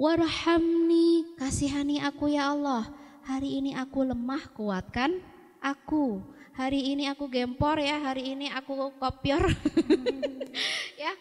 Warhamni, 0.00 1.36
kasihani 1.36 2.00
aku 2.00 2.32
ya 2.32 2.56
Allah. 2.56 2.88
Hari 3.28 3.60
ini 3.60 3.76
aku 3.76 4.06
lemah, 4.06 4.48
kuatkan 4.56 5.20
aku. 5.60 6.24
Hari 6.56 6.94
ini 6.94 7.10
aku 7.10 7.28
gempor 7.28 7.76
ya, 7.76 8.00
hari 8.00 8.32
ini 8.32 8.48
aku 8.48 8.96
kopior. 8.96 9.44
ya, 11.02 11.12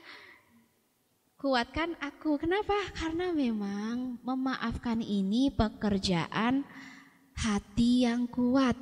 kuatkan 1.40 1.96
aku. 2.04 2.36
Kenapa? 2.36 2.76
Karena 2.92 3.32
memang 3.32 4.20
memaafkan 4.22 5.00
ini 5.00 5.48
pekerjaan 5.56 6.68
hati 7.34 8.04
yang 8.04 8.28
kuat. 8.28 8.76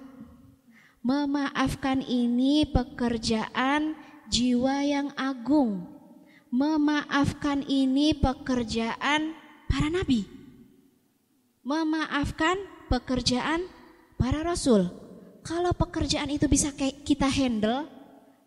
Memaafkan 1.05 2.01
ini 2.03 2.65
pekerjaan 2.67 3.93
jiwa 4.27 4.83
yang 4.83 5.13
agung. 5.15 5.85
Memaafkan 6.49 7.61
ini 7.63 8.17
pekerjaan 8.17 9.37
para 9.69 9.87
nabi. 9.93 10.25
Memaafkan 11.61 12.57
pekerjaan 12.89 13.69
para 14.17 14.41
rasul. 14.41 14.89
Kalau 15.45 15.71
pekerjaan 15.71 16.27
itu 16.27 16.49
bisa 16.51 16.75
kita 16.75 17.29
handle, 17.29 17.87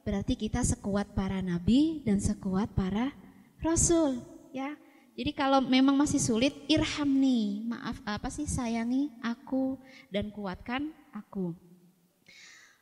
berarti 0.05 0.37
kita 0.37 0.61
sekuat 0.61 1.17
para 1.17 1.41
nabi 1.41 2.05
dan 2.05 2.21
sekuat 2.21 2.77
para 2.77 3.20
rasul, 3.63 4.21
ya. 4.51 4.77
Jadi 5.15 5.37
kalau 5.37 5.61
memang 5.61 5.93
masih 5.99 6.17
sulit, 6.17 6.57
irham 6.65 7.09
nih, 7.09 7.61
maaf 7.69 8.01
apa 8.09 8.33
sih 8.33 8.49
sayangi 8.49 9.13
aku 9.21 9.77
dan 10.09 10.33
kuatkan 10.33 10.97
aku. 11.13 11.53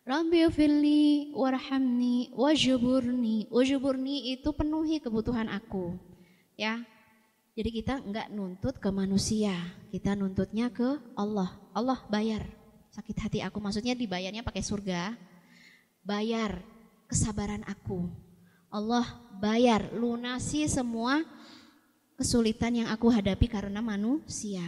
Rabbi 0.08 0.48
fili 0.48 1.34
warhamni 1.36 2.32
wajuburni. 2.32 3.44
Wajuburni 3.52 4.32
itu 4.32 4.48
penuhi 4.56 5.04
kebutuhan 5.04 5.52
aku. 5.52 6.00
Ya. 6.56 6.80
Jadi 7.58 7.74
kita 7.74 7.98
enggak 7.98 8.30
nuntut 8.30 8.78
ke 8.78 8.88
manusia, 8.88 9.52
kita 9.90 10.14
nuntutnya 10.14 10.70
ke 10.70 10.96
Allah. 11.18 11.58
Allah 11.74 11.98
bayar 12.06 12.46
sakit 12.94 13.16
hati 13.18 13.38
aku, 13.42 13.58
maksudnya 13.58 13.98
dibayarnya 13.98 14.46
pakai 14.46 14.62
surga. 14.62 15.12
Bayar 16.06 16.62
kesabaran 17.10 17.66
aku. 17.66 18.08
Allah 18.68 19.04
bayar, 19.40 19.92
lunasi 19.96 20.68
semua 20.68 21.24
kesulitan 22.20 22.84
yang 22.84 22.88
aku 22.92 23.08
hadapi 23.08 23.48
karena 23.48 23.80
manusia. 23.80 24.64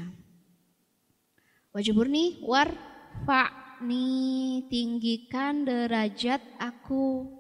Wajuburni 1.71 2.43
warfa 2.43 3.61
yakni 3.81 4.69
tinggikan 4.69 5.65
derajat 5.65 6.45
aku. 6.61 7.33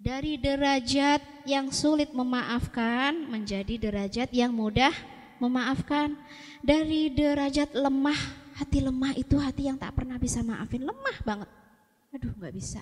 Dari 0.00 0.40
derajat 0.40 1.44
yang 1.44 1.68
sulit 1.68 2.16
memaafkan 2.16 3.28
menjadi 3.28 3.76
derajat 3.76 4.32
yang 4.32 4.56
mudah 4.56 4.92
memaafkan. 5.36 6.16
Dari 6.64 7.12
derajat 7.12 7.76
lemah 7.76 8.16
hati 8.56 8.80
lemah 8.80 9.12
itu 9.20 9.36
hati 9.36 9.68
yang 9.68 9.76
tak 9.76 9.92
pernah 9.92 10.16
bisa 10.16 10.40
maafin. 10.40 10.88
Lemah 10.88 11.16
banget. 11.28 11.50
Aduh 12.16 12.32
nggak 12.32 12.56
bisa. 12.56 12.80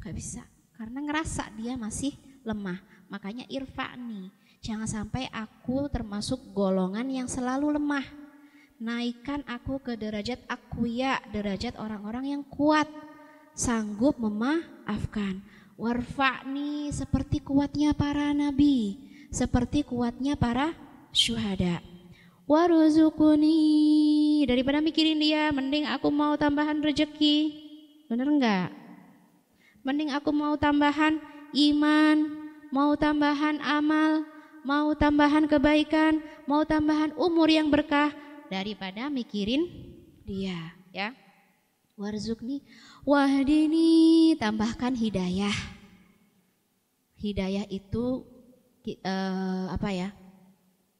Nggak 0.00 0.16
bisa 0.16 0.42
karena 0.76 0.98
ngerasa 1.04 1.52
dia 1.58 1.76
masih 1.76 2.14
lemah 2.42 2.80
makanya 3.12 3.44
irfa'ni 3.48 4.32
jangan 4.64 4.88
sampai 4.88 5.28
aku 5.30 5.90
termasuk 5.92 6.52
golongan 6.54 7.06
yang 7.06 7.28
selalu 7.28 7.76
lemah 7.76 8.22
naikkan 8.82 9.46
aku 9.46 9.78
ke 9.78 9.94
derajat 9.94 10.42
akuya, 10.50 11.22
derajat 11.30 11.78
orang-orang 11.78 12.34
yang 12.34 12.42
kuat, 12.42 12.90
sanggup 13.54 14.18
memaafkan. 14.18 15.38
Warfa'ni 15.78 16.90
seperti 16.90 17.38
kuatnya 17.46 17.94
para 17.94 18.34
nabi, 18.34 18.98
seperti 19.30 19.86
kuatnya 19.86 20.34
para 20.34 20.74
syuhada. 21.14 21.78
Waruzukuni 22.50 23.54
daripada 24.50 24.82
mikirin 24.82 25.22
dia, 25.22 25.54
mending 25.54 25.86
aku 25.86 26.10
mau 26.10 26.34
tambahan 26.34 26.82
rezeki. 26.82 27.54
Bener 28.10 28.26
enggak? 28.26 28.81
Mending 29.82 30.14
aku 30.14 30.30
mau 30.30 30.54
tambahan 30.54 31.18
iman, 31.52 32.16
mau 32.70 32.94
tambahan 32.94 33.58
amal, 33.58 34.22
mau 34.62 34.94
tambahan 34.94 35.50
kebaikan, 35.50 36.22
mau 36.46 36.62
tambahan 36.62 37.10
umur 37.18 37.50
yang 37.50 37.66
berkah, 37.66 38.14
daripada 38.46 39.08
mikirin 39.08 39.66
dia 40.22 40.76
ya. 40.94 41.16
Warzukni 41.96 42.62
wahdini 43.02 44.32
tambahkan 44.36 44.94
hidayah. 44.94 45.54
Hidayah 47.18 47.66
itu 47.72 48.22
uh, 49.02 49.66
apa 49.72 49.88
ya? 49.90 50.08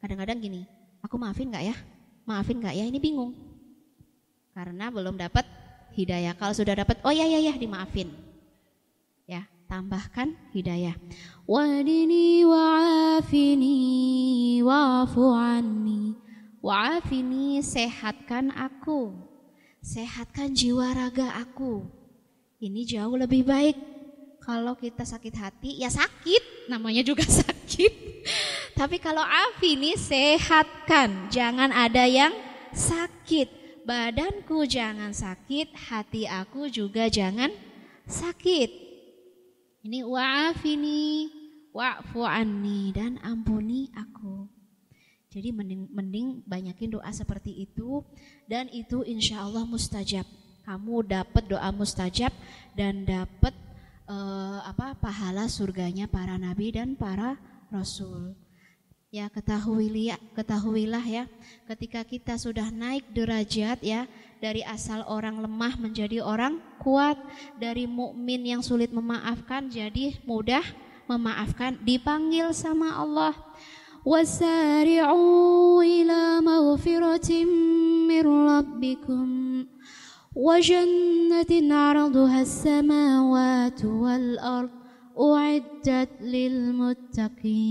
Kadang-kadang 0.03 0.43
gini 0.43 0.63
aku 1.05 1.21
maafin 1.21 1.55
nggak 1.55 1.65
ya? 1.71 1.77
Maafin 2.27 2.59
nggak 2.59 2.77
ya? 2.77 2.85
Ini 2.89 2.99
bingung. 2.99 3.31
Karena 4.53 4.91
belum 4.91 5.17
dapat 5.17 5.47
hidayah. 5.95 6.35
Kalau 6.35 6.53
sudah 6.53 6.77
dapat 6.77 6.99
oh 7.07 7.15
ya 7.15 7.25
ya 7.25 7.41
ya 7.41 7.55
dimaafin 7.57 8.32
ya 9.27 9.47
tambahkan 9.71 10.37
hidayah 10.53 10.95
wahdini 11.49 12.45
wa'afini 12.47 13.77
wa'fu 14.61 15.25
anni 15.33 15.93
Wa'afini 16.63 17.59
sehatkan 17.59 18.55
aku. 18.55 19.11
Sehatkan 19.83 20.55
jiwa 20.55 20.95
raga 20.95 21.35
aku. 21.35 21.91
Ini 22.63 22.87
jauh 22.87 23.19
lebih 23.19 23.43
baik. 23.43 23.75
Kalau 24.39 24.79
kita 24.79 25.03
sakit 25.03 25.35
hati, 25.35 25.83
ya 25.83 25.91
sakit. 25.91 26.71
Namanya 26.71 27.03
juga 27.03 27.27
sakit. 27.43 27.93
Tapi 28.79 29.03
kalau 29.03 29.27
afini 29.27 29.99
sehatkan. 29.99 31.35
Jangan 31.35 31.75
ada 31.75 32.07
yang 32.07 32.31
sakit. 32.71 33.83
Badanku 33.83 34.63
jangan 34.63 35.11
sakit, 35.11 35.75
hati 35.91 36.31
aku 36.31 36.71
juga 36.71 37.11
jangan 37.11 37.51
sakit. 38.07 38.92
Ini 39.83 40.07
wa'afini 40.07 41.27
wa'fu 41.75 42.23
anni 42.23 42.95
dan 42.95 43.19
ampuni 43.19 43.91
aku. 43.91 44.47
Jadi 45.27 45.51
mending, 45.51 45.91
mending 45.91 46.27
banyakin 46.47 46.95
doa 46.95 47.11
seperti 47.11 47.67
itu 47.67 48.07
dan 48.47 48.71
itu 48.71 49.03
insya 49.03 49.43
Allah 49.43 49.67
mustajab. 49.67 50.23
Kamu 50.63 51.03
dapat 51.03 51.51
doa 51.51 51.75
mustajab 51.75 52.31
dan 52.79 53.03
dapat 53.03 53.51
uh, 54.07 54.63
apa 54.63 54.95
pahala 55.03 55.51
surganya 55.51 56.07
para 56.07 56.39
nabi 56.39 56.71
dan 56.71 56.95
para 56.95 57.35
rasul. 57.67 58.39
Ya 59.11 59.27
ketahuilah, 59.35 60.17
ketahuilah 60.39 61.05
ya, 61.05 61.25
ketika 61.75 62.07
kita 62.07 62.39
sudah 62.39 62.71
naik 62.71 63.11
derajat 63.11 63.83
ya 63.83 64.07
dari 64.42 64.62
asal 64.62 65.02
orang 65.10 65.42
lemah 65.42 65.78
menjadi 65.82 66.22
orang 66.22 66.62
kuat, 66.78 67.18
dari 67.58 67.90
mukmin 67.90 68.46
yang 68.46 68.62
sulit 68.62 68.94
memaafkan 68.94 69.70
jadi 69.70 70.18
mudah 70.24 70.64
memaafkan, 71.08 71.80
dipanggil 71.82 72.52
sama 72.52 72.96
Allah. 73.00 73.34
وسارعوا 74.08 75.84
إلى 75.84 76.40
مغفرة 76.40 77.30
من 78.08 78.24
ربكم 78.24 79.28
وجنة 80.36 81.52
عرضها 81.76 82.42
السماوات 82.42 83.86
والأرض 83.86 84.70
أعدت 85.18 86.10
للمتقين 86.24 87.68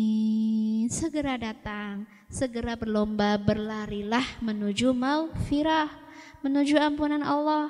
segera 0.92 1.40
datang 1.40 2.04
segera 2.28 2.76
berlomba 2.76 3.40
berlarilah 3.40 4.26
menuju 4.44 4.92
maghfirah 4.92 5.99
menuju 6.41 6.77
ampunan 6.77 7.21
Allah 7.21 7.69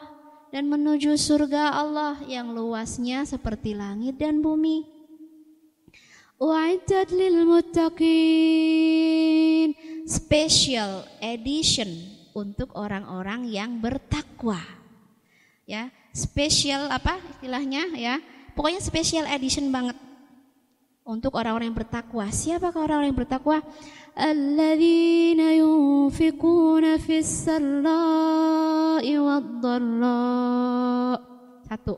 dan 0.51 0.67
menuju 0.67 1.15
surga 1.15 1.75
Allah 1.75 2.19
yang 2.27 2.51
luasnya 2.51 3.23
seperti 3.23 3.75
langit 3.75 4.19
dan 4.19 4.43
bumi 4.43 5.01
U'iddat 6.41 7.13
lil 7.13 7.45
muttaqin 7.45 8.09
special 10.09 11.05
edition 11.21 11.85
untuk 12.33 12.73
orang-orang 12.73 13.45
yang 13.45 13.77
bertakwa. 13.77 14.57
Ya, 15.69 15.93
special 16.09 16.89
apa 16.89 17.21
istilahnya 17.37 17.93
ya? 17.93 18.17
Pokoknya 18.57 18.81
special 18.81 19.29
edition 19.29 19.69
banget 19.69 19.93
untuk 21.05 21.37
orang-orang 21.37 21.69
yang 21.69 21.77
bertakwa. 21.77 22.25
Siapakah 22.33 22.89
orang-orang 22.89 23.13
yang 23.13 23.21
bertakwa? 23.21 23.61
Alladzina 24.17 25.53
yunfiquna 25.61 26.97
fis 26.97 27.45
satu. 31.65 31.97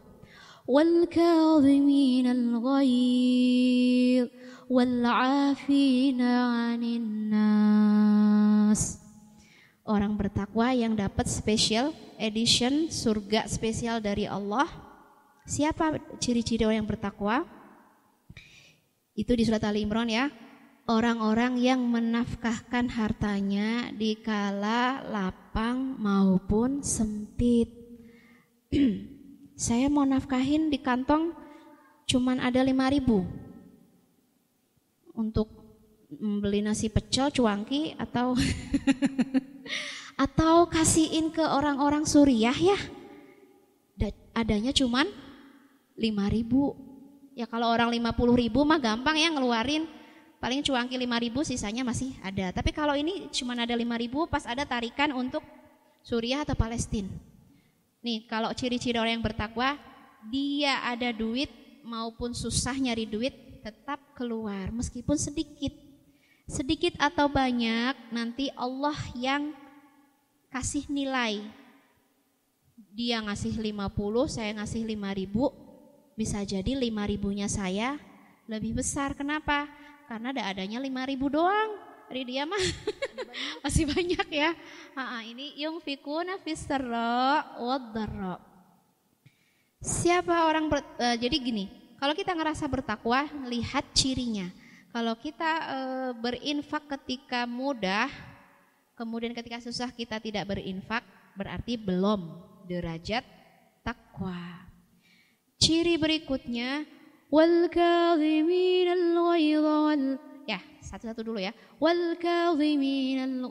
Orang 9.83 10.15
bertakwa 10.15 10.71
yang 10.71 10.95
dapat 10.95 11.27
special 11.27 11.91
edition 12.15 12.87
surga 12.87 13.51
spesial 13.51 13.99
dari 13.99 14.23
Allah. 14.23 14.71
Siapa 15.43 15.99
ciri-ciri 16.23 16.63
orang 16.63 16.87
yang 16.87 16.89
bertakwa? 16.89 17.43
Itu 19.11 19.35
di 19.35 19.43
surat 19.43 19.67
Ali 19.67 19.83
Imran 19.83 20.07
ya 20.07 20.31
orang-orang 20.87 21.59
yang 21.59 21.83
menafkahkan 21.83 22.91
hartanya 22.91 23.91
di 23.95 24.19
kala 24.19 25.03
lapar 25.07 25.42
lapang 25.53 26.01
maupun 26.01 26.81
sempit. 26.81 27.69
saya 29.69 29.85
mau 29.85 30.01
nafkahin 30.01 30.73
di 30.73 30.81
kantong 30.81 31.29
cuman 32.09 32.41
ada 32.41 32.65
5000 32.65 35.13
untuk 35.13 35.45
membeli 36.09 36.65
nasi 36.65 36.89
pecel 36.89 37.29
cuangki 37.29 37.93
atau 38.01 38.33
atau 40.25 40.65
kasihin 40.73 41.29
ke 41.29 41.45
orang-orang 41.45 42.09
Suriah 42.09 42.57
ya. 42.57 42.79
Adanya 44.33 44.73
cuman 44.73 45.05
5000 46.01 47.37
ya 47.37 47.45
kalau 47.45 47.69
orang 47.69 47.93
50 47.93 48.41
ribu 48.41 48.65
mah 48.65 48.81
gampang 48.81 49.21
ya 49.21 49.29
ngeluarin 49.29 49.85
paling 50.43 50.59
cuangki 50.59 50.99
5000 50.99 51.49
sisanya 51.55 51.87
masih 51.87 52.11
ada 52.19 52.51
tapi 52.51 52.75
kalau 52.75 52.99
ini 52.99 53.31
cuman 53.31 53.63
ada 53.63 53.71
5000 53.79 54.27
pas 54.27 54.43
ada 54.43 54.67
tarikan 54.67 55.15
untuk 55.15 55.39
Suriah 56.03 56.43
atau 56.43 56.51
Palestina 56.51 57.07
Nih, 58.03 58.27
kalau 58.27 58.51
ciri-ciri 58.51 58.99
orang 58.99 59.15
yang 59.15 59.23
bertakwa, 59.23 59.79
dia 60.27 60.83
ada 60.83 61.15
duit 61.15 61.47
maupun 61.87 62.35
susah 62.35 62.75
nyari 62.75 63.07
duit 63.07 63.31
tetap 63.63 63.95
keluar 64.11 64.75
meskipun 64.75 65.15
sedikit. 65.15 65.71
Sedikit 66.43 66.99
atau 66.99 67.31
banyak 67.31 67.95
nanti 68.11 68.51
Allah 68.59 68.99
yang 69.15 69.55
kasih 70.51 70.83
nilai. 70.91 71.47
Dia 72.91 73.23
ngasih 73.23 73.55
50, 73.55 74.27
saya 74.27 74.51
ngasih 74.59 74.83
5 74.83 75.19
ribu, 75.23 75.47
bisa 76.19 76.43
jadi 76.43 76.75
5 76.75 77.07
ribunya 77.07 77.47
saya 77.47 77.95
lebih 78.51 78.83
besar. 78.83 79.15
Kenapa? 79.15 79.71
Karena 80.07 80.35
ada 80.35 80.43
adanya 80.51 80.79
5 80.79 81.11
ribu 81.11 81.27
doang. 81.31 81.71
Dari 82.11 82.23
dia 82.29 82.43
mah 82.45 82.59
masih 83.63 83.89
banyak 83.89 84.27
ya. 84.29 84.53
Ha, 84.93 85.23
ini 85.25 85.57
yung 85.57 85.81
fikuna 85.81 86.37
fisra 86.43 87.41
wadharra. 87.57 88.37
Siapa 89.83 90.47
orang 90.47 90.71
ber, 90.71 90.79
uh, 90.79 91.17
jadi 91.19 91.35
gini, 91.43 91.67
kalau 91.99 92.15
kita 92.15 92.31
ngerasa 92.31 92.67
bertakwa, 92.71 93.27
lihat 93.47 93.83
cirinya. 93.91 94.47
Kalau 94.93 95.17
kita 95.17 95.51
uh, 95.65 96.11
berinfak 96.15 96.85
ketika 96.85 97.49
mudah, 97.49 98.07
kemudian 98.93 99.33
ketika 99.33 99.59
susah 99.59 99.89
kita 99.89 100.21
tidak 100.21 100.47
berinfak, 100.47 101.01
berarti 101.33 101.75
belum 101.75 102.29
derajat 102.69 103.25
takwa. 103.81 104.69
Ciri 105.59 105.95
berikutnya 105.99 106.87
wal 107.33 107.65
kadhimin 107.73 108.93
al 108.93 109.05
wal 109.17 110.05
ya 110.45 110.61
satu-satu 110.85 111.25
dulu 111.25 111.41
ya 111.41 111.49
wal 111.81 112.13
kadhimin 112.21 113.17
al 113.25 113.49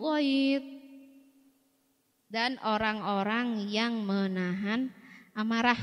dan 2.33 2.57
orang-orang 2.65 3.69
yang 3.69 4.01
menahan 4.09 4.89
amarah. 5.37 5.77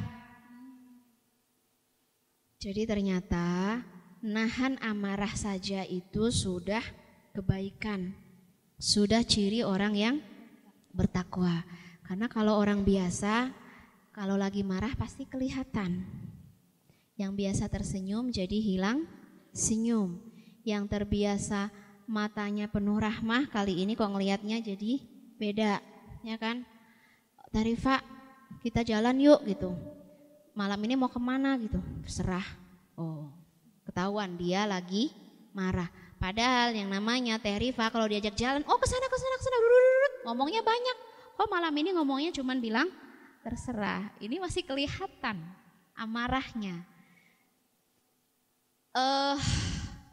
Jadi 2.58 2.90
ternyata 2.90 3.80
nahan 4.26 4.82
amarah 4.82 5.32
saja 5.38 5.86
itu 5.86 6.34
sudah 6.34 6.82
kebaikan. 7.38 8.18
Sudah 8.82 9.22
ciri 9.22 9.62
orang 9.62 9.94
yang 9.94 10.16
bertakwa. 10.90 11.62
Karena 12.02 12.26
kalau 12.26 12.58
orang 12.58 12.82
biasa 12.82 13.54
kalau 14.10 14.34
lagi 14.34 14.66
marah 14.66 14.98
pasti 14.98 15.30
kelihatan. 15.30 16.04
Yang 17.20 17.32
biasa 17.36 17.64
tersenyum 17.68 18.32
jadi 18.32 18.64
hilang 18.64 19.04
senyum. 19.52 20.24
Yang 20.64 20.88
terbiasa 20.88 21.68
matanya 22.08 22.72
penuh 22.72 22.96
rahmah 22.96 23.52
kali 23.52 23.84
ini 23.84 24.00
kok 24.00 24.08
ngelihatnya 24.08 24.64
jadi 24.64 25.04
beda 25.36 25.84
ya 26.24 26.40
kan? 26.40 26.64
Tarifa 27.52 28.00
kita 28.64 28.88
jalan 28.88 29.20
yuk 29.20 29.44
gitu. 29.44 29.76
Malam 30.56 30.80
ini 30.88 30.96
mau 30.96 31.12
ke 31.12 31.20
mana 31.20 31.60
gitu. 31.60 31.84
Terserah. 32.08 32.48
Oh 32.96 33.28
ketahuan 33.84 34.40
dia 34.40 34.64
lagi 34.64 35.12
marah. 35.52 35.92
Padahal 36.24 36.72
yang 36.72 36.88
namanya 36.88 37.36
Tarifa 37.36 37.92
kalau 37.92 38.08
diajak 38.08 38.40
jalan 38.40 38.64
oh 38.64 38.80
ke 38.80 38.88
sana 38.88 39.12
ke 39.12 39.18
sana 39.20 39.36
ke 39.36 39.44
sana 39.44 39.58
ngomongnya 40.32 40.64
banyak. 40.64 40.98
Kok 41.36 41.52
malam 41.52 41.76
ini 41.76 41.92
ngomongnya 42.00 42.32
cuman 42.32 42.64
bilang 42.64 42.88
terserah. 43.44 44.08
Ini 44.24 44.40
masih 44.40 44.64
kelihatan 44.64 45.36
amarahnya 46.00 46.99
eh 48.90 49.00
uh, 49.00 49.38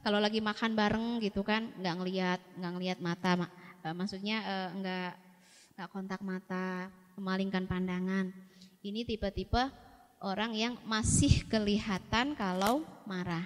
kalau 0.04 0.20
lagi 0.22 0.38
makan 0.38 0.76
bareng 0.76 1.18
gitu 1.24 1.40
kan 1.42 1.72
nggak 1.80 1.94
ngelihat 1.98 2.40
nggak 2.60 2.72
ngelihat 2.76 2.98
mata 3.00 3.32
uh, 3.40 3.94
maksudnya 3.96 4.42
uh, 4.44 4.68
nggak 4.76 5.12
nggak 5.76 5.92
kontak 5.92 6.24
mata, 6.24 6.88
memalingkan 7.20 7.68
pandangan. 7.68 8.32
Ini 8.80 9.04
tipe-tipe 9.04 9.60
orang 10.24 10.56
yang 10.56 10.80
masih 10.88 11.44
kelihatan 11.52 12.32
kalau 12.32 12.80
marah. 13.04 13.44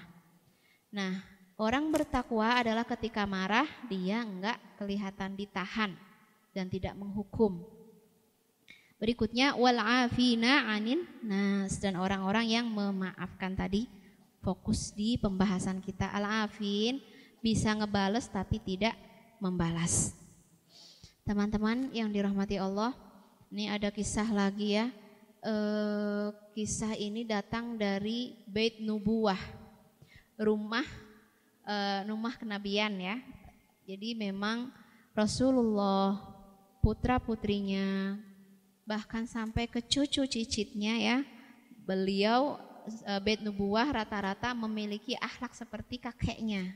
Nah, 0.94 1.26
orang 1.58 1.90
bertakwa 1.90 2.54
adalah 2.54 2.86
ketika 2.86 3.26
marah 3.26 3.66
dia 3.90 4.22
enggak 4.22 4.62
kelihatan 4.78 5.34
ditahan 5.34 5.90
dan 6.54 6.70
tidak 6.70 6.94
menghukum. 6.94 7.66
Berikutnya 9.02 9.58
wal 9.58 9.82
afina 9.82 10.70
anin 10.70 11.02
nas 11.26 11.82
dan 11.82 11.98
orang-orang 11.98 12.46
yang 12.46 12.70
memaafkan 12.70 13.58
tadi 13.58 13.90
fokus 14.40 14.92
di 14.92 15.20
pembahasan 15.20 15.84
kita 15.84 16.08
al 16.08 16.48
afin 16.48 17.00
bisa 17.44 17.72
ngebales 17.72 18.28
tapi 18.28 18.60
tidak 18.60 18.96
membalas. 19.40 20.12
Teman-teman 21.24 21.92
yang 21.92 22.12
dirahmati 22.12 22.60
Allah, 22.60 22.92
ini 23.52 23.68
ada 23.68 23.88
kisah 23.88 24.28
lagi 24.28 24.76
ya. 24.76 24.92
E, 25.40 25.54
kisah 26.52 26.96
ini 26.96 27.24
datang 27.24 27.80
dari 27.80 28.36
Bait 28.44 28.80
Nubuwah, 28.84 29.40
rumah 30.36 30.84
e, 31.64 31.76
rumah 32.08 32.36
kenabian 32.36 32.92
ya. 33.00 33.16
Jadi 33.88 34.16
memang 34.16 34.68
Rasulullah, 35.16 36.20
putra 36.84 37.16
putrinya, 37.20 38.16
bahkan 38.84 39.24
sampai 39.24 39.68
ke 39.68 39.80
cucu 39.80 40.24
cicitnya 40.28 40.94
ya, 40.98 41.18
beliau 41.84 42.69
Bait 43.20 43.40
Nubuwah 43.42 43.88
rata-rata 43.90 44.52
memiliki 44.54 45.16
akhlak 45.18 45.52
seperti 45.56 46.00
kakeknya. 46.00 46.72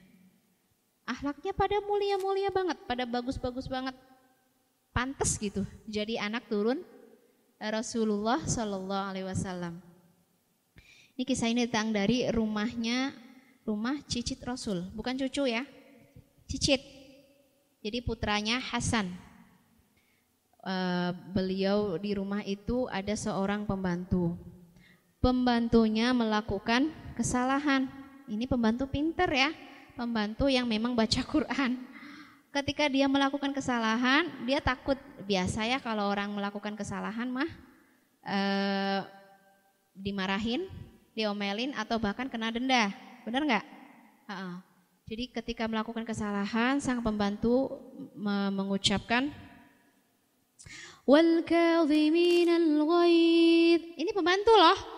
Akhlaknya 1.05 1.53
pada 1.53 1.79
mulia-mulia 1.85 2.49
banget, 2.49 2.81
pada 2.89 3.05
bagus-bagus 3.05 3.69
banget 3.69 3.93
pantas 4.95 5.35
gitu 5.43 5.67
jadi 5.91 6.23
anak 6.23 6.47
turun 6.47 6.79
Rasulullah 7.59 8.39
Shallallahu 8.47 9.05
Alaihi 9.11 9.27
Wasallam. 9.27 9.83
Ini 11.15 11.23
kisah 11.23 11.51
ini 11.51 11.67
datang 11.67 11.95
dari 11.95 12.27
rumahnya 12.31 13.15
rumah 13.63 13.99
cicit 14.07 14.43
Rasul, 14.43 14.91
bukan 14.93 15.15
cucu 15.19 15.47
ya, 15.47 15.63
cicit. 16.51 16.83
Jadi 17.85 18.01
putranya 18.01 18.59
Hasan. 18.61 19.13
uh, 20.65 21.13
beliau 21.37 22.01
di 22.01 22.17
rumah 22.17 22.41
itu 22.49 22.89
ada 22.89 23.13
seorang 23.13 23.69
pembantu. 23.69 24.33
Pembantunya 25.25 26.13
melakukan 26.13 26.93
kesalahan. 27.17 27.89
Ini 28.29 28.45
pembantu 28.45 28.85
pinter 28.85 29.25
ya, 29.33 29.57
pembantu 29.97 30.53
yang 30.53 30.69
memang 30.69 30.93
baca 30.93 31.25
Quran. 31.33 31.81
Ketika 32.53 32.93
dia 32.93 33.09
melakukan 33.09 33.57
kesalahan, 33.57 34.29
dia 34.45 34.61
takut. 34.61 35.01
Biasa 35.25 35.65
ya 35.65 35.81
kalau 35.81 36.13
orang 36.13 36.29
melakukan 36.29 36.77
kesalahan 36.77 37.33
mah 37.33 37.49
uh, 38.21 39.01
dimarahin, 39.97 40.69
diomelin 41.17 41.73
atau 41.73 41.97
bahkan 41.97 42.29
kena 42.29 42.53
denda. 42.53 42.93
Benar 43.25 43.49
nggak? 43.49 43.65
Uh 44.29 44.33
-uh. 44.37 44.55
Jadi 45.09 45.33
ketika 45.33 45.65
melakukan 45.65 46.05
kesalahan, 46.05 46.85
sang 46.85 47.01
pembantu 47.01 47.81
mengucapkan 48.53 49.33
wal 51.09 51.41
Ini 53.89 54.11
pembantu 54.13 54.53
loh. 54.53 54.94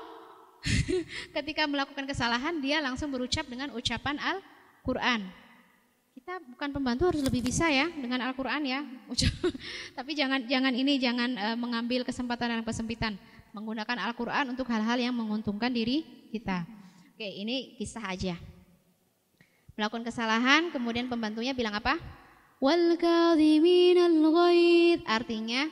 ketika 1.37 1.65
melakukan 1.67 2.05
kesalahan 2.05 2.59
dia 2.59 2.83
langsung 2.83 3.13
berucap 3.13 3.47
dengan 3.47 3.73
ucapan 3.73 4.19
Al-Qur'an. 4.19 5.25
Kita 6.17 6.41
bukan 6.43 6.73
pembantu 6.75 7.13
harus 7.13 7.23
lebih 7.23 7.45
bisa 7.45 7.69
ya 7.71 7.87
dengan 7.93 8.25
Al-Qur'an 8.27 8.65
ya. 8.67 8.83
Tapi 9.99 10.13
jangan 10.17 10.45
jangan 10.49 10.73
ini 10.75 10.99
jangan 10.99 11.31
uh, 11.37 11.57
mengambil 11.57 12.03
kesempatan 12.03 12.51
dan 12.51 12.63
kesempitan 12.67 13.15
menggunakan 13.55 13.97
Al-Qur'an 14.11 14.51
untuk 14.53 14.69
hal-hal 14.69 15.01
yang 15.01 15.15
menguntungkan 15.17 15.73
diri 15.73 16.29
kita. 16.35 16.67
Oke, 17.17 17.25
ini 17.25 17.79
kisah 17.81 18.05
aja 18.05 18.37
melakukan 19.77 20.09
kesalahan, 20.09 20.73
kemudian 20.73 21.07
pembantunya 21.07 21.53
bilang 21.53 21.77
apa? 21.77 22.01
Wal 22.57 22.97
artinya 25.05 25.63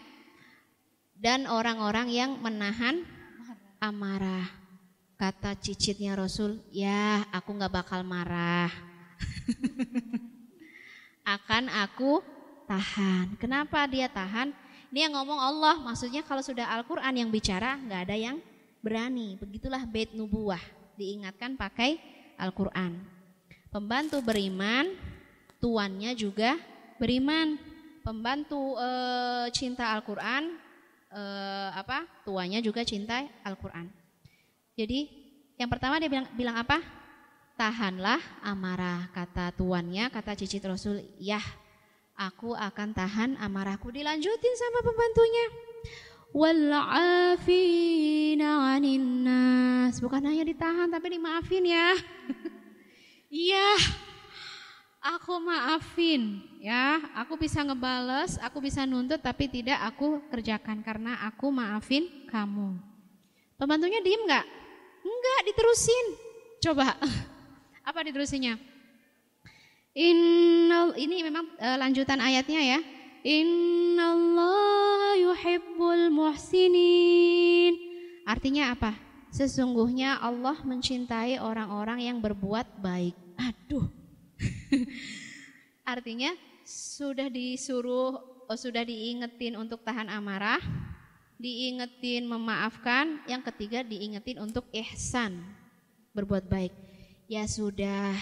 dan 1.16 1.49
orang-orang 1.49 2.12
yang 2.12 2.30
menahan 2.45 3.01
amarah. 3.80 4.64
Kata 5.25 5.57
cicitnya 5.57 6.12
Rasul, 6.12 6.61
ya 6.68 7.25
aku 7.33 7.57
nggak 7.57 7.72
bakal 7.72 8.05
marah. 8.05 8.68
Akan 11.25 11.72
aku 11.72 12.20
tahan. 12.68 13.33
Kenapa 13.41 13.89
dia 13.89 14.05
tahan? 14.05 14.53
Ini 14.93 15.09
yang 15.09 15.16
ngomong 15.16 15.41
Allah, 15.41 15.81
maksudnya 15.81 16.20
kalau 16.29 16.45
sudah 16.45 16.68
Al-Quran 16.68 17.25
yang 17.25 17.33
bicara, 17.33 17.81
nggak 17.81 18.01
ada 18.05 18.16
yang 18.20 18.37
berani. 18.85 19.41
Begitulah 19.41 19.89
bait 19.89 20.12
nubuah, 20.12 20.61
diingatkan 21.01 21.57
pakai 21.57 21.97
Al-Quran. 22.37 23.01
Pembantu 23.72 24.20
beriman, 24.20 24.93
tuannya 25.57 26.12
juga 26.20 26.61
beriman. 27.01 27.57
Pembantu 28.05 28.77
e, 28.77 28.89
cinta 29.57 29.89
Al-Qur'an 29.89 30.53
e, 31.09 31.22
apa? 31.72 32.05
Tuannya 32.29 32.61
juga 32.61 32.85
cinta 32.85 33.25
Al-Qur'an. 33.41 34.04
Jadi 34.75 35.07
yang 35.55 35.70
pertama 35.70 36.03
dia 36.03 36.11
bilang 36.11 36.27
bilang 36.35 36.59
apa? 36.59 36.83
Tahanlah 37.55 38.18
amarah 38.43 39.07
kata 39.14 39.55
tuannya, 39.55 40.11
kata 40.11 40.35
cicit 40.35 40.66
Rasul, 40.66 41.07
"Ya, 41.22 41.39
aku 42.18 42.51
akan 42.59 42.91
tahan 42.91 43.39
amarahku." 43.39 43.95
Dilanjutin 43.95 44.55
sama 44.59 44.83
pembantunya. 44.83 45.47
Wal'afina. 46.35 47.55
Bukan 49.95 50.22
hanya 50.27 50.43
ditahan 50.43 50.91
tapi 50.91 51.14
dimaafin 51.14 51.64
ya. 51.64 51.95
Iya, 53.35 53.66
aku 55.03 55.43
maafin 55.43 56.39
ya, 56.62 57.03
aku 57.18 57.35
bisa 57.35 57.66
ngebales, 57.66 58.39
aku 58.39 58.62
bisa 58.62 58.87
nuntut 58.87 59.18
tapi 59.18 59.51
tidak 59.51 59.83
aku 59.91 60.22
kerjakan 60.31 60.87
karena 60.87 61.18
aku 61.27 61.51
maafin 61.51 62.07
kamu. 62.31 62.79
Pembantunya 63.59 63.99
diem 64.07 64.22
nggak? 64.22 64.64
Enggak, 65.05 65.41
diterusin. 65.53 66.07
Coba, 66.65 66.97
apa 67.89 68.01
diterusinya? 68.03 68.57
Innal 69.95 70.99
ini 70.99 71.23
memang 71.23 71.47
e, 71.55 71.69
lanjutan 71.79 72.19
ayatnya 72.19 72.61
ya. 72.65 72.81
Innallaha 73.23 75.15
yuhibbul 75.21 76.11
muhsinin. 76.11 77.79
Artinya 78.27 78.75
apa? 78.75 78.99
Sesungguhnya 79.31 80.19
Allah 80.19 80.59
mencintai 80.67 81.39
orang-orang 81.39 82.11
yang 82.11 82.19
berbuat 82.19 82.83
baik. 82.83 83.15
Aduh. 83.39 83.87
Artinya 85.95 86.35
sudah 86.65 87.29
disuruh, 87.29 88.19
oh, 88.49 88.59
sudah 88.59 88.83
diingetin 88.83 89.55
untuk 89.55 89.85
tahan 89.85 90.09
amarah, 90.09 90.59
diingetin 91.39 92.24
memaafkan, 92.24 93.22
yang 93.26 93.43
ketiga 93.43 93.82
diingetin 93.82 94.39
untuk 94.39 94.66
ihsan, 94.70 95.43
berbuat 96.14 96.47
baik. 96.47 96.74
Ya 97.26 97.49
sudah, 97.49 98.14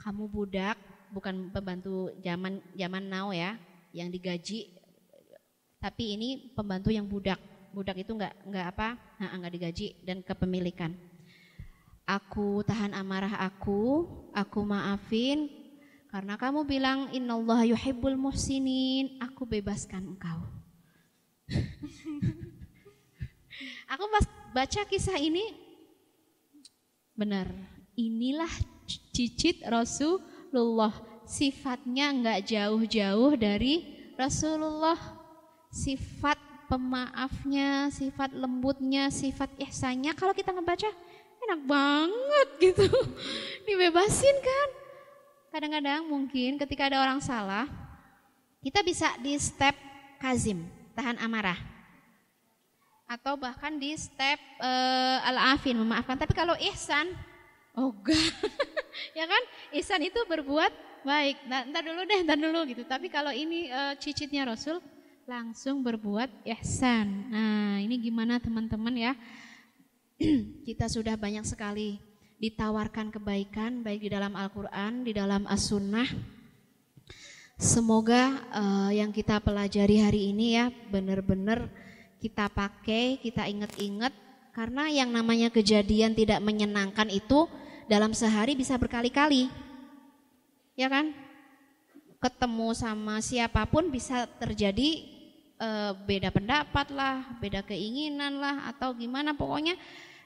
kamu 0.00 0.30
budak, 0.30 0.78
bukan 1.12 1.50
pembantu 1.52 2.10
zaman 2.24 2.62
zaman 2.74 3.04
now 3.06 3.30
ya, 3.34 3.58
yang 3.92 4.08
digaji, 4.08 4.72
tapi 5.78 6.16
ini 6.16 6.50
pembantu 6.56 6.88
yang 6.88 7.04
budak. 7.04 7.38
Budak 7.74 7.98
itu 7.98 8.14
nggak 8.14 8.48
nggak 8.48 8.66
apa, 8.72 8.88
nggak 9.18 9.52
digaji 9.52 9.86
dan 10.06 10.22
kepemilikan. 10.22 10.94
Aku 12.04 12.62
tahan 12.62 12.92
amarah 12.92 13.40
aku, 13.42 14.06
aku 14.36 14.60
maafin 14.62 15.48
karena 16.14 16.38
kamu 16.38 16.62
bilang 16.62 17.10
innallaha 17.10 17.66
yuhibbul 17.66 18.14
muhsinin, 18.14 19.18
aku 19.18 19.42
bebaskan 19.50 20.14
engkau. 20.14 20.46
aku 23.88 24.04
pas 24.10 24.24
baca 24.54 24.80
kisah 24.86 25.18
ini 25.18 25.54
benar, 27.14 27.46
inilah 27.94 28.50
cicit 29.14 29.62
Rasulullah. 29.64 30.92
Sifatnya 31.24 32.12
nggak 32.12 32.40
jauh-jauh 32.52 33.32
dari 33.38 33.74
Rasulullah. 34.18 34.98
Sifat 35.72 36.36
pemaafnya, 36.70 37.88
sifat 37.90 38.34
lembutnya, 38.34 39.08
sifat 39.10 39.50
ihsannya 39.58 40.12
kalau 40.14 40.36
kita 40.36 40.52
ngebaca 40.52 40.90
enak 41.44 41.60
banget 41.64 42.48
gitu. 42.60 42.86
Dibebasin 43.66 44.36
kan. 44.42 44.68
Kadang-kadang 45.54 46.02
mungkin 46.10 46.58
ketika 46.58 46.90
ada 46.90 46.98
orang 46.98 47.22
salah, 47.22 47.70
kita 48.58 48.82
bisa 48.82 49.14
di 49.22 49.38
step 49.38 49.76
kazim, 50.18 50.66
tahan 50.98 51.20
amarah. 51.22 51.73
Atau 53.14 53.38
bahkan 53.38 53.78
di 53.78 53.94
step 53.94 54.42
uh, 54.58 55.18
al-afin, 55.22 55.78
memaafkan. 55.78 56.18
Tapi 56.18 56.34
kalau 56.34 56.58
ihsan, 56.74 57.14
oh 57.78 57.94
enggak. 57.94 58.34
ya 59.18 59.30
kan? 59.30 59.42
Ihsan 59.78 60.02
itu 60.02 60.18
berbuat 60.26 60.74
baik. 61.06 61.46
Nah, 61.46 61.62
ntar 61.70 61.86
dulu 61.86 62.02
deh, 62.02 62.20
ntar 62.26 62.34
dulu 62.34 62.66
gitu. 62.66 62.82
Tapi 62.82 63.06
kalau 63.06 63.30
ini 63.30 63.70
uh, 63.70 63.94
cicitnya 63.94 64.50
Rasul, 64.50 64.82
langsung 65.30 65.86
berbuat 65.86 66.42
ihsan. 66.58 67.06
Nah, 67.30 67.78
ini 67.78 68.02
gimana 68.02 68.42
teman-teman 68.42 68.98
ya? 68.98 69.12
kita 70.68 70.90
sudah 70.90 71.14
banyak 71.14 71.46
sekali 71.46 72.02
ditawarkan 72.42 73.14
kebaikan 73.14 73.86
baik 73.86 74.04
di 74.04 74.10
dalam 74.10 74.34
Al-Quran, 74.34 75.06
di 75.06 75.14
dalam 75.14 75.46
As-Sunnah. 75.46 76.10
Semoga 77.54 78.42
uh, 78.50 78.90
yang 78.90 79.14
kita 79.14 79.38
pelajari 79.38 80.02
hari 80.02 80.34
ini 80.34 80.58
ya 80.58 80.74
benar-benar 80.90 81.70
kita 82.24 82.48
pakai, 82.48 83.20
kita 83.20 83.44
ingat-ingat 83.44 84.16
karena 84.56 84.88
yang 84.88 85.12
namanya 85.12 85.52
kejadian 85.52 86.16
tidak 86.16 86.40
menyenangkan 86.40 87.12
itu 87.12 87.44
dalam 87.84 88.16
sehari 88.16 88.56
bisa 88.56 88.80
berkali-kali. 88.80 89.52
Ya 90.72 90.88
kan? 90.88 91.12
Ketemu 92.24 92.72
sama 92.72 93.20
siapa 93.20 93.68
pun 93.68 93.92
bisa 93.92 94.24
terjadi 94.40 95.04
e, 95.60 95.68
beda 96.08 96.32
pendapat 96.32 96.88
lah, 96.88 97.28
beda 97.44 97.60
keinginan 97.60 98.40
lah 98.40 98.72
atau 98.72 98.96
gimana 98.96 99.36
pokoknya 99.36 99.76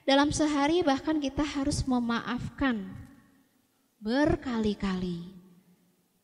dalam 0.07 0.31
sehari 0.31 0.87
bahkan 0.87 1.19
kita 1.19 1.43
harus 1.43 1.83
memaafkan 1.83 2.87
berkali-kali. 3.99 5.38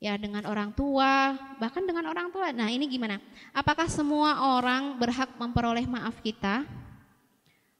Ya 0.04 0.20
dengan 0.20 0.44
orang 0.44 0.68
tua, 0.76 1.32
bahkan 1.56 1.80
dengan 1.80 2.04
orang 2.12 2.28
tua. 2.28 2.52
Nah, 2.52 2.68
ini 2.68 2.84
gimana? 2.84 3.16
Apakah 3.56 3.88
semua 3.88 4.52
orang 4.52 5.00
berhak 5.00 5.32
memperoleh 5.40 5.88
maaf 5.88 6.20
kita? 6.20 6.68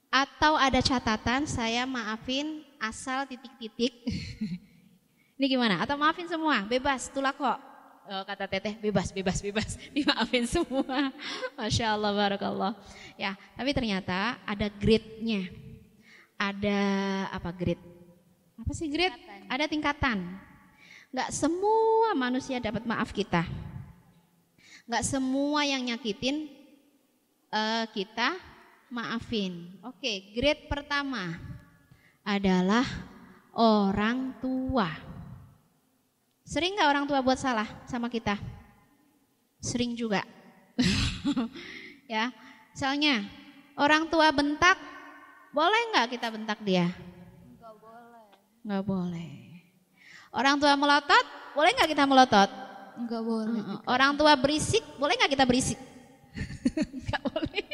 Atau 0.09 0.57
ada 0.57 0.81
catatan 0.81 1.45
saya 1.45 1.85
maafin 1.85 2.64
asal 2.81 3.29
titik-titik? 3.29 3.93
ini 5.37 5.47
gimana? 5.53 5.85
Atau 5.85 6.01
maafin 6.01 6.25
semua, 6.25 6.64
bebas, 6.64 7.12
tulak 7.12 7.37
kok 7.37 7.61
oh, 8.09 8.22
kata 8.25 8.45
teteh 8.49 8.77
bebas 8.81 9.09
bebas 9.12 9.41
bebas 9.41 9.77
dimaafin 9.97 10.45
semua 10.45 11.12
masya 11.59 11.97
Allah 11.97 12.12
barakallah 12.12 12.72
ya 13.16 13.33
tapi 13.57 13.70
ternyata 13.72 14.37
ada 14.45 14.68
grade-nya 14.68 15.49
ada 16.37 16.81
apa 17.33 17.51
grade 17.55 17.81
apa 18.55 18.72
sih 18.77 18.89
grade 18.93 19.16
tingkatan. 19.16 19.49
ada 19.51 19.64
tingkatan 19.68 20.18
nggak 21.15 21.31
semua 21.31 22.11
manusia 22.19 22.59
dapat 22.59 22.83
maaf 22.83 23.15
kita 23.15 23.47
nggak 24.85 25.05
semua 25.07 25.62
yang 25.65 25.81
nyakitin 25.81 26.51
uh, 27.55 27.87
kita 27.95 28.35
maafin. 28.95 29.75
Oke, 29.83 30.35
grade 30.35 30.71
pertama 30.71 31.39
adalah 32.23 32.85
orang 33.55 34.39
tua. 34.39 34.91
Sering 36.45 36.77
nggak 36.77 36.91
orang 36.91 37.05
tua 37.09 37.25
buat 37.25 37.41
salah 37.41 37.67
sama 37.89 38.12
kita? 38.12 38.37
Sering 39.59 39.97
juga. 39.97 40.23
ya, 42.12 42.29
misalnya 42.71 43.25
orang 43.75 44.07
tua 44.12 44.29
bentak, 44.31 44.77
boleh 45.51 45.83
nggak 45.95 46.15
kita 46.15 46.29
bentak 46.29 46.61
dia? 46.61 46.93
Nggak 47.59 47.75
boleh. 47.81 48.25
Nggak 48.62 48.85
boleh. 48.85 49.43
Orang 50.35 50.59
tua 50.59 50.74
melotot, 50.74 51.24
boleh 51.55 51.70
nggak 51.78 51.91
kita 51.95 52.05
melotot? 52.11 52.51
Nggak 53.07 53.22
boleh. 53.22 53.62
Orang 53.87 54.18
tua 54.18 54.35
berisik, 54.35 54.82
boleh 54.99 55.14
nggak 55.14 55.30
kita 55.30 55.47
berisik? 55.47 55.78
Nggak 56.99 57.22
boleh. 57.30 57.66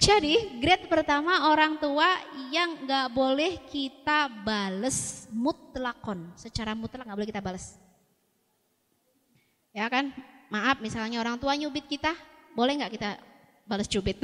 Jadi 0.00 0.58
grade 0.58 0.90
pertama 0.90 1.54
orang 1.54 1.78
tua 1.78 2.08
yang 2.50 2.82
nggak 2.82 3.14
boleh 3.14 3.62
kita 3.70 4.26
bales 4.42 5.30
mutlakon, 5.30 6.34
secara 6.34 6.74
mutlak 6.74 7.06
nggak 7.06 7.18
boleh 7.22 7.30
kita 7.30 7.38
bales. 7.38 7.78
Ya 9.70 9.86
kan? 9.86 10.10
Maaf 10.50 10.82
misalnya 10.82 11.22
orang 11.22 11.38
tua 11.38 11.54
nyubit 11.54 11.86
kita, 11.86 12.10
boleh 12.58 12.82
nggak 12.82 12.92
kita 12.98 13.10
balas 13.70 13.86
cubit? 13.86 14.18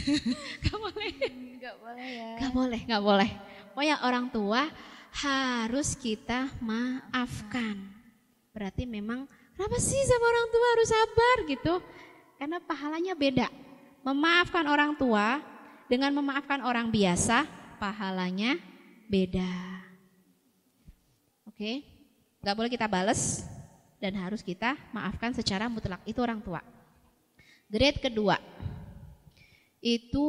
gak 0.68 0.76
boleh. 0.76 1.12
Gak 1.56 1.76
boleh 1.80 2.08
ya. 2.12 2.30
Gak 2.36 2.52
boleh, 2.52 2.80
gak 2.84 3.00
boleh. 3.02 3.30
Pokoknya 3.72 3.96
orang 4.04 4.28
tua 4.28 4.68
harus 5.12 5.92
kita 5.94 6.48
maafkan. 6.64 7.76
Berarti 8.52 8.88
memang 8.88 9.28
kenapa 9.56 9.76
sih 9.76 10.00
sama 10.08 10.24
orang 10.24 10.48
tua 10.48 10.66
harus 10.76 10.88
sabar 10.88 11.36
gitu? 11.48 11.74
Karena 12.40 12.58
pahalanya 12.64 13.14
beda. 13.14 13.48
Memaafkan 14.02 14.66
orang 14.66 14.96
tua 14.98 15.38
dengan 15.86 16.10
memaafkan 16.16 16.64
orang 16.64 16.90
biasa, 16.90 17.46
pahalanya 17.78 18.58
beda. 19.06 19.52
Oke, 21.46 21.86
gak 22.42 22.56
boleh 22.56 22.72
kita 22.72 22.90
bales, 22.90 23.46
dan 24.02 24.18
harus 24.18 24.42
kita 24.42 24.74
maafkan 24.90 25.30
secara 25.30 25.70
mutlak. 25.70 26.02
Itu 26.02 26.18
orang 26.26 26.42
tua. 26.42 26.58
Grade 27.70 28.02
kedua 28.02 28.36
itu 29.78 30.28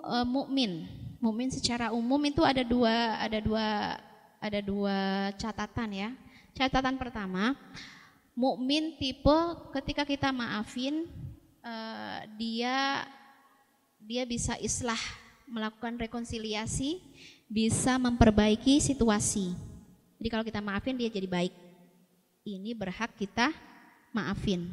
e, 0.00 0.16
mukmin. 0.24 0.88
Mukmin 1.20 1.52
secara 1.52 1.92
umum 1.92 2.18
itu 2.24 2.40
ada 2.42 2.64
dua 2.64 3.20
ada 3.20 3.38
dua 3.38 3.94
ada 4.42 4.58
dua 4.58 5.30
catatan 5.38 5.90
ya. 5.94 6.10
Catatan 6.52 6.98
pertama, 6.98 7.54
mukmin 8.34 8.98
tipe 8.98 9.38
ketika 9.78 10.02
kita 10.02 10.34
maafin 10.34 11.06
e, 11.62 11.74
dia 12.34 13.06
dia 14.02 14.26
bisa 14.26 14.58
islah, 14.58 14.98
melakukan 15.46 15.94
rekonsiliasi, 15.94 16.98
bisa 17.46 17.96
memperbaiki 18.02 18.82
situasi. 18.82 19.54
Jadi 20.18 20.28
kalau 20.28 20.42
kita 20.42 20.58
maafin 20.58 20.98
dia 20.98 21.06
jadi 21.06 21.30
baik 21.30 21.54
ini 22.42 22.74
berhak 22.74 23.14
kita 23.14 23.54
maafin. 24.10 24.66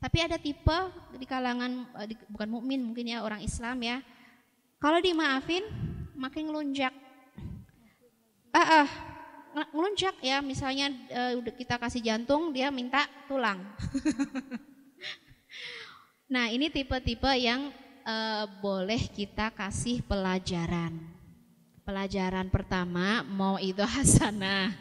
Tapi 0.00 0.18
ada 0.24 0.40
tipe 0.40 0.78
di 1.16 1.24
kalangan 1.28 1.84
eh, 2.04 2.16
bukan 2.32 2.48
mukmin 2.48 2.80
mungkin 2.80 3.12
ya 3.12 3.20
orang 3.20 3.44
Islam 3.44 3.76
ya. 3.84 4.00
Kalau 4.80 5.00
dimaafin 5.00 5.64
makin 6.16 6.48
ngelunjak. 6.48 7.05
Ah, 8.56 8.88
ah 8.88 8.88
ngelunjak 9.52 10.16
ya 10.24 10.40
misalnya 10.40 10.88
uh, 11.12 11.44
kita 11.44 11.76
kasih 11.76 12.00
jantung 12.00 12.56
dia 12.56 12.72
minta 12.72 13.04
tulang. 13.28 13.60
nah 16.32 16.48
ini 16.48 16.72
tipe-tipe 16.72 17.28
yang 17.36 17.68
uh, 18.08 18.48
boleh 18.64 19.12
kita 19.12 19.52
kasih 19.52 20.00
pelajaran. 20.08 20.96
Pelajaran 21.84 22.48
pertama 22.48 23.20
mau 23.28 23.60
itu 23.60 23.84
hasanah. 24.00 24.72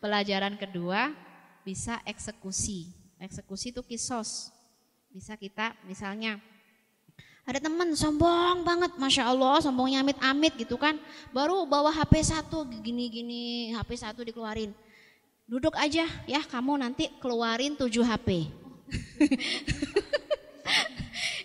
Pelajaran 0.00 0.56
kedua 0.56 1.12
bisa 1.60 2.00
eksekusi. 2.08 2.96
Eksekusi 3.20 3.76
itu 3.76 3.84
kisos. 3.84 4.48
Bisa 5.12 5.36
kita 5.36 5.76
misalnya 5.84 6.40
ada 7.42 7.58
teman 7.58 7.90
sombong 7.98 8.62
banget, 8.62 8.94
masya 8.94 9.26
Allah, 9.26 9.58
sombongnya 9.58 10.06
amit-amit 10.06 10.54
gitu 10.54 10.78
kan. 10.78 10.94
Baru 11.34 11.66
bawa 11.66 11.90
HP 11.90 12.22
satu 12.22 12.62
gini-gini, 12.70 13.74
HP 13.74 13.98
satu 13.98 14.22
dikeluarin. 14.22 14.70
Duduk 15.50 15.74
aja 15.74 16.06
ya, 16.30 16.40
kamu 16.46 16.78
nanti 16.78 17.10
keluarin 17.18 17.74
tujuh 17.74 18.06
HP. 18.06 18.46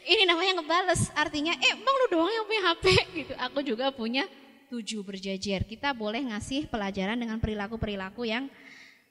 Ini 0.07 0.23
namanya 0.23 0.61
ngebales, 0.61 1.11
artinya 1.17 1.51
eh 1.57 1.73
bang 1.75 1.95
lu 2.05 2.07
doang 2.13 2.31
yang 2.31 2.45
punya 2.45 2.61
HP 2.71 2.85
gitu. 3.17 3.33
Aku 3.49 3.59
juga 3.65 3.89
punya 3.91 4.23
tujuh 4.69 5.01
berjajar. 5.01 5.65
Kita 5.65 5.91
boleh 5.97 6.23
ngasih 6.29 6.69
pelajaran 6.69 7.17
dengan 7.17 7.41
perilaku-perilaku 7.41 8.23
yang 8.23 8.47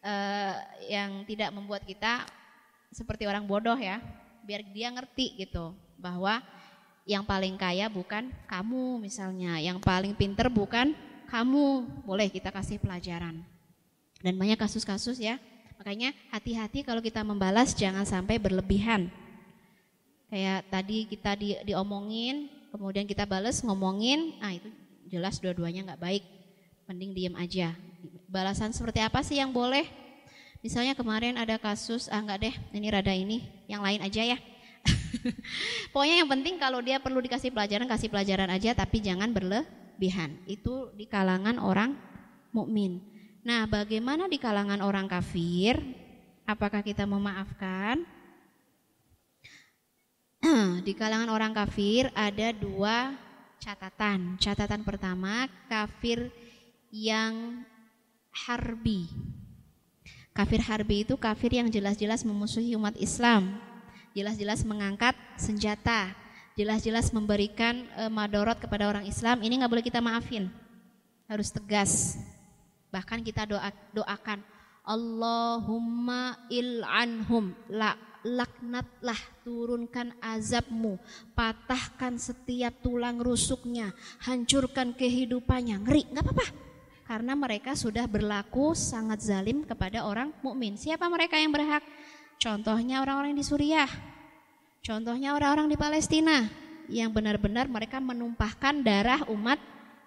uh, 0.06 0.54
yang 0.86 1.26
tidak 1.26 1.50
membuat 1.50 1.82
kita 1.84 2.24
seperti 2.94 3.26
orang 3.26 3.44
bodoh 3.44 3.76
ya, 3.76 4.00
biar 4.46 4.62
dia 4.70 4.88
ngerti 4.88 5.36
gitu 5.36 5.74
bahwa 5.98 6.40
yang 7.06 7.22
paling 7.22 7.54
kaya 7.54 7.86
bukan 7.86 8.34
kamu 8.50 8.98
misalnya, 8.98 9.62
yang 9.62 9.78
paling 9.78 10.12
pinter 10.18 10.50
bukan 10.50 10.90
kamu, 11.30 11.86
boleh 12.02 12.26
kita 12.26 12.50
kasih 12.50 12.82
pelajaran. 12.82 13.46
Dan 14.18 14.34
banyak 14.34 14.58
kasus-kasus 14.58 15.22
ya, 15.22 15.38
makanya 15.78 16.10
hati-hati 16.34 16.82
kalau 16.82 16.98
kita 16.98 17.22
membalas 17.22 17.78
jangan 17.78 18.02
sampai 18.02 18.42
berlebihan. 18.42 19.06
Kayak 20.26 20.66
tadi 20.66 21.06
kita 21.06 21.38
di, 21.38 21.54
diomongin, 21.62 22.50
kemudian 22.74 23.06
kita 23.06 23.22
balas 23.22 23.62
ngomongin, 23.62 24.34
nah 24.42 24.50
itu 24.50 24.66
jelas 25.06 25.38
dua-duanya 25.38 25.86
nggak 25.86 26.02
baik. 26.02 26.24
Mending 26.90 27.14
diem 27.14 27.34
aja, 27.38 27.74
balasan 28.26 28.74
seperti 28.74 28.98
apa 28.98 29.22
sih 29.22 29.38
yang 29.38 29.54
boleh? 29.54 29.86
Misalnya 30.58 30.98
kemarin 30.98 31.38
ada 31.38 31.54
kasus, 31.62 32.10
ah 32.10 32.18
enggak 32.18 32.50
deh, 32.50 32.54
ini 32.74 32.86
rada 32.90 33.14
ini, 33.14 33.46
yang 33.70 33.86
lain 33.86 34.02
aja 34.02 34.34
ya. 34.34 34.38
Pokoknya 35.92 36.24
yang 36.24 36.30
penting 36.30 36.56
kalau 36.58 36.80
dia 36.82 37.02
perlu 37.02 37.18
dikasih 37.22 37.50
pelajaran, 37.50 37.86
kasih 37.88 38.08
pelajaran 38.10 38.50
aja, 38.50 38.74
tapi 38.76 39.02
jangan 39.02 39.30
berlebihan. 39.32 40.38
Itu 40.46 40.92
di 40.94 41.06
kalangan 41.08 41.58
orang 41.58 41.96
mukmin. 42.54 43.02
Nah, 43.46 43.68
bagaimana 43.70 44.26
di 44.26 44.38
kalangan 44.42 44.82
orang 44.82 45.06
kafir? 45.06 45.78
Apakah 46.46 46.82
kita 46.82 47.06
memaafkan? 47.06 48.02
di 50.86 50.92
kalangan 50.94 51.30
orang 51.30 51.52
kafir 51.54 52.10
ada 52.14 52.54
dua 52.54 53.14
catatan. 53.58 54.38
Catatan 54.38 54.82
pertama, 54.86 55.50
kafir 55.66 56.30
yang 56.90 57.64
harbi. 58.46 59.10
Kafir 60.36 60.60
harbi 60.60 61.02
itu 61.02 61.16
kafir 61.16 61.56
yang 61.56 61.72
jelas-jelas 61.72 62.20
memusuhi 62.20 62.76
umat 62.76 62.92
Islam, 63.00 63.56
jelas-jelas 64.16 64.64
mengangkat 64.64 65.12
senjata, 65.36 66.16
jelas-jelas 66.56 67.12
memberikan 67.12 67.84
e, 68.00 68.08
madorot 68.08 68.56
kepada 68.56 68.88
orang 68.88 69.04
Islam. 69.04 69.44
Ini 69.44 69.60
nggak 69.60 69.72
boleh 69.76 69.84
kita 69.84 70.00
maafin, 70.00 70.48
harus 71.28 71.52
tegas. 71.52 72.16
Bahkan 72.88 73.20
kita 73.20 73.44
doa, 73.44 73.68
doakan 73.92 74.40
Allahumma 74.88 76.48
il'anhum 76.48 77.52
la 77.68 77.92
laknatlah 78.26 79.20
turunkan 79.46 80.10
azabmu 80.18 80.98
patahkan 81.38 82.18
setiap 82.18 82.74
tulang 82.82 83.22
rusuknya 83.22 83.94
hancurkan 84.26 84.98
kehidupannya 84.98 85.78
ngeri 85.86 86.10
nggak 86.10 86.26
apa-apa 86.26 86.46
karena 87.06 87.38
mereka 87.38 87.78
sudah 87.78 88.02
berlaku 88.10 88.74
sangat 88.74 89.22
zalim 89.22 89.62
kepada 89.62 90.02
orang 90.02 90.34
mukmin. 90.42 90.74
Siapa 90.74 91.06
mereka 91.06 91.38
yang 91.38 91.54
berhak? 91.54 91.86
Contohnya 92.36 93.00
orang-orang 93.00 93.32
di 93.32 93.44
Suriah. 93.44 93.88
Contohnya 94.84 95.34
orang-orang 95.34 95.72
di 95.72 95.76
Palestina 95.80 96.46
yang 96.86 97.10
benar-benar 97.10 97.66
mereka 97.66 97.98
menumpahkan 97.98 98.84
darah 98.86 99.26
umat 99.32 99.58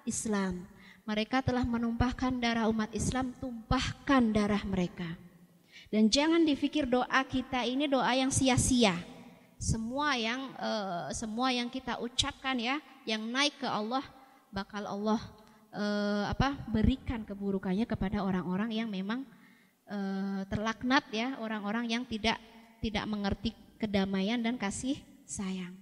Islam. 0.08 0.64
Mereka 1.04 1.42
telah 1.42 1.66
menumpahkan 1.66 2.38
darah 2.38 2.70
umat 2.70 2.94
Islam, 2.94 3.34
tumpahkan 3.42 4.30
darah 4.30 4.62
mereka. 4.62 5.10
Dan 5.90 6.06
jangan 6.08 6.46
dipikir 6.46 6.86
doa 6.86 7.22
kita 7.26 7.66
ini 7.66 7.90
doa 7.90 8.14
yang 8.14 8.30
sia-sia. 8.30 8.94
Semua 9.58 10.16
yang 10.16 10.54
uh, 10.56 11.10
semua 11.12 11.50
yang 11.52 11.68
kita 11.68 11.98
ucapkan 11.98 12.56
ya, 12.62 12.78
yang 13.10 13.26
naik 13.26 13.58
ke 13.58 13.68
Allah 13.68 14.06
bakal 14.54 14.86
Allah 14.86 15.20
uh, 15.74 16.30
apa 16.30 16.54
berikan 16.70 17.26
keburukannya 17.26 17.90
kepada 17.90 18.22
orang-orang 18.22 18.70
yang 18.74 18.90
memang 18.90 19.26
uh, 19.90 20.42
terlaknat 20.48 21.04
ya, 21.12 21.36
orang-orang 21.42 21.90
yang 21.90 22.04
tidak 22.06 22.38
tidak 22.80 23.04
mengerti 23.10 23.52
kedamaian 23.76 24.40
dan 24.40 24.56
kasih 24.56 24.96
sayang. 25.28 25.76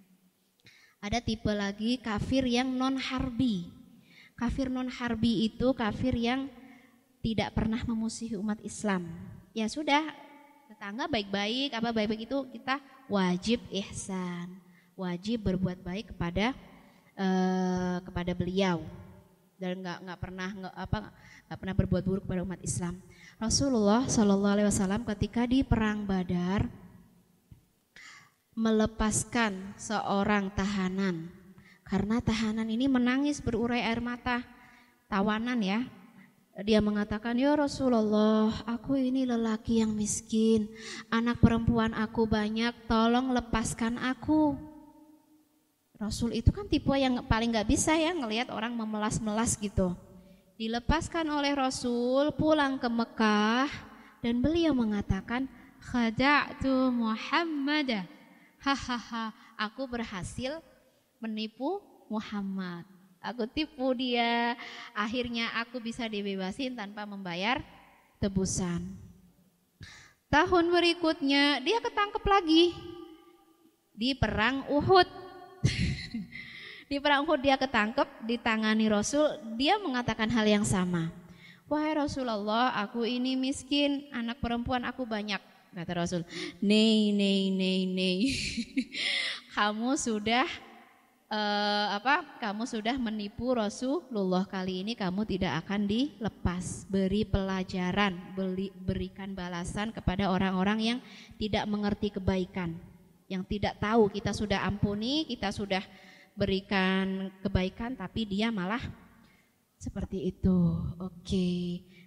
Ada 0.97 1.21
tipe 1.21 1.51
lagi 1.53 2.01
kafir 2.01 2.47
yang 2.49 2.73
non 2.73 2.97
harbi. 2.97 3.69
Kafir 4.33 4.71
non 4.71 4.89
harbi 4.89 5.45
itu 5.45 5.69
kafir 5.77 6.17
yang 6.17 6.49
tidak 7.21 7.53
pernah 7.53 7.81
memusuhi 7.85 8.33
umat 8.39 8.57
Islam. 8.65 9.05
Ya 9.53 9.69
sudah, 9.69 10.13
tetangga 10.69 11.05
baik-baik, 11.09 11.73
apa 11.73 11.89
baik-baik 11.93 12.25
itu 12.29 12.37
kita 12.53 12.81
wajib 13.09 13.61
ihsan. 13.71 14.63
wajib 14.97 15.45
berbuat 15.45 15.85
baik 15.85 16.09
kepada 16.09 16.57
uh, 17.13 18.01
kepada 18.01 18.33
beliau 18.33 18.81
dan 19.61 19.81
nggak 19.81 19.97
nggak 20.05 20.19
pernah 20.21 20.49
nggak 20.49 20.73
apa 20.73 20.97
nggak 21.45 21.59
pernah 21.61 21.75
berbuat 21.77 22.03
buruk 22.05 22.23
kepada 22.25 22.41
umat 22.41 22.61
Islam. 22.65 22.97
Rasulullah 23.37 24.09
Shallallahu 24.09 24.53
Alaihi 24.57 24.69
Wasallam 24.73 25.05
ketika 25.13 25.45
di 25.45 25.61
perang 25.61 26.09
Badar 26.09 26.65
melepaskan 28.57 29.77
seorang 29.77 30.49
tahanan 30.57 31.29
karena 31.85 32.17
tahanan 32.17 32.65
ini 32.65 32.89
menangis 32.89 33.37
berurai 33.37 33.85
air 33.85 34.01
mata 34.01 34.41
tawanan 35.05 35.61
ya 35.61 35.85
dia 36.65 36.81
mengatakan, 36.81 37.37
"Ya 37.37 37.53
Rasulullah, 37.53 38.49
aku 38.65 38.97
ini 38.97 39.29
lelaki 39.29 39.77
yang 39.85 39.93
miskin. 39.93 40.65
Anak 41.13 41.37
perempuan 41.37 41.93
aku 41.93 42.25
banyak, 42.25 42.73
tolong 42.89 43.29
lepaskan 43.29 44.01
aku." 44.01 44.57
Rasul 46.01 46.33
itu 46.33 46.49
kan 46.49 46.65
tipe 46.65 46.89
yang 46.97 47.21
paling 47.29 47.53
gak 47.53 47.69
bisa 47.69 47.93
ya 47.93 48.09
ngelihat 48.09 48.49
orang 48.49 48.73
memelas-melas 48.73 49.53
gitu. 49.61 49.93
Dilepaskan 50.57 51.29
oleh 51.29 51.53
Rasul, 51.53 52.33
pulang 52.33 52.81
ke 52.81 52.89
Mekah 52.89 53.69
dan 54.25 54.41
beliau 54.41 54.73
mengatakan, 54.73 55.45
"Khada'tu 55.79 56.89
Muhammad." 56.89 58.09
Hahaha, 58.57 59.31
aku 59.53 59.85
berhasil 59.85 60.57
menipu 61.21 61.77
Muhammad 62.09 62.97
aku 63.27 63.43
tipu 63.49 63.91
dia, 63.91 64.55
akhirnya 64.95 65.51
aku 65.59 65.83
bisa 65.83 66.07
dibebasin 66.07 66.79
tanpa 66.79 67.03
membayar 67.03 67.59
tebusan. 68.23 68.95
Tahun 70.27 70.65
berikutnya 70.71 71.63
dia 71.63 71.79
ketangkep 71.79 72.23
lagi 72.23 72.75
di 73.95 74.15
perang 74.15 74.67
Uhud. 74.71 75.07
di 76.87 77.03
perang 77.03 77.27
Uhud 77.27 77.43
dia 77.43 77.59
ketangkep, 77.59 78.07
ditangani 78.23 78.87
Rasul, 78.87 79.27
dia 79.59 79.75
mengatakan 79.75 80.31
hal 80.31 80.47
yang 80.47 80.63
sama. 80.63 81.11
Wahai 81.67 81.99
Rasulullah, 81.99 82.71
aku 82.79 83.03
ini 83.03 83.35
miskin, 83.35 84.07
anak 84.15 84.39
perempuan 84.39 84.87
aku 84.87 85.03
banyak. 85.03 85.39
Kata 85.75 85.93
Rasul, 85.93 86.23
nei, 86.63 87.11
nei, 87.11 87.51
nei, 87.51 87.83
nei. 87.83 88.31
Kamu 89.55 89.99
sudah 89.99 90.47
uh, 91.31 91.87
apa 91.99 92.23
kamu 92.39 92.63
sudah 92.63 92.95
menipu 92.95 93.51
Rasulullah 93.51 94.47
kali 94.47 94.83
ini 94.83 94.93
kamu 94.95 95.27
tidak 95.27 95.65
akan 95.65 95.87
dilepas 95.87 96.87
beri 96.87 97.27
pelajaran 97.27 98.15
beri, 98.33 98.71
berikan 98.73 99.35
balasan 99.35 99.91
kepada 99.91 100.31
orang-orang 100.31 100.79
yang 100.95 100.99
tidak 101.35 101.67
mengerti 101.67 102.13
kebaikan 102.15 102.77
yang 103.27 103.43
tidak 103.43 103.75
tahu 103.81 104.07
kita 104.07 104.31
sudah 104.31 104.63
ampuni 104.63 105.27
kita 105.27 105.51
sudah 105.51 105.83
berikan 106.37 107.33
kebaikan 107.41 107.97
tapi 107.97 108.29
dia 108.29 108.53
malah 108.53 108.81
seperti 109.81 110.29
itu 110.29 110.57
oke 111.01 111.49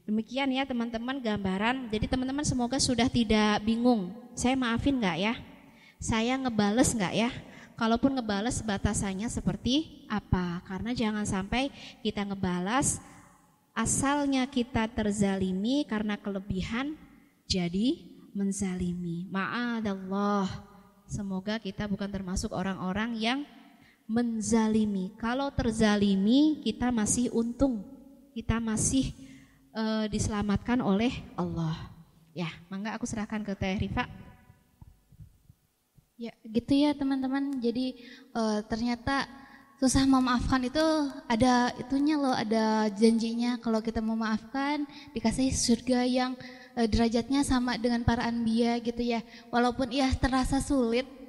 demikian 0.06 0.54
ya 0.54 0.62
teman-teman 0.62 1.18
gambaran 1.18 1.90
jadi 1.90 2.06
teman-teman 2.06 2.46
semoga 2.46 2.78
sudah 2.78 3.10
tidak 3.10 3.58
bingung 3.66 4.14
saya 4.38 4.54
maafin 4.54 5.02
nggak 5.02 5.18
ya 5.18 5.34
saya 5.98 6.38
ngebales 6.38 6.94
nggak 6.94 7.14
ya 7.18 7.30
Kalaupun 7.80 8.12
ngebalas 8.12 8.60
batasannya 8.60 9.24
seperti 9.32 10.04
apa? 10.04 10.60
Karena 10.68 10.92
jangan 10.92 11.24
sampai 11.24 11.72
kita 12.04 12.28
ngebalas 12.28 13.00
asalnya 13.72 14.44
kita 14.44 14.84
terzalimi 14.92 15.88
karena 15.88 16.20
kelebihan 16.20 16.92
jadi 17.48 18.04
menzalimi. 18.36 19.24
Ma'adallah. 19.32 20.44
Semoga 21.08 21.56
kita 21.56 21.88
bukan 21.88 22.12
termasuk 22.12 22.52
orang-orang 22.52 23.16
yang 23.16 23.48
menzalimi. 24.10 25.14
Kalau 25.14 25.54
terzalimi 25.54 26.58
kita 26.66 26.90
masih 26.90 27.30
untung. 27.30 27.86
Kita 28.34 28.58
masih 28.58 29.14
uh, 29.70 30.10
diselamatkan 30.10 30.82
oleh 30.82 31.14
Allah. 31.38 31.78
Ya, 32.34 32.50
mangga 32.66 32.98
aku 32.98 33.06
serahkan 33.06 33.46
ke 33.46 33.54
Teh 33.54 33.78
Rifa. 33.78 34.10
Ya, 36.18 36.34
gitu 36.42 36.74
ya 36.74 36.90
teman-teman. 36.98 37.62
Jadi 37.62 38.02
uh, 38.34 38.66
ternyata 38.66 39.30
susah 39.78 40.04
memaafkan 40.04 40.60
itu 40.66 40.86
ada 41.24 41.72
itunya 41.78 42.18
loh, 42.18 42.34
ada 42.34 42.90
janjinya 42.92 43.56
kalau 43.62 43.80
kita 43.80 44.04
memaafkan 44.04 44.84
dikasih 45.16 45.54
surga 45.54 46.04
yang 46.04 46.36
uh, 46.74 46.84
derajatnya 46.84 47.46
sama 47.46 47.78
dengan 47.78 48.02
para 48.02 48.26
anbiya 48.26 48.82
gitu 48.82 49.06
ya. 49.06 49.22
Walaupun 49.54 49.90
ya 49.94 50.10
terasa 50.18 50.58
sulit, 50.58 51.19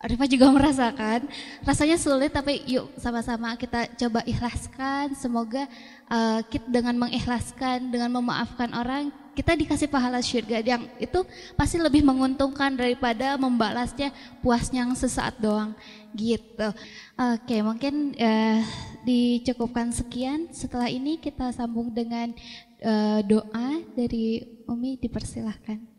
Arifah 0.00 0.28
juga 0.32 0.48
merasakan 0.48 1.28
rasanya 1.60 2.00
sulit 2.00 2.32
tapi 2.32 2.64
yuk 2.64 2.88
sama-sama 2.96 3.52
kita 3.60 3.84
coba 4.00 4.24
ikhlaskan 4.24 5.12
semoga 5.12 5.68
uh, 6.08 6.40
kita 6.48 6.64
dengan 6.72 6.96
mengikhlaskan 6.96 7.92
dengan 7.92 8.08
memaafkan 8.16 8.72
orang 8.72 9.12
kita 9.36 9.52
dikasih 9.52 9.92
pahala 9.92 10.24
syurga 10.24 10.64
yang 10.64 10.88
itu 10.96 11.20
pasti 11.52 11.76
lebih 11.76 12.00
menguntungkan 12.00 12.74
daripada 12.74 13.36
membalasnya 13.36 14.08
puasnya 14.40 14.88
yang 14.88 14.96
sesaat 14.96 15.36
doang 15.36 15.76
gitu. 16.16 16.68
Oke, 17.14 17.56
mungkin 17.62 18.16
uh, 18.18 18.60
dicukupkan 19.06 19.94
sekian. 19.94 20.50
Setelah 20.50 20.90
ini 20.90 21.16
kita 21.16 21.54
sambung 21.54 21.94
dengan 21.94 22.34
uh, 22.82 23.20
doa 23.22 23.80
dari 23.94 24.44
Umi 24.66 24.98
dipersilahkan. 24.98 25.89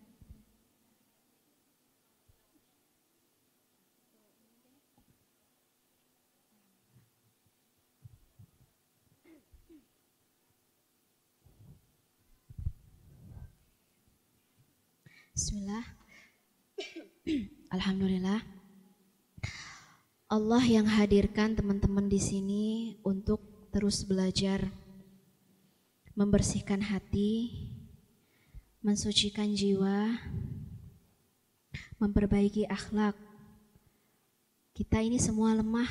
Bismillah. 15.31 15.87
Alhamdulillah. 17.75 18.43
Allah 20.27 20.63
yang 20.67 20.83
hadirkan 20.83 21.55
teman-teman 21.55 22.11
di 22.11 22.19
sini 22.19 22.65
untuk 23.07 23.39
terus 23.71 24.03
belajar 24.03 24.67
membersihkan 26.19 26.83
hati, 26.83 27.47
mensucikan 28.83 29.55
jiwa, 29.55 30.19
memperbaiki 31.95 32.67
akhlak. 32.67 33.15
Kita 34.75 34.99
ini 34.99 35.15
semua 35.15 35.55
lemah 35.55 35.87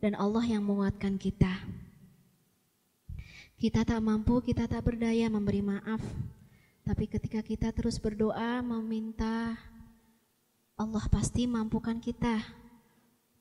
dan 0.00 0.16
Allah 0.16 0.48
yang 0.48 0.64
menguatkan 0.64 1.20
kita. 1.20 1.60
Kita 3.60 3.84
tak 3.84 4.00
mampu, 4.00 4.40
kita 4.40 4.64
tak 4.64 4.80
berdaya 4.80 5.28
memberi 5.28 5.60
maaf, 5.60 6.00
tapi 6.90 7.06
ketika 7.06 7.38
kita 7.38 7.70
terus 7.70 8.02
berdoa 8.02 8.58
meminta 8.66 9.54
Allah 10.74 11.06
pasti 11.06 11.46
mampukan 11.46 12.02
kita 12.02 12.42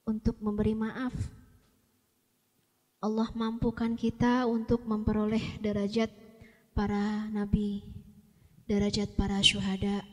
untuk 0.05 0.37
memberi 0.37 0.77
maaf. 0.77 1.17
Allah 3.01 3.25
mampukan 3.33 3.97
kita 3.97 4.45
untuk 4.45 4.85
memperoleh 4.85 5.57
derajat 5.65 6.13
para 6.77 7.25
nabi, 7.33 7.81
derajat 8.69 9.17
para 9.17 9.41
syuhada. 9.41 10.05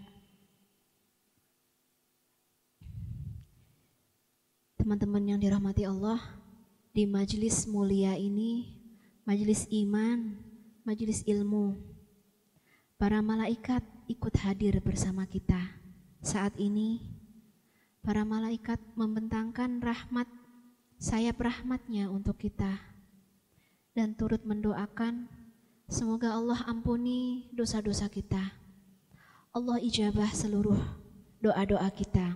Teman-teman 4.81 5.37
yang 5.37 5.41
dirahmati 5.45 5.85
Allah, 5.85 6.25
di 6.97 7.05
majelis 7.05 7.69
mulia 7.69 8.17
ini, 8.17 8.81
majelis 9.29 9.69
iman, 9.69 10.41
majelis 10.89 11.21
ilmu, 11.29 11.96
Para 12.97 13.21
malaikat 13.21 13.85
ikut 14.09 14.33
hadir 14.41 14.81
bersama 14.81 15.29
kita. 15.29 15.61
Saat 16.25 16.57
ini, 16.57 17.05
para 18.01 18.25
malaikat 18.25 18.81
membentangkan 18.97 19.85
rahmat, 19.85 20.25
sayap 20.97 21.37
rahmatnya 21.45 22.09
untuk 22.09 22.41
kita. 22.41 22.81
Dan 23.93 24.17
turut 24.17 24.41
mendoakan, 24.49 25.29
semoga 25.93 26.41
Allah 26.41 26.65
ampuni 26.65 27.53
dosa-dosa 27.53 28.09
kita. 28.09 28.57
Allah 29.53 29.77
ijabah 29.77 30.33
seluruh 30.33 30.81
doa-doa 31.45 31.93
kita. 31.93 32.33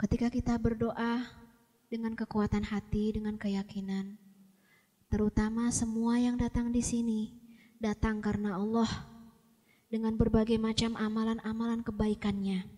Ketika 0.00 0.32
kita 0.32 0.56
berdoa 0.56 1.28
dengan 1.92 2.16
kekuatan 2.16 2.64
hati, 2.64 3.12
dengan 3.12 3.36
keyakinan, 3.36 4.16
terutama 5.12 5.68
semua 5.68 6.16
yang 6.16 6.40
datang 6.40 6.72
di 6.72 6.80
sini, 6.80 7.39
datang 7.80 8.20
karena 8.20 8.60
Allah 8.60 9.08
dengan 9.88 10.12
berbagai 10.20 10.60
macam 10.60 11.00
amalan-amalan 11.00 11.80
kebaikannya. 11.80 12.68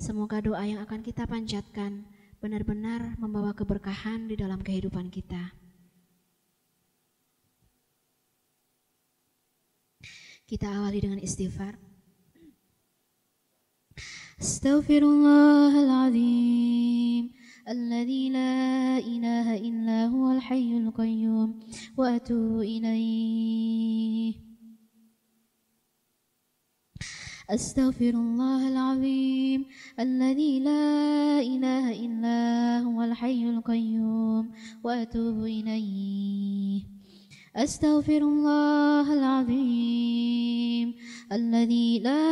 Semoga 0.00 0.40
doa 0.40 0.64
yang 0.64 0.80
akan 0.80 1.04
kita 1.04 1.28
panjatkan 1.28 2.08
benar-benar 2.40 3.12
membawa 3.20 3.52
keberkahan 3.52 4.24
di 4.26 4.34
dalam 4.40 4.64
kehidupan 4.64 5.12
kita. 5.12 5.52
Kita 10.48 10.80
awali 10.80 11.04
dengan 11.04 11.20
istighfar. 11.20 11.76
Astaghfirullahaladzim 14.42 17.41
الذي 17.68 18.30
لا 18.30 18.98
إله 18.98 19.56
إلا 19.56 20.06
هو 20.06 20.30
الحي 20.30 20.76
القيوم. 20.78 21.60
وأتوب 21.96 22.60
إليه. 22.60 24.34
أستغفر 27.50 28.10
الله 28.10 28.68
العظيم. 28.68 29.64
الذي 30.00 30.60
لا 30.60 31.40
إله 31.40 32.06
إلا 32.06 32.78
هو 32.78 33.02
الحي 33.02 33.50
القيوم. 33.50 34.52
وأتوب 34.84 35.44
إليه. 35.44 36.91
أستغفر 37.56 38.16
الله 38.16 39.12
العظيم 39.12 40.94
الذي 41.32 41.98
لا 41.98 42.24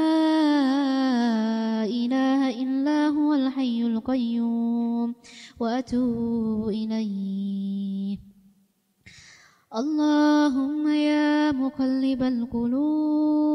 إله 1.85 2.63
إلا 2.63 3.09
هو 3.09 3.35
الحي 3.35 3.83
القيوم 3.83 5.15
وأتوب 5.61 6.69
إليه. 6.69 8.19
اللهم 9.77 10.89
يا 10.89 11.53
مقلب 11.53 12.23
القلوب 12.23 13.51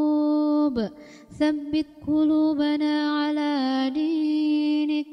ثبت 1.39 1.87
قلوبنا 2.07 3.09
على 3.09 3.91
دينك 3.93 5.05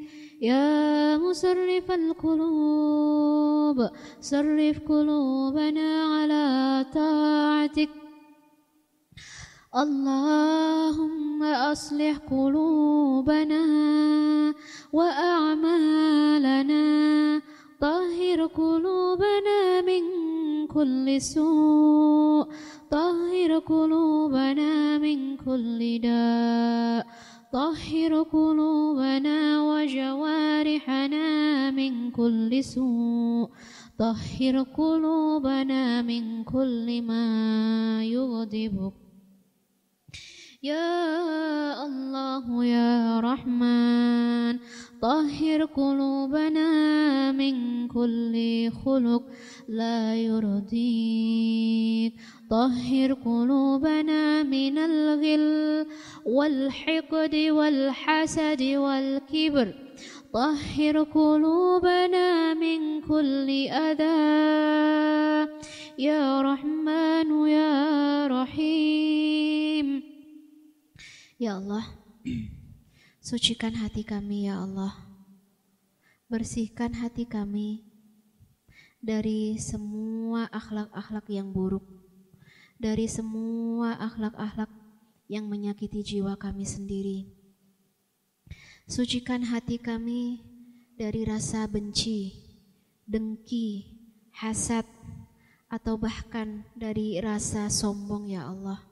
يا 0.42 1.18
مصرف 1.18 1.90
القلوب 1.90 3.88
صرف 4.20 4.78
قلوبنا 4.88 6.04
على 6.04 6.86
طاعتك. 6.94 7.88
اللهم 9.76 11.42
أصلح 11.42 12.16
قلوبنا 12.30 13.64
وأعمالنا. 14.92 16.82
طهر 17.80 18.46
قلوبنا 18.46 19.80
من 19.80 20.02
كل 20.66 21.20
سوء. 21.20 22.46
طهر 22.90 23.58
قلوبنا 23.58 24.98
من 24.98 25.36
كل 25.36 26.00
داء. 26.02 27.06
طهر 27.52 28.22
قلوبنا 28.22 29.62
وجوارحنا 29.62 31.26
من 31.70 32.10
كل 32.10 32.64
سوء. 32.64 33.48
طهر 33.98 34.62
قلوبنا 34.62 36.02
من 36.02 36.44
كل 36.44 37.02
ما 37.02 38.04
يغضبك 38.04 38.92
يا 40.62 41.86
الله 41.86 42.64
يا 42.64 43.20
رحمن 43.20 44.58
طهر 45.02 45.64
قلوبنا 45.64 46.68
من 47.32 47.88
كل 47.88 48.34
خلق 48.84 49.22
لا 49.68 50.16
يرضيك. 50.16 52.14
طهر 52.51 53.13
قلوبنا 53.13 54.43
من 54.43 54.77
الغل 54.77 55.87
والحقد 56.25 57.35
والحسد 57.35 58.61
والكبر 58.61 59.67
طهر 60.33 61.03
قلوبنا 61.03 62.53
من 62.53 63.01
كل 63.01 63.49
أذى 63.67 64.23
يا 65.99 66.41
رحمن 66.41 67.29
يا 67.47 67.73
رحيم 68.27 69.87
يا 71.39 71.57
الله 71.57 71.85
sucikan 73.27 73.75
hati 73.75 74.07
kami 74.07 74.47
ya 74.47 74.63
Allah 74.63 74.95
bersihkan 76.31 76.95
hati 76.95 77.27
kami 77.27 77.87
dari 79.03 79.55
semua 79.55 80.49
akhlak-akhlak 80.51 81.27
yang 81.31 81.55
buruk, 81.55 81.85
dari 82.82 83.06
semua 83.06 83.94
akhlak-akhlak 83.94 84.66
yang 85.30 85.46
menyakiti 85.46 86.02
jiwa 86.02 86.34
kami 86.34 86.66
sendiri. 86.66 87.30
Sucikan 88.90 89.46
hati 89.46 89.78
kami 89.78 90.42
dari 90.98 91.22
rasa 91.22 91.70
benci, 91.70 92.34
dengki, 93.06 93.86
hasad, 94.34 94.82
atau 95.70 95.94
bahkan 95.94 96.66
dari 96.74 97.22
rasa 97.22 97.70
sombong 97.70 98.34
ya 98.34 98.50
Allah. 98.50 98.82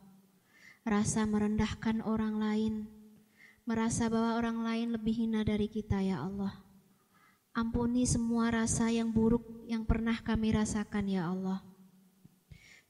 Rasa 0.87 1.27
merendahkan 1.27 2.07
orang 2.07 2.39
lain, 2.39 2.75
merasa 3.67 4.07
bahwa 4.07 4.39
orang 4.39 4.63
lain 4.63 4.95
lebih 4.95 5.19
hina 5.19 5.43
dari 5.43 5.67
kita 5.67 5.99
ya 5.99 6.23
Allah. 6.23 6.63
Ampuni 7.59 8.07
semua 8.07 8.55
rasa 8.55 8.87
yang 8.95 9.11
buruk 9.11 9.67
yang 9.67 9.83
pernah 9.83 10.15
kami 10.23 10.55
rasakan 10.55 11.11
ya 11.11 11.27
Allah. 11.27 11.70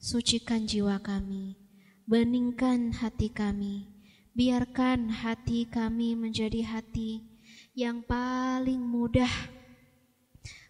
Sucikan 0.01 0.64
jiwa 0.64 0.97
kami, 1.05 1.60
beningkan 2.09 2.89
hati 2.89 3.28
kami, 3.28 3.85
biarkan 4.32 5.12
hati 5.12 5.68
kami 5.68 6.16
menjadi 6.16 6.64
hati 6.64 7.20
yang 7.77 8.01
paling 8.09 8.81
mudah 8.81 9.28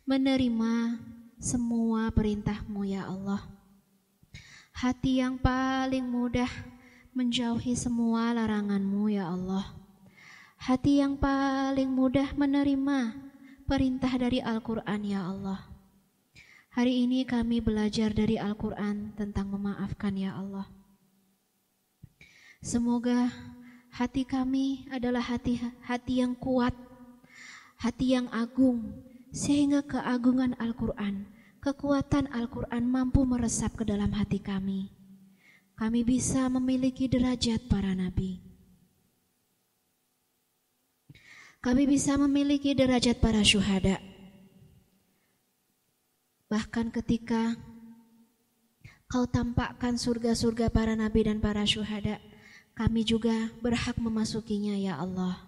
menerima 0.03 0.99
semua 1.39 2.11
perintahmu 2.11 2.83
ya 2.83 3.07
Allah. 3.07 3.47
Hati 4.75 5.23
yang 5.23 5.39
paling 5.39 6.11
mudah 6.11 6.51
menjauhi 7.15 7.79
semua 7.79 8.35
laranganmu 8.35 9.15
ya 9.15 9.31
Allah. 9.31 9.79
Hati 10.59 11.07
yang 11.07 11.15
paling 11.15 11.87
mudah 11.87 12.35
menerima 12.35 13.15
perintah 13.63 14.11
dari 14.11 14.43
Al-Quran 14.43 15.01
ya 15.07 15.23
Allah. 15.23 15.70
Hari 16.71 17.03
ini 17.03 17.27
kami 17.27 17.59
belajar 17.59 18.15
dari 18.15 18.39
Al-Quran 18.39 19.11
tentang 19.19 19.51
memaafkan 19.51 20.15
ya 20.15 20.39
Allah. 20.39 20.71
Semoga 22.63 23.27
hati 23.91 24.23
kami 24.23 24.87
adalah 24.95 25.25
hati 25.25 25.59
hati 25.83 26.23
yang 26.23 26.39
kuat, 26.39 26.71
hati 27.75 28.15
yang 28.15 28.31
agung, 28.31 29.03
sehingga 29.35 29.83
keagungan 29.83 30.55
Al-Quran, 30.63 31.27
kekuatan 31.59 32.31
Al-Quran 32.31 32.87
mampu 32.87 33.27
meresap 33.27 33.75
ke 33.75 33.83
dalam 33.83 34.15
hati 34.15 34.39
kami. 34.39 34.95
Kami 35.75 36.07
bisa 36.07 36.47
memiliki 36.47 37.11
derajat 37.11 37.67
para 37.67 37.99
nabi. 37.99 38.51
kami 41.61 41.85
bisa 41.85 42.17
memiliki 42.17 42.73
derajat 42.73 43.21
para 43.21 43.45
syuhada. 43.45 44.10
Bahkan 46.51 46.91
ketika 46.91 47.55
kau 49.07 49.23
tampakkan 49.31 49.95
surga-surga 49.95 50.67
para 50.67 50.99
nabi 50.99 51.31
dan 51.31 51.39
para 51.39 51.63
syuhada, 51.63 52.19
kami 52.75 53.07
juga 53.07 53.55
berhak 53.63 53.95
memasukinya 54.03 54.75
ya 54.75 54.99
Allah. 54.99 55.47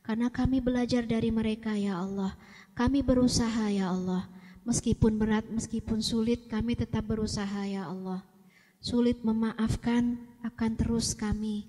Karena 0.00 0.32
kami 0.32 0.64
belajar 0.64 1.04
dari 1.04 1.28
mereka 1.28 1.76
ya 1.76 2.00
Allah. 2.00 2.32
Kami 2.72 3.04
berusaha 3.04 3.68
ya 3.68 3.92
Allah. 3.92 4.24
Meskipun 4.64 5.20
berat, 5.20 5.44
meskipun 5.52 6.00
sulit, 6.00 6.48
kami 6.48 6.72
tetap 6.72 7.04
berusaha 7.04 7.68
ya 7.68 7.84
Allah. 7.84 8.24
Sulit 8.80 9.20
memaafkan 9.20 10.16
akan 10.40 10.72
terus 10.80 11.12
kami 11.12 11.68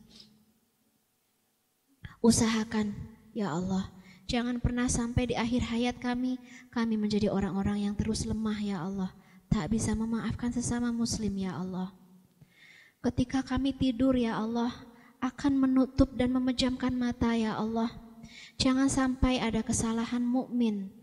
usahakan 2.19 2.95
Ya 3.30 3.53
Allah, 3.53 3.88
jangan 4.30 4.61
pernah 4.61 4.85
sampai 4.85 5.34
di 5.34 5.35
akhir 5.35 5.73
hayat 5.73 5.97
kami, 5.97 6.38
kami 6.69 6.95
menjadi 7.01 7.34
orang-orang 7.34 7.89
yang 7.89 7.97
terus 7.97 8.30
lemah 8.30 8.61
ya 8.61 8.85
Allah. 8.85 9.10
Tak 9.49 9.73
bisa 9.73 9.97
memaafkan 9.97 10.53
sesama 10.53 10.93
muslim 10.93 11.34
ya 11.34 11.57
Allah. 11.57 11.89
Ketika 13.01 13.41
kami 13.41 13.73
tidur 13.73 14.14
ya 14.14 14.38
Allah, 14.38 14.69
akan 15.18 15.57
menutup 15.57 16.14
dan 16.14 16.30
memejamkan 16.38 16.93
mata 16.93 17.34
ya 17.34 17.57
Allah. 17.57 17.89
Jangan 18.61 18.85
sampai 18.85 19.41
ada 19.41 19.65
kesalahan 19.65 20.22
mukmin. 20.22 20.93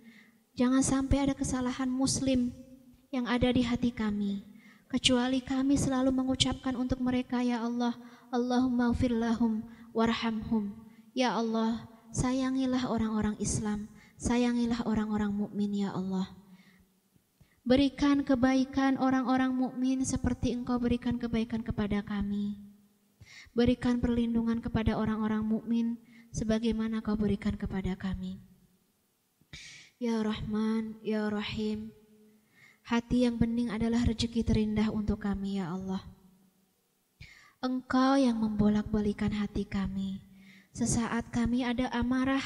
Jangan 0.54 0.86
sampai 0.86 1.28
ada 1.28 1.34
kesalahan 1.34 1.90
muslim 1.90 2.54
yang 3.10 3.26
ada 3.26 3.50
di 3.50 3.66
hati 3.66 3.90
kami. 3.90 4.46
Kecuali 4.86 5.42
kami 5.42 5.74
selalu 5.74 6.14
mengucapkan 6.14 6.78
untuk 6.78 7.02
mereka 7.02 7.42
ya 7.42 7.60
Allah, 7.60 7.98
Allahumma 8.30 8.94
lahum 8.94 9.66
warhamhum. 9.90 10.72
Ya 11.10 11.34
Allah, 11.34 11.95
Sayangilah 12.16 12.88
orang-orang 12.88 13.36
Islam, 13.44 13.93
sayangilah 14.16 14.88
orang-orang 14.88 15.36
mukmin 15.36 15.84
ya 15.84 15.93
Allah. 15.93 16.32
Berikan 17.60 18.24
kebaikan 18.24 18.97
orang-orang 18.97 19.52
mukmin 19.52 20.01
seperti 20.01 20.56
Engkau 20.56 20.80
berikan 20.80 21.20
kebaikan 21.20 21.60
kepada 21.60 22.01
kami. 22.01 22.56
Berikan 23.52 24.01
perlindungan 24.01 24.64
kepada 24.64 24.97
orang-orang 24.97 25.44
mukmin 25.44 26.01
sebagaimana 26.32 27.05
Kau 27.05 27.20
berikan 27.20 27.52
kepada 27.52 27.93
kami. 28.01 28.40
Ya 30.01 30.16
Rahman, 30.16 30.97
Ya 31.05 31.28
Rahim, 31.28 31.93
hati 32.80 33.28
yang 33.28 33.36
bening 33.36 33.68
adalah 33.68 34.09
rezeki 34.09 34.40
terindah 34.40 34.88
untuk 34.88 35.20
kami 35.20 35.60
ya 35.60 35.68
Allah. 35.68 36.01
Engkau 37.60 38.16
yang 38.16 38.40
membolak-balikan 38.40 39.36
hati 39.36 39.68
kami. 39.68 40.25
Sesaat 40.76 41.32
kami 41.32 41.64
ada 41.64 41.88
amarah, 41.88 42.44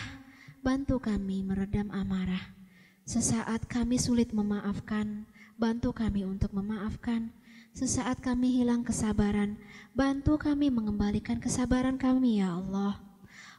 bantu 0.62 1.02
kami 1.02 1.43
meredam 1.43 1.90
amarah. 1.90 2.55
Sesaat 3.02 3.66
kami 3.66 3.98
sulit 3.98 4.31
memaafkan, 4.31 5.27
bantu 5.59 5.90
kami 5.90 6.23
untuk 6.23 6.55
memaafkan. 6.55 7.35
Sesaat 7.74 8.23
kami 8.23 8.55
hilang 8.55 8.86
kesabaran, 8.86 9.59
bantu 9.98 10.39
kami 10.39 10.70
mengembalikan 10.70 11.43
kesabaran 11.43 11.98
kami 11.98 12.39
ya 12.39 12.55
Allah. 12.55 13.02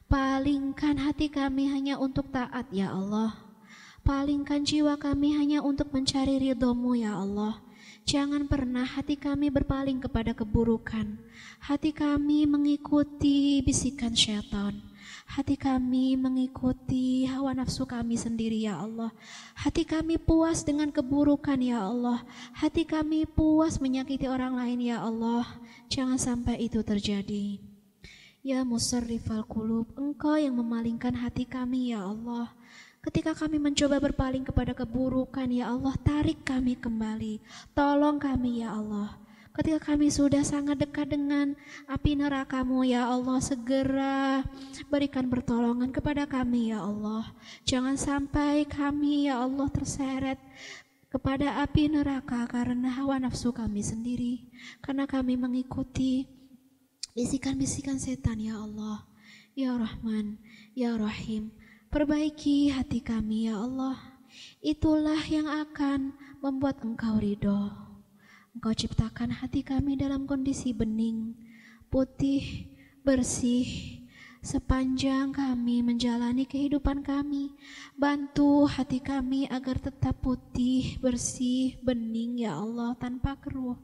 Palingkan 0.07 1.03
hati 1.03 1.27
kami 1.27 1.67
hanya 1.67 1.99
untuk 1.99 2.31
taat 2.31 2.71
ya 2.71 2.95
Allah. 2.95 3.35
Palingkan 4.07 4.63
jiwa 4.63 4.95
kami 4.95 5.35
hanya 5.35 5.59
untuk 5.59 5.91
mencari 5.91 6.39
ridhomu 6.39 6.95
ya 6.95 7.19
Allah. 7.19 7.59
Jangan 8.11 8.43
pernah 8.43 8.83
hati 8.83 9.15
kami 9.15 9.47
berpaling 9.47 10.03
kepada 10.03 10.35
keburukan. 10.35 11.15
Hati 11.63 11.95
kami 11.95 12.43
mengikuti 12.43 13.63
bisikan 13.63 14.11
syaitan. 14.11 14.83
Hati 15.31 15.55
kami 15.55 16.19
mengikuti 16.19 17.23
hawa 17.23 17.55
nafsu 17.55 17.87
kami 17.87 18.19
sendiri 18.19 18.67
ya 18.67 18.83
Allah. 18.83 19.15
Hati 19.55 19.87
kami 19.87 20.19
puas 20.19 20.67
dengan 20.67 20.91
keburukan 20.91 21.55
ya 21.63 21.87
Allah. 21.87 22.27
Hati 22.51 22.83
kami 22.83 23.23
puas 23.23 23.79
menyakiti 23.79 24.27
orang 24.27 24.59
lain 24.59 24.91
ya 24.91 24.99
Allah. 25.07 25.47
Jangan 25.87 26.19
sampai 26.19 26.67
itu 26.67 26.83
terjadi. 26.83 27.63
Ya 28.43 28.67
musarrifal 28.67 29.47
qulub, 29.47 29.87
Engkau 29.95 30.35
yang 30.35 30.59
memalingkan 30.59 31.15
hati 31.15 31.47
kami 31.47 31.95
ya 31.95 32.03
Allah. 32.11 32.51
Ketika 33.01 33.33
kami 33.33 33.57
mencoba 33.57 33.97
berpaling 33.97 34.45
kepada 34.45 34.77
keburukan, 34.77 35.49
ya 35.49 35.73
Allah, 35.73 35.97
tarik 36.05 36.45
kami 36.45 36.77
kembali. 36.77 37.41
Tolong 37.73 38.21
kami, 38.21 38.61
ya 38.61 38.77
Allah. 38.77 39.17
Ketika 39.51 39.91
kami 39.91 40.07
sudah 40.07 40.47
sangat 40.47 40.79
dekat 40.79 41.11
dengan 41.11 41.59
api 41.91 42.15
nerakamu 42.15 42.87
ya 42.87 43.11
Allah 43.11 43.43
segera 43.43 44.47
berikan 44.87 45.27
pertolongan 45.27 45.91
kepada 45.91 46.23
kami 46.23 46.71
ya 46.71 46.79
Allah. 46.79 47.35
Jangan 47.67 47.99
sampai 47.99 48.63
kami 48.63 49.27
ya 49.27 49.43
Allah 49.43 49.67
terseret 49.67 50.39
kepada 51.11 51.59
api 51.67 51.91
neraka 51.91 52.47
karena 52.47 52.95
hawa 52.95 53.19
nafsu 53.19 53.51
kami 53.51 53.83
sendiri. 53.83 54.47
Karena 54.79 55.03
kami 55.03 55.35
mengikuti 55.35 56.31
bisikan-bisikan 57.11 57.99
setan 57.99 58.39
ya 58.39 58.55
Allah. 58.55 59.03
Ya 59.51 59.75
Rahman, 59.75 60.39
Ya 60.79 60.95
Rahim. 60.95 61.51
Perbaiki 61.91 62.71
hati 62.71 63.03
kami 63.03 63.51
ya 63.51 63.59
Allah. 63.59 63.99
Itulah 64.63 65.27
yang 65.27 65.43
akan 65.43 66.15
membuat 66.39 66.79
engkau 66.87 67.19
ridho. 67.19 67.67
Engkau 68.55 68.71
ciptakan 68.71 69.27
hati 69.27 69.59
kami 69.59 69.99
dalam 69.99 70.23
kondisi 70.23 70.71
bening, 70.71 71.35
putih, 71.91 72.71
bersih, 73.03 73.67
sepanjang 74.39 75.35
kami 75.35 75.83
menjalani 75.83 76.47
kehidupan 76.47 77.03
kami. 77.03 77.59
Bantu 77.99 78.71
hati 78.71 79.03
kami 79.03 79.51
agar 79.51 79.75
tetap 79.75 80.15
putih, 80.23 80.95
bersih, 81.03 81.75
bening 81.83 82.47
ya 82.47 82.55
Allah 82.55 82.95
tanpa 82.95 83.35
keruh. 83.35 83.75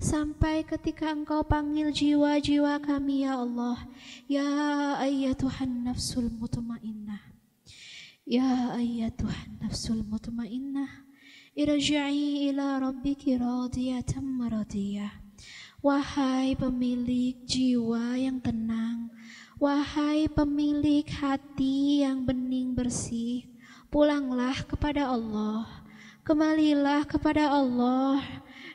Sampai 0.00 0.64
ketika 0.64 1.12
engkau 1.12 1.44
panggil 1.44 1.92
jiwa-jiwa 1.92 2.80
kami 2.80 3.28
ya 3.28 3.44
Allah. 3.44 3.76
Ya 4.24 4.48
Tuhan 5.36 5.84
nafsul 5.84 6.32
mutmainnah. 6.32 7.31
Ya 8.22 8.78
Tuhan 9.18 9.58
nafsul 9.58 10.06
mutmainnah. 10.06 11.10
Irja'i 11.58 12.48
ila 12.48 12.78
rabbiki 12.78 13.34
radiyatan 13.34 14.22
maradiyah. 14.22 15.10
Wahai 15.82 16.54
pemilik 16.54 17.34
jiwa 17.42 18.14
yang 18.14 18.38
tenang, 18.38 19.10
wahai 19.58 20.30
pemilik 20.30 21.02
hati 21.02 22.06
yang 22.06 22.22
bening 22.22 22.78
bersih, 22.78 23.50
pulanglah 23.90 24.54
kepada 24.70 25.10
Allah, 25.10 25.66
kembalilah 26.22 27.02
kepada 27.02 27.50
Allah 27.50 28.22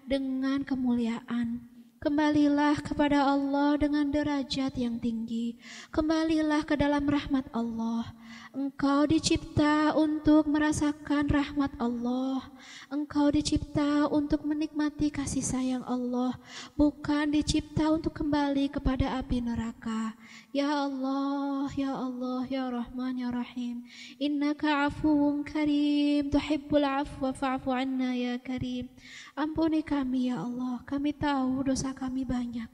dengan 0.03 0.67
kemuliaan. 0.67 1.76
Kembalilah 2.07 2.79
kepada 2.79 3.19
Allah 3.35 3.75
dengan 3.75 4.07
derajat 4.07 4.79
yang 4.79 4.95
tinggi. 4.95 5.59
Kembalilah 5.91 6.63
ke 6.63 6.79
dalam 6.79 7.03
rahmat 7.03 7.51
Allah 7.51 8.15
Engkau 8.57 9.05
dicipta 9.05 9.93
untuk 9.93 10.49
merasakan 10.49 11.29
rahmat 11.29 11.69
Allah. 11.77 12.41
Engkau 12.89 13.29
dicipta 13.29 14.09
untuk 14.09 14.49
menikmati 14.49 15.13
kasih 15.13 15.45
sayang 15.45 15.85
Allah, 15.85 16.33
bukan 16.73 17.29
dicipta 17.29 17.93
untuk 17.93 18.17
kembali 18.17 18.73
kepada 18.73 19.21
api 19.21 19.45
neraka. 19.45 20.17
Ya 20.49 20.73
Allah, 20.73 21.69
ya 21.77 21.91
Allah, 21.93 22.49
ya 22.49 22.65
Rahman, 22.73 23.21
ya 23.21 23.29
Rahim. 23.29 23.85
Innaka 24.17 24.89
afuwun 24.89 25.45
karim, 25.45 26.33
tuhibbul 26.33 26.81
afwa 26.81 27.29
fa'fu 27.35 27.69
anna 27.69 28.17
ya 28.17 28.41
karim. 28.41 28.89
Ampuni 29.37 29.85
kami 29.85 30.33
ya 30.33 30.41
Allah, 30.41 30.81
kami 30.89 31.13
tahu 31.13 31.61
dosa 31.61 31.93
kami 31.93 32.25
banyak. 32.25 32.65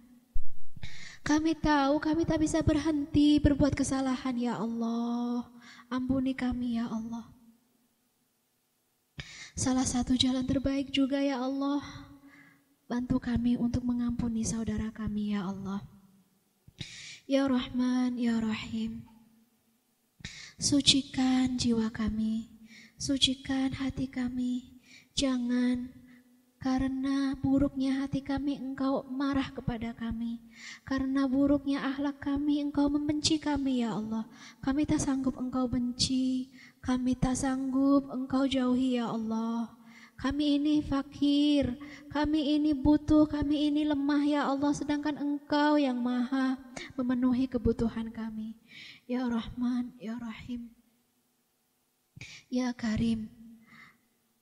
Kami 1.20 1.60
tahu 1.60 2.00
kami 2.00 2.24
tak 2.24 2.40
bisa 2.40 2.64
berhenti 2.64 3.36
berbuat 3.44 3.76
kesalahan 3.76 4.36
ya 4.40 4.56
Allah. 4.56 5.44
Ampuni 5.92 6.32
kami 6.32 6.80
ya 6.80 6.88
Allah. 6.88 7.28
Salah 9.60 9.84
satu 9.84 10.16
jalan 10.16 10.48
terbaik 10.48 10.88
juga 10.88 11.20
ya 11.20 11.44
Allah. 11.44 11.84
Bantu 12.88 13.20
kami 13.20 13.60
untuk 13.60 13.84
mengampuni 13.84 14.48
saudara 14.48 14.88
kami 14.96 15.36
ya 15.36 15.44
Allah. 15.48 15.84
Ya 17.28 17.44
Rahman, 17.44 18.16
Ya 18.16 18.40
Rahim. 18.40 19.04
Sucikan 20.60 21.60
jiwa 21.60 21.92
kami, 21.92 22.52
sucikan 22.96 23.76
hati 23.76 24.08
kami. 24.08 24.80
Jangan 25.16 26.03
karena 26.64 27.36
buruknya 27.44 28.00
hati 28.00 28.24
kami, 28.24 28.56
engkau 28.56 29.04
marah 29.12 29.52
kepada 29.52 29.92
kami. 29.92 30.40
Karena 30.88 31.28
buruknya 31.28 31.84
akhlak 31.92 32.24
kami, 32.24 32.64
engkau 32.64 32.88
membenci 32.88 33.36
kami, 33.36 33.84
ya 33.84 34.00
Allah. 34.00 34.24
Kami 34.64 34.88
tak 34.88 35.04
sanggup 35.04 35.36
engkau 35.36 35.68
benci. 35.68 36.48
Kami 36.80 37.20
tak 37.20 37.36
sanggup 37.36 38.08
engkau 38.08 38.48
jauhi, 38.48 38.96
ya 38.96 39.12
Allah. 39.12 39.76
Kami 40.16 40.56
ini 40.56 40.80
fakir, 40.80 41.76
kami 42.08 42.56
ini 42.56 42.72
butuh, 42.72 43.28
kami 43.28 43.68
ini 43.68 43.84
lemah 43.84 44.24
ya 44.24 44.42
Allah 44.48 44.72
sedangkan 44.72 45.20
engkau 45.20 45.76
yang 45.76 46.00
maha 46.00 46.56
memenuhi 46.96 47.44
kebutuhan 47.52 48.08
kami. 48.08 48.56
Ya 49.04 49.28
Rahman, 49.28 49.92
Ya 50.00 50.16
Rahim, 50.16 50.72
Ya 52.48 52.72
Karim, 52.72 53.28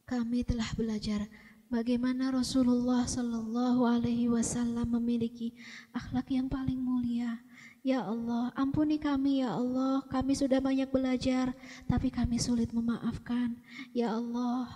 kami 0.05 0.45
telah 0.45 0.69
belajar 0.77 1.25
bagaimana 1.71 2.35
Rasulullah 2.35 3.07
Shallallahu 3.07 3.87
Alaihi 3.87 4.27
Wasallam 4.27 4.99
memiliki 4.99 5.55
akhlak 5.95 6.27
yang 6.27 6.51
paling 6.51 6.77
mulia. 6.77 7.39
Ya 7.81 8.05
Allah, 8.05 8.51
ampuni 8.53 8.99
kami 9.01 9.41
ya 9.41 9.55
Allah. 9.55 10.03
Kami 10.05 10.35
sudah 10.37 10.59
banyak 10.61 10.91
belajar, 10.91 11.55
tapi 11.87 12.11
kami 12.13 12.37
sulit 12.37 12.69
memaafkan. 12.75 13.57
Ya 13.95 14.13
Allah, 14.13 14.69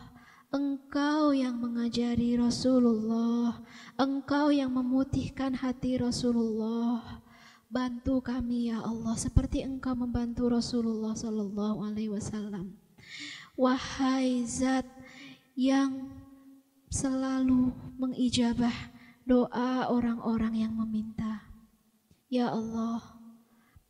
Engkau 0.49 1.35
yang 1.35 1.59
mengajari 1.59 2.39
Rasulullah, 2.39 3.59
Engkau 3.99 4.49
yang 4.55 4.71
memutihkan 4.71 5.53
hati 5.53 5.99
Rasulullah. 5.99 7.21
Bantu 7.69 8.23
kami 8.23 8.71
ya 8.71 8.79
Allah, 8.79 9.19
seperti 9.19 9.67
Engkau 9.67 9.99
membantu 9.99 10.47
Rasulullah 10.47 11.11
Shallallahu 11.11 11.85
Alaihi 11.85 12.09
Wasallam. 12.09 12.73
Wahai 13.59 14.47
Zat 14.47 14.87
yang 15.59 16.14
selalu 16.95 17.75
mengijabah 17.99 18.71
doa 19.27 19.91
orang-orang 19.91 20.63
yang 20.63 20.71
meminta. 20.79 21.43
Ya 22.31 22.47
Allah, 22.47 23.03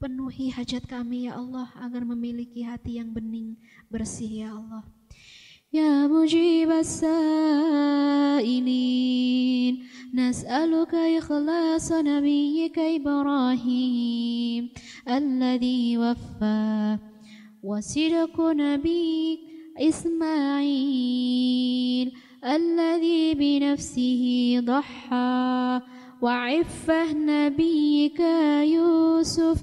penuhi 0.01 0.49
hajat 0.49 0.89
kami 0.89 1.29
ya 1.29 1.37
Allah 1.37 1.69
agar 1.77 2.01
memiliki 2.01 2.65
hati 2.65 2.97
yang 2.97 3.13
bening, 3.13 3.61
bersih 3.93 4.49
ya 4.49 4.57
Allah. 4.57 4.81
Ya 5.69 6.07
mujib 6.07 6.71
as-sa'ilin 6.71 7.13
Nas'aluka 10.15 11.03
ikhlasa 11.19 11.99
nabiyyika 11.99 12.79
Ibrahim 12.95 14.71
Alladhi 15.03 15.99
waffa 15.99 16.95
Wasidku 17.59 18.55
nabiyik 18.55 19.51
Ismail 19.75 20.65
الذي 22.45 23.33
بنفسه 23.33 24.55
ضحى. 24.59 25.81
وعفه 26.21 27.13
نبيك 27.13 28.19
يوسف 28.63 29.61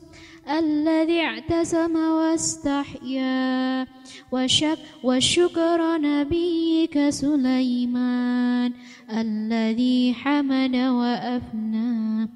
الذي 0.58 1.20
اعتسم 1.20 1.96
واستحيا. 1.96 3.86
وشك 4.32 4.78
وشكر 5.04 6.00
نبيك 6.00 7.08
سليمان 7.08 8.72
الذي 9.10 10.14
حمد 10.14 10.76
وأفنى. 10.76 12.28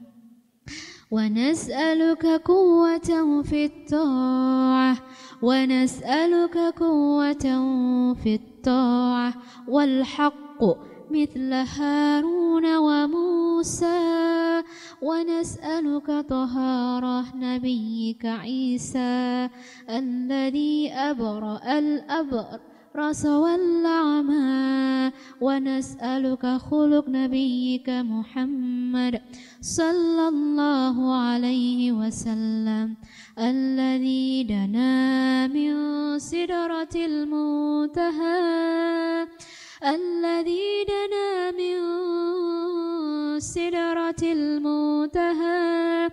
ونسألك 1.11 2.27
قوة 2.27 3.43
في 3.43 3.65
الطاعة. 3.65 4.97
ونسألك 5.43 6.59
قوة 6.59 7.47
في 8.15 8.35
الطاعة. 8.35 8.56
والحق 9.69 10.63
مثل 11.11 11.53
هارون 11.53 12.77
وموسى. 12.77 14.63
ونسألك 15.03 16.27
طهارة 16.29 17.37
نبيك 17.37 18.27
عيسى 18.27 19.49
الذي 19.91 20.93
أبرأ 20.93 21.79
الأبر 21.79 22.47
الأبرص 22.97 23.27
والأعمى. 23.27 25.13
ونسألك 25.41 26.47
خلق 26.47 27.09
نبيك 27.09 27.89
محمد 27.89 29.21
صلى 29.61 30.29
الله 30.29 31.15
عليه 31.15 31.93
وسلم. 31.93 32.97
الذي 33.39 34.43
دنا 34.45 35.47
من 35.47 35.75
سدرة 36.19 36.89
المنتهى. 36.97 38.37
الذي 39.85 40.85
دنا 40.89 41.51
من 41.51 41.81
سدرة 43.41 44.23
المنتهى. 44.23 46.11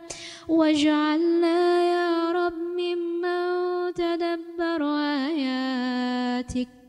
واجعلنا 0.49 1.83
يا 1.83 2.31
رب 2.31 2.59
ممن 2.59 3.93
تدبر 3.93 4.83
آياتك. 5.27 6.82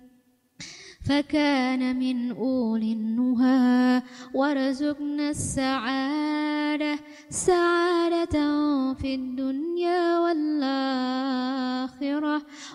فكان 1.05 1.99
من 1.99 2.33
أولي 2.33 2.93
النهى 2.93 4.03
وارزقنا 4.35 5.31
السعادة 5.31 6.99
سعادة 7.29 8.95
في 8.95 9.15
الدنيا 9.15 10.19
والآخرة 10.19 11.27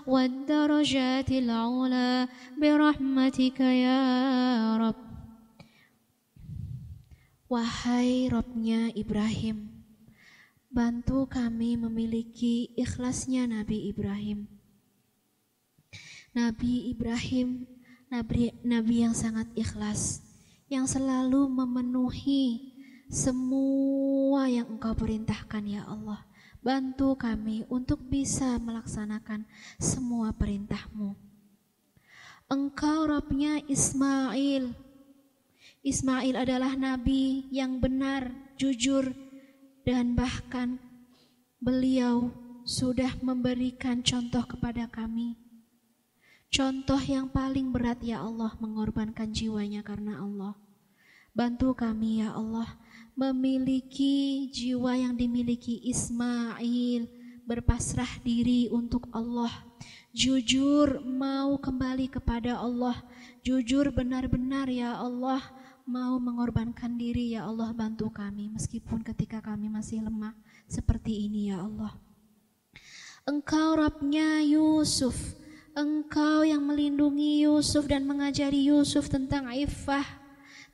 والدرجات 0.07 1.31
العلى 1.31 2.27
برحمتك 2.61 3.59
يا 3.59 4.77
رب 4.77 5.09
Wahai 7.49 8.29
Robnya 8.29 8.93
Ibrahim, 8.93 9.81
bantu 10.69 11.25
kami 11.25 11.81
memiliki 11.81 12.77
ikhlasnya 12.77 13.49
Nabi 13.49 13.89
Ibrahim. 13.89 14.45
Nabi 16.37 16.93
Ibrahim, 16.93 17.65
Nabi, 18.09 18.49
Nabi 18.65 19.05
yang 19.05 19.13
sangat 19.13 19.45
ikhlas, 19.53 20.25
yang 20.65 20.89
selalu 20.89 21.45
memenuhi 21.45 22.73
semua 23.05 24.49
yang 24.49 24.65
Engkau 24.65 24.97
perintahkan 24.97 25.61
ya 25.65 25.85
Allah. 25.85 26.25
Bantu 26.59 27.15
kami 27.15 27.69
untuk 27.69 28.01
bisa 28.09 28.57
melaksanakan 28.57 29.45
semua 29.77 30.33
perintahmu. 30.33 31.13
Engkau 32.49 33.05
Robnya 33.05 33.61
Ismail. 33.69 34.73
Ismail 35.85 36.35
adalah 36.35 36.73
Nabi 36.73 37.45
yang 37.53 37.77
benar, 37.77 38.33
jujur, 38.57 39.13
dan 39.85 40.17
bahkan 40.17 40.81
beliau 41.61 42.33
sudah 42.65 43.21
memberikan 43.21 44.01
contoh 44.01 44.43
kepada 44.49 44.89
kami. 44.89 45.48
Contoh 46.49 46.97
yang 47.05 47.29
paling 47.29 47.69
berat 47.69 48.01
ya 48.01 48.25
Allah 48.25 48.57
mengorbankan 48.57 49.29
jiwanya 49.29 49.85
karena 49.85 50.17
Allah. 50.17 50.57
Bantu 51.29 51.77
kami 51.77 52.25
ya 52.25 52.33
Allah 52.33 52.65
memiliki 53.13 54.49
jiwa 54.49 54.97
yang 54.97 55.13
dimiliki 55.13 55.77
Ismail, 55.85 57.05
berpasrah 57.45 58.09
diri 58.25 58.65
untuk 58.73 59.05
Allah, 59.13 59.53
jujur 60.09 61.05
mau 61.05 61.53
kembali 61.61 62.09
kepada 62.09 62.57
Allah, 62.57 62.97
jujur 63.45 63.93
benar-benar 63.93 64.73
ya 64.73 64.97
Allah 64.97 65.45
mau 65.89 66.17
mengorbankan 66.21 66.97
diri 66.97 67.33
ya 67.33 67.49
Allah 67.49 67.73
bantu 67.73 68.13
kami 68.13 68.53
meskipun 68.53 69.01
ketika 69.01 69.41
kami 69.41 69.69
masih 69.69 70.05
lemah 70.05 70.37
seperti 70.69 71.29
ini 71.29 71.53
ya 71.53 71.61
Allah. 71.61 71.93
Engkau 73.25 73.77
Rabnya 73.77 74.41
Yusuf, 74.45 75.17
Engkau 75.79 76.43
yang 76.43 76.67
melindungi 76.67 77.47
Yusuf 77.47 77.87
dan 77.87 78.03
mengajari 78.03 78.67
Yusuf 78.67 79.07
tentang 79.07 79.47
ifah, 79.47 80.03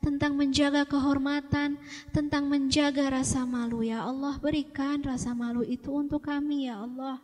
tentang 0.02 0.34
menjaga 0.34 0.82
kehormatan, 0.82 1.78
tentang 2.10 2.50
menjaga 2.50 3.14
rasa 3.14 3.46
malu 3.46 3.86
ya 3.86 4.02
Allah. 4.02 4.42
Berikan 4.42 5.06
rasa 5.06 5.38
malu 5.38 5.62
itu 5.62 5.94
untuk 5.94 6.26
kami 6.26 6.66
ya 6.66 6.82
Allah. 6.82 7.22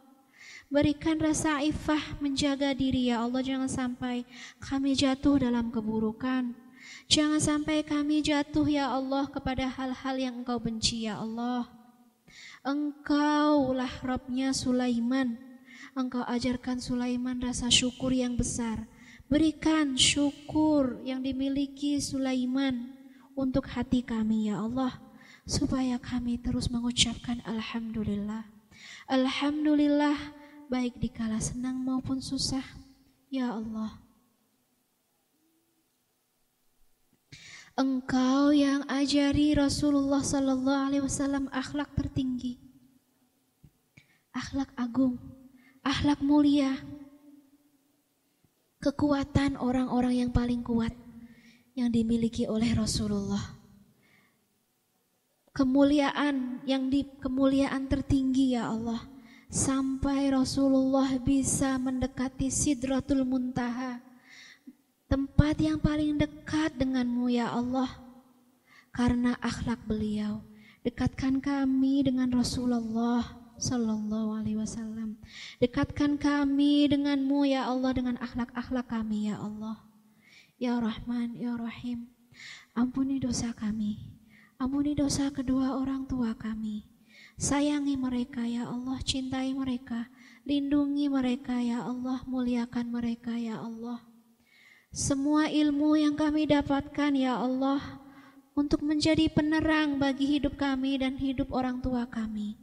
Berikan 0.70 1.18
rasa 1.18 1.58
ifah 1.66 2.22
menjaga 2.22 2.70
diri 2.78 3.10
ya 3.10 3.26
Allah 3.26 3.42
jangan 3.42 3.66
sampai 3.66 4.30
kami 4.62 4.94
jatuh 4.94 5.42
dalam 5.42 5.74
keburukan. 5.74 6.54
Jangan 7.10 7.42
sampai 7.42 7.82
kami 7.82 8.22
jatuh 8.22 8.70
ya 8.70 8.94
Allah 8.94 9.26
kepada 9.26 9.66
hal-hal 9.66 10.22
yang 10.22 10.46
engkau 10.46 10.62
benci 10.62 11.10
ya 11.10 11.18
Allah. 11.18 11.66
Engkaulah 12.62 14.06
Robnya 14.06 14.54
Sulaiman. 14.54 15.51
Engkau 15.92 16.24
ajarkan 16.24 16.80
Sulaiman 16.80 17.44
rasa 17.44 17.68
syukur 17.68 18.16
yang 18.16 18.40
besar. 18.40 18.88
Berikan 19.28 20.00
syukur 20.00 21.04
yang 21.04 21.20
dimiliki 21.20 22.00
Sulaiman 22.00 22.96
untuk 23.36 23.68
hati 23.68 24.00
kami 24.00 24.48
ya 24.48 24.64
Allah. 24.64 24.96
Supaya 25.44 26.00
kami 26.00 26.40
terus 26.40 26.72
mengucapkan 26.72 27.44
Alhamdulillah. 27.44 28.48
Alhamdulillah 29.12 30.16
baik 30.72 30.96
dikala 31.04 31.44
senang 31.44 31.84
maupun 31.84 32.24
susah. 32.24 32.64
Ya 33.28 33.52
Allah. 33.52 34.00
Engkau 37.76 38.56
yang 38.56 38.88
ajari 38.88 39.56
Rasulullah 39.56 40.24
Sallallahu 40.24 40.84
Alaihi 40.92 41.04
Wasallam 41.08 41.48
akhlak 41.56 41.88
tertinggi, 41.96 42.60
akhlak 44.36 44.68
agung, 44.76 45.16
akhlak 45.82 46.22
mulia, 46.22 46.78
kekuatan 48.82 49.58
orang-orang 49.58 50.26
yang 50.26 50.32
paling 50.34 50.62
kuat 50.62 50.94
yang 51.74 51.90
dimiliki 51.90 52.46
oleh 52.46 52.70
Rasulullah. 52.78 53.58
Kemuliaan 55.52 56.64
yang 56.64 56.88
di 56.88 57.04
kemuliaan 57.20 57.90
tertinggi 57.92 58.56
ya 58.56 58.72
Allah 58.72 59.04
sampai 59.52 60.32
Rasulullah 60.32 61.20
bisa 61.20 61.76
mendekati 61.76 62.48
Sidratul 62.48 63.28
Muntaha 63.28 64.00
tempat 65.12 65.60
yang 65.60 65.76
paling 65.76 66.16
dekat 66.16 66.72
denganmu 66.80 67.28
ya 67.28 67.52
Allah. 67.52 67.90
Karena 68.96 69.36
akhlak 69.40 69.84
beliau, 69.88 70.40
dekatkan 70.84 71.40
kami 71.44 72.04
dengan 72.08 72.32
Rasulullah 72.32 73.41
Sallallahu 73.62 74.42
Alaihi 74.42 74.58
Wasallam. 74.58 75.22
Dekatkan 75.62 76.18
kami 76.18 76.90
denganmu 76.90 77.46
ya 77.46 77.70
Allah 77.70 77.94
dengan 77.94 78.18
akhlak-akhlak 78.18 78.90
kami 78.90 79.30
ya 79.30 79.38
Allah. 79.38 79.78
Ya 80.58 80.82
Rahman, 80.82 81.38
Ya 81.38 81.54
Rahim. 81.54 82.10
Ampuni 82.74 83.22
dosa 83.22 83.54
kami. 83.54 84.02
Ampuni 84.58 84.98
dosa 84.98 85.30
kedua 85.30 85.78
orang 85.78 86.10
tua 86.10 86.34
kami. 86.34 86.90
Sayangi 87.38 87.98
mereka 87.98 88.42
ya 88.46 88.66
Allah, 88.66 88.98
cintai 89.06 89.54
mereka. 89.54 90.10
Lindungi 90.42 91.06
mereka 91.06 91.62
ya 91.62 91.86
Allah, 91.86 92.26
muliakan 92.26 92.90
mereka 92.90 93.38
ya 93.38 93.62
Allah. 93.62 94.02
Semua 94.90 95.48
ilmu 95.48 96.02
yang 96.02 96.18
kami 96.18 96.50
dapatkan 96.50 97.14
ya 97.14 97.38
Allah 97.38 98.02
untuk 98.58 98.84
menjadi 98.84 99.30
penerang 99.32 99.96
bagi 100.02 100.28
hidup 100.38 100.60
kami 100.60 101.00
dan 101.00 101.16
hidup 101.16 101.54
orang 101.54 101.80
tua 101.80 102.10
kami. 102.10 102.60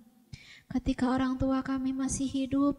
Ketika 0.69 1.09
orang 1.13 1.41
tua 1.41 1.65
kami 1.65 1.97
masih 1.97 2.29
hidup, 2.29 2.77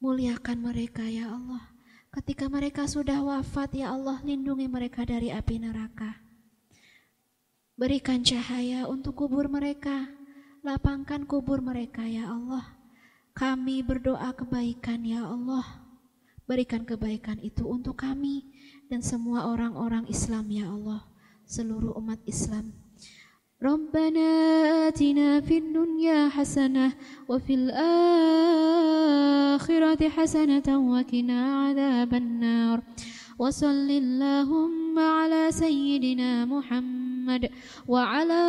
muliakan 0.00 0.68
mereka 0.68 1.04
ya 1.08 1.32
Allah. 1.32 1.72
Ketika 2.12 2.48
mereka 2.48 2.84
sudah 2.84 3.20
wafat 3.24 3.72
ya 3.76 3.92
Allah, 3.92 4.20
lindungi 4.24 4.68
mereka 4.68 5.04
dari 5.04 5.32
api 5.32 5.60
neraka. 5.60 6.20
Berikan 7.76 8.24
cahaya 8.24 8.88
untuk 8.88 9.20
kubur 9.24 9.48
mereka, 9.48 10.08
lapangkan 10.64 11.28
kubur 11.28 11.60
mereka 11.60 12.04
ya 12.04 12.28
Allah. 12.32 12.64
Kami 13.36 13.84
berdoa 13.84 14.32
kebaikan 14.32 15.04
ya 15.04 15.28
Allah 15.28 15.86
Berikan 16.46 16.86
kebaikan 16.86 17.42
itu 17.42 17.66
untuk 17.66 17.98
kami 17.98 18.46
dan 18.86 19.02
semua 19.02 19.50
orang-orang 19.50 20.06
Islam 20.06 20.46
ya 20.46 20.70
Allah, 20.70 21.02
seluruh 21.42 21.98
umat 21.98 22.22
Islam. 22.22 22.70
ربنا 23.62 24.28
آتنا 24.88 25.40
في 25.40 25.58
الدنيا 25.58 26.28
حسنة 26.28 26.92
وفي 27.28 27.54
الآخرة 27.54 27.78
حسنة 30.08 30.92
وقنا 30.92 31.62
عذاب 31.64 32.14
النار. 32.14 32.82
وصل 33.38 33.90
اللهم 33.90 34.98
على 34.98 35.50
سيدنا 35.50 36.44
محمد 36.44 37.48
وعلى 37.88 38.42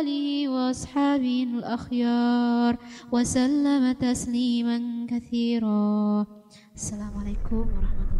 آله 0.00 0.48
وأصحابه 0.48 1.46
الأخيار 1.52 2.76
وسلم 3.12 3.92
تسليما 3.92 5.06
كثيرا. 5.10 6.26
السلام 6.74 7.12
عليكم 7.20 7.56
ورحمة 7.56 8.08
الله. 8.08 8.13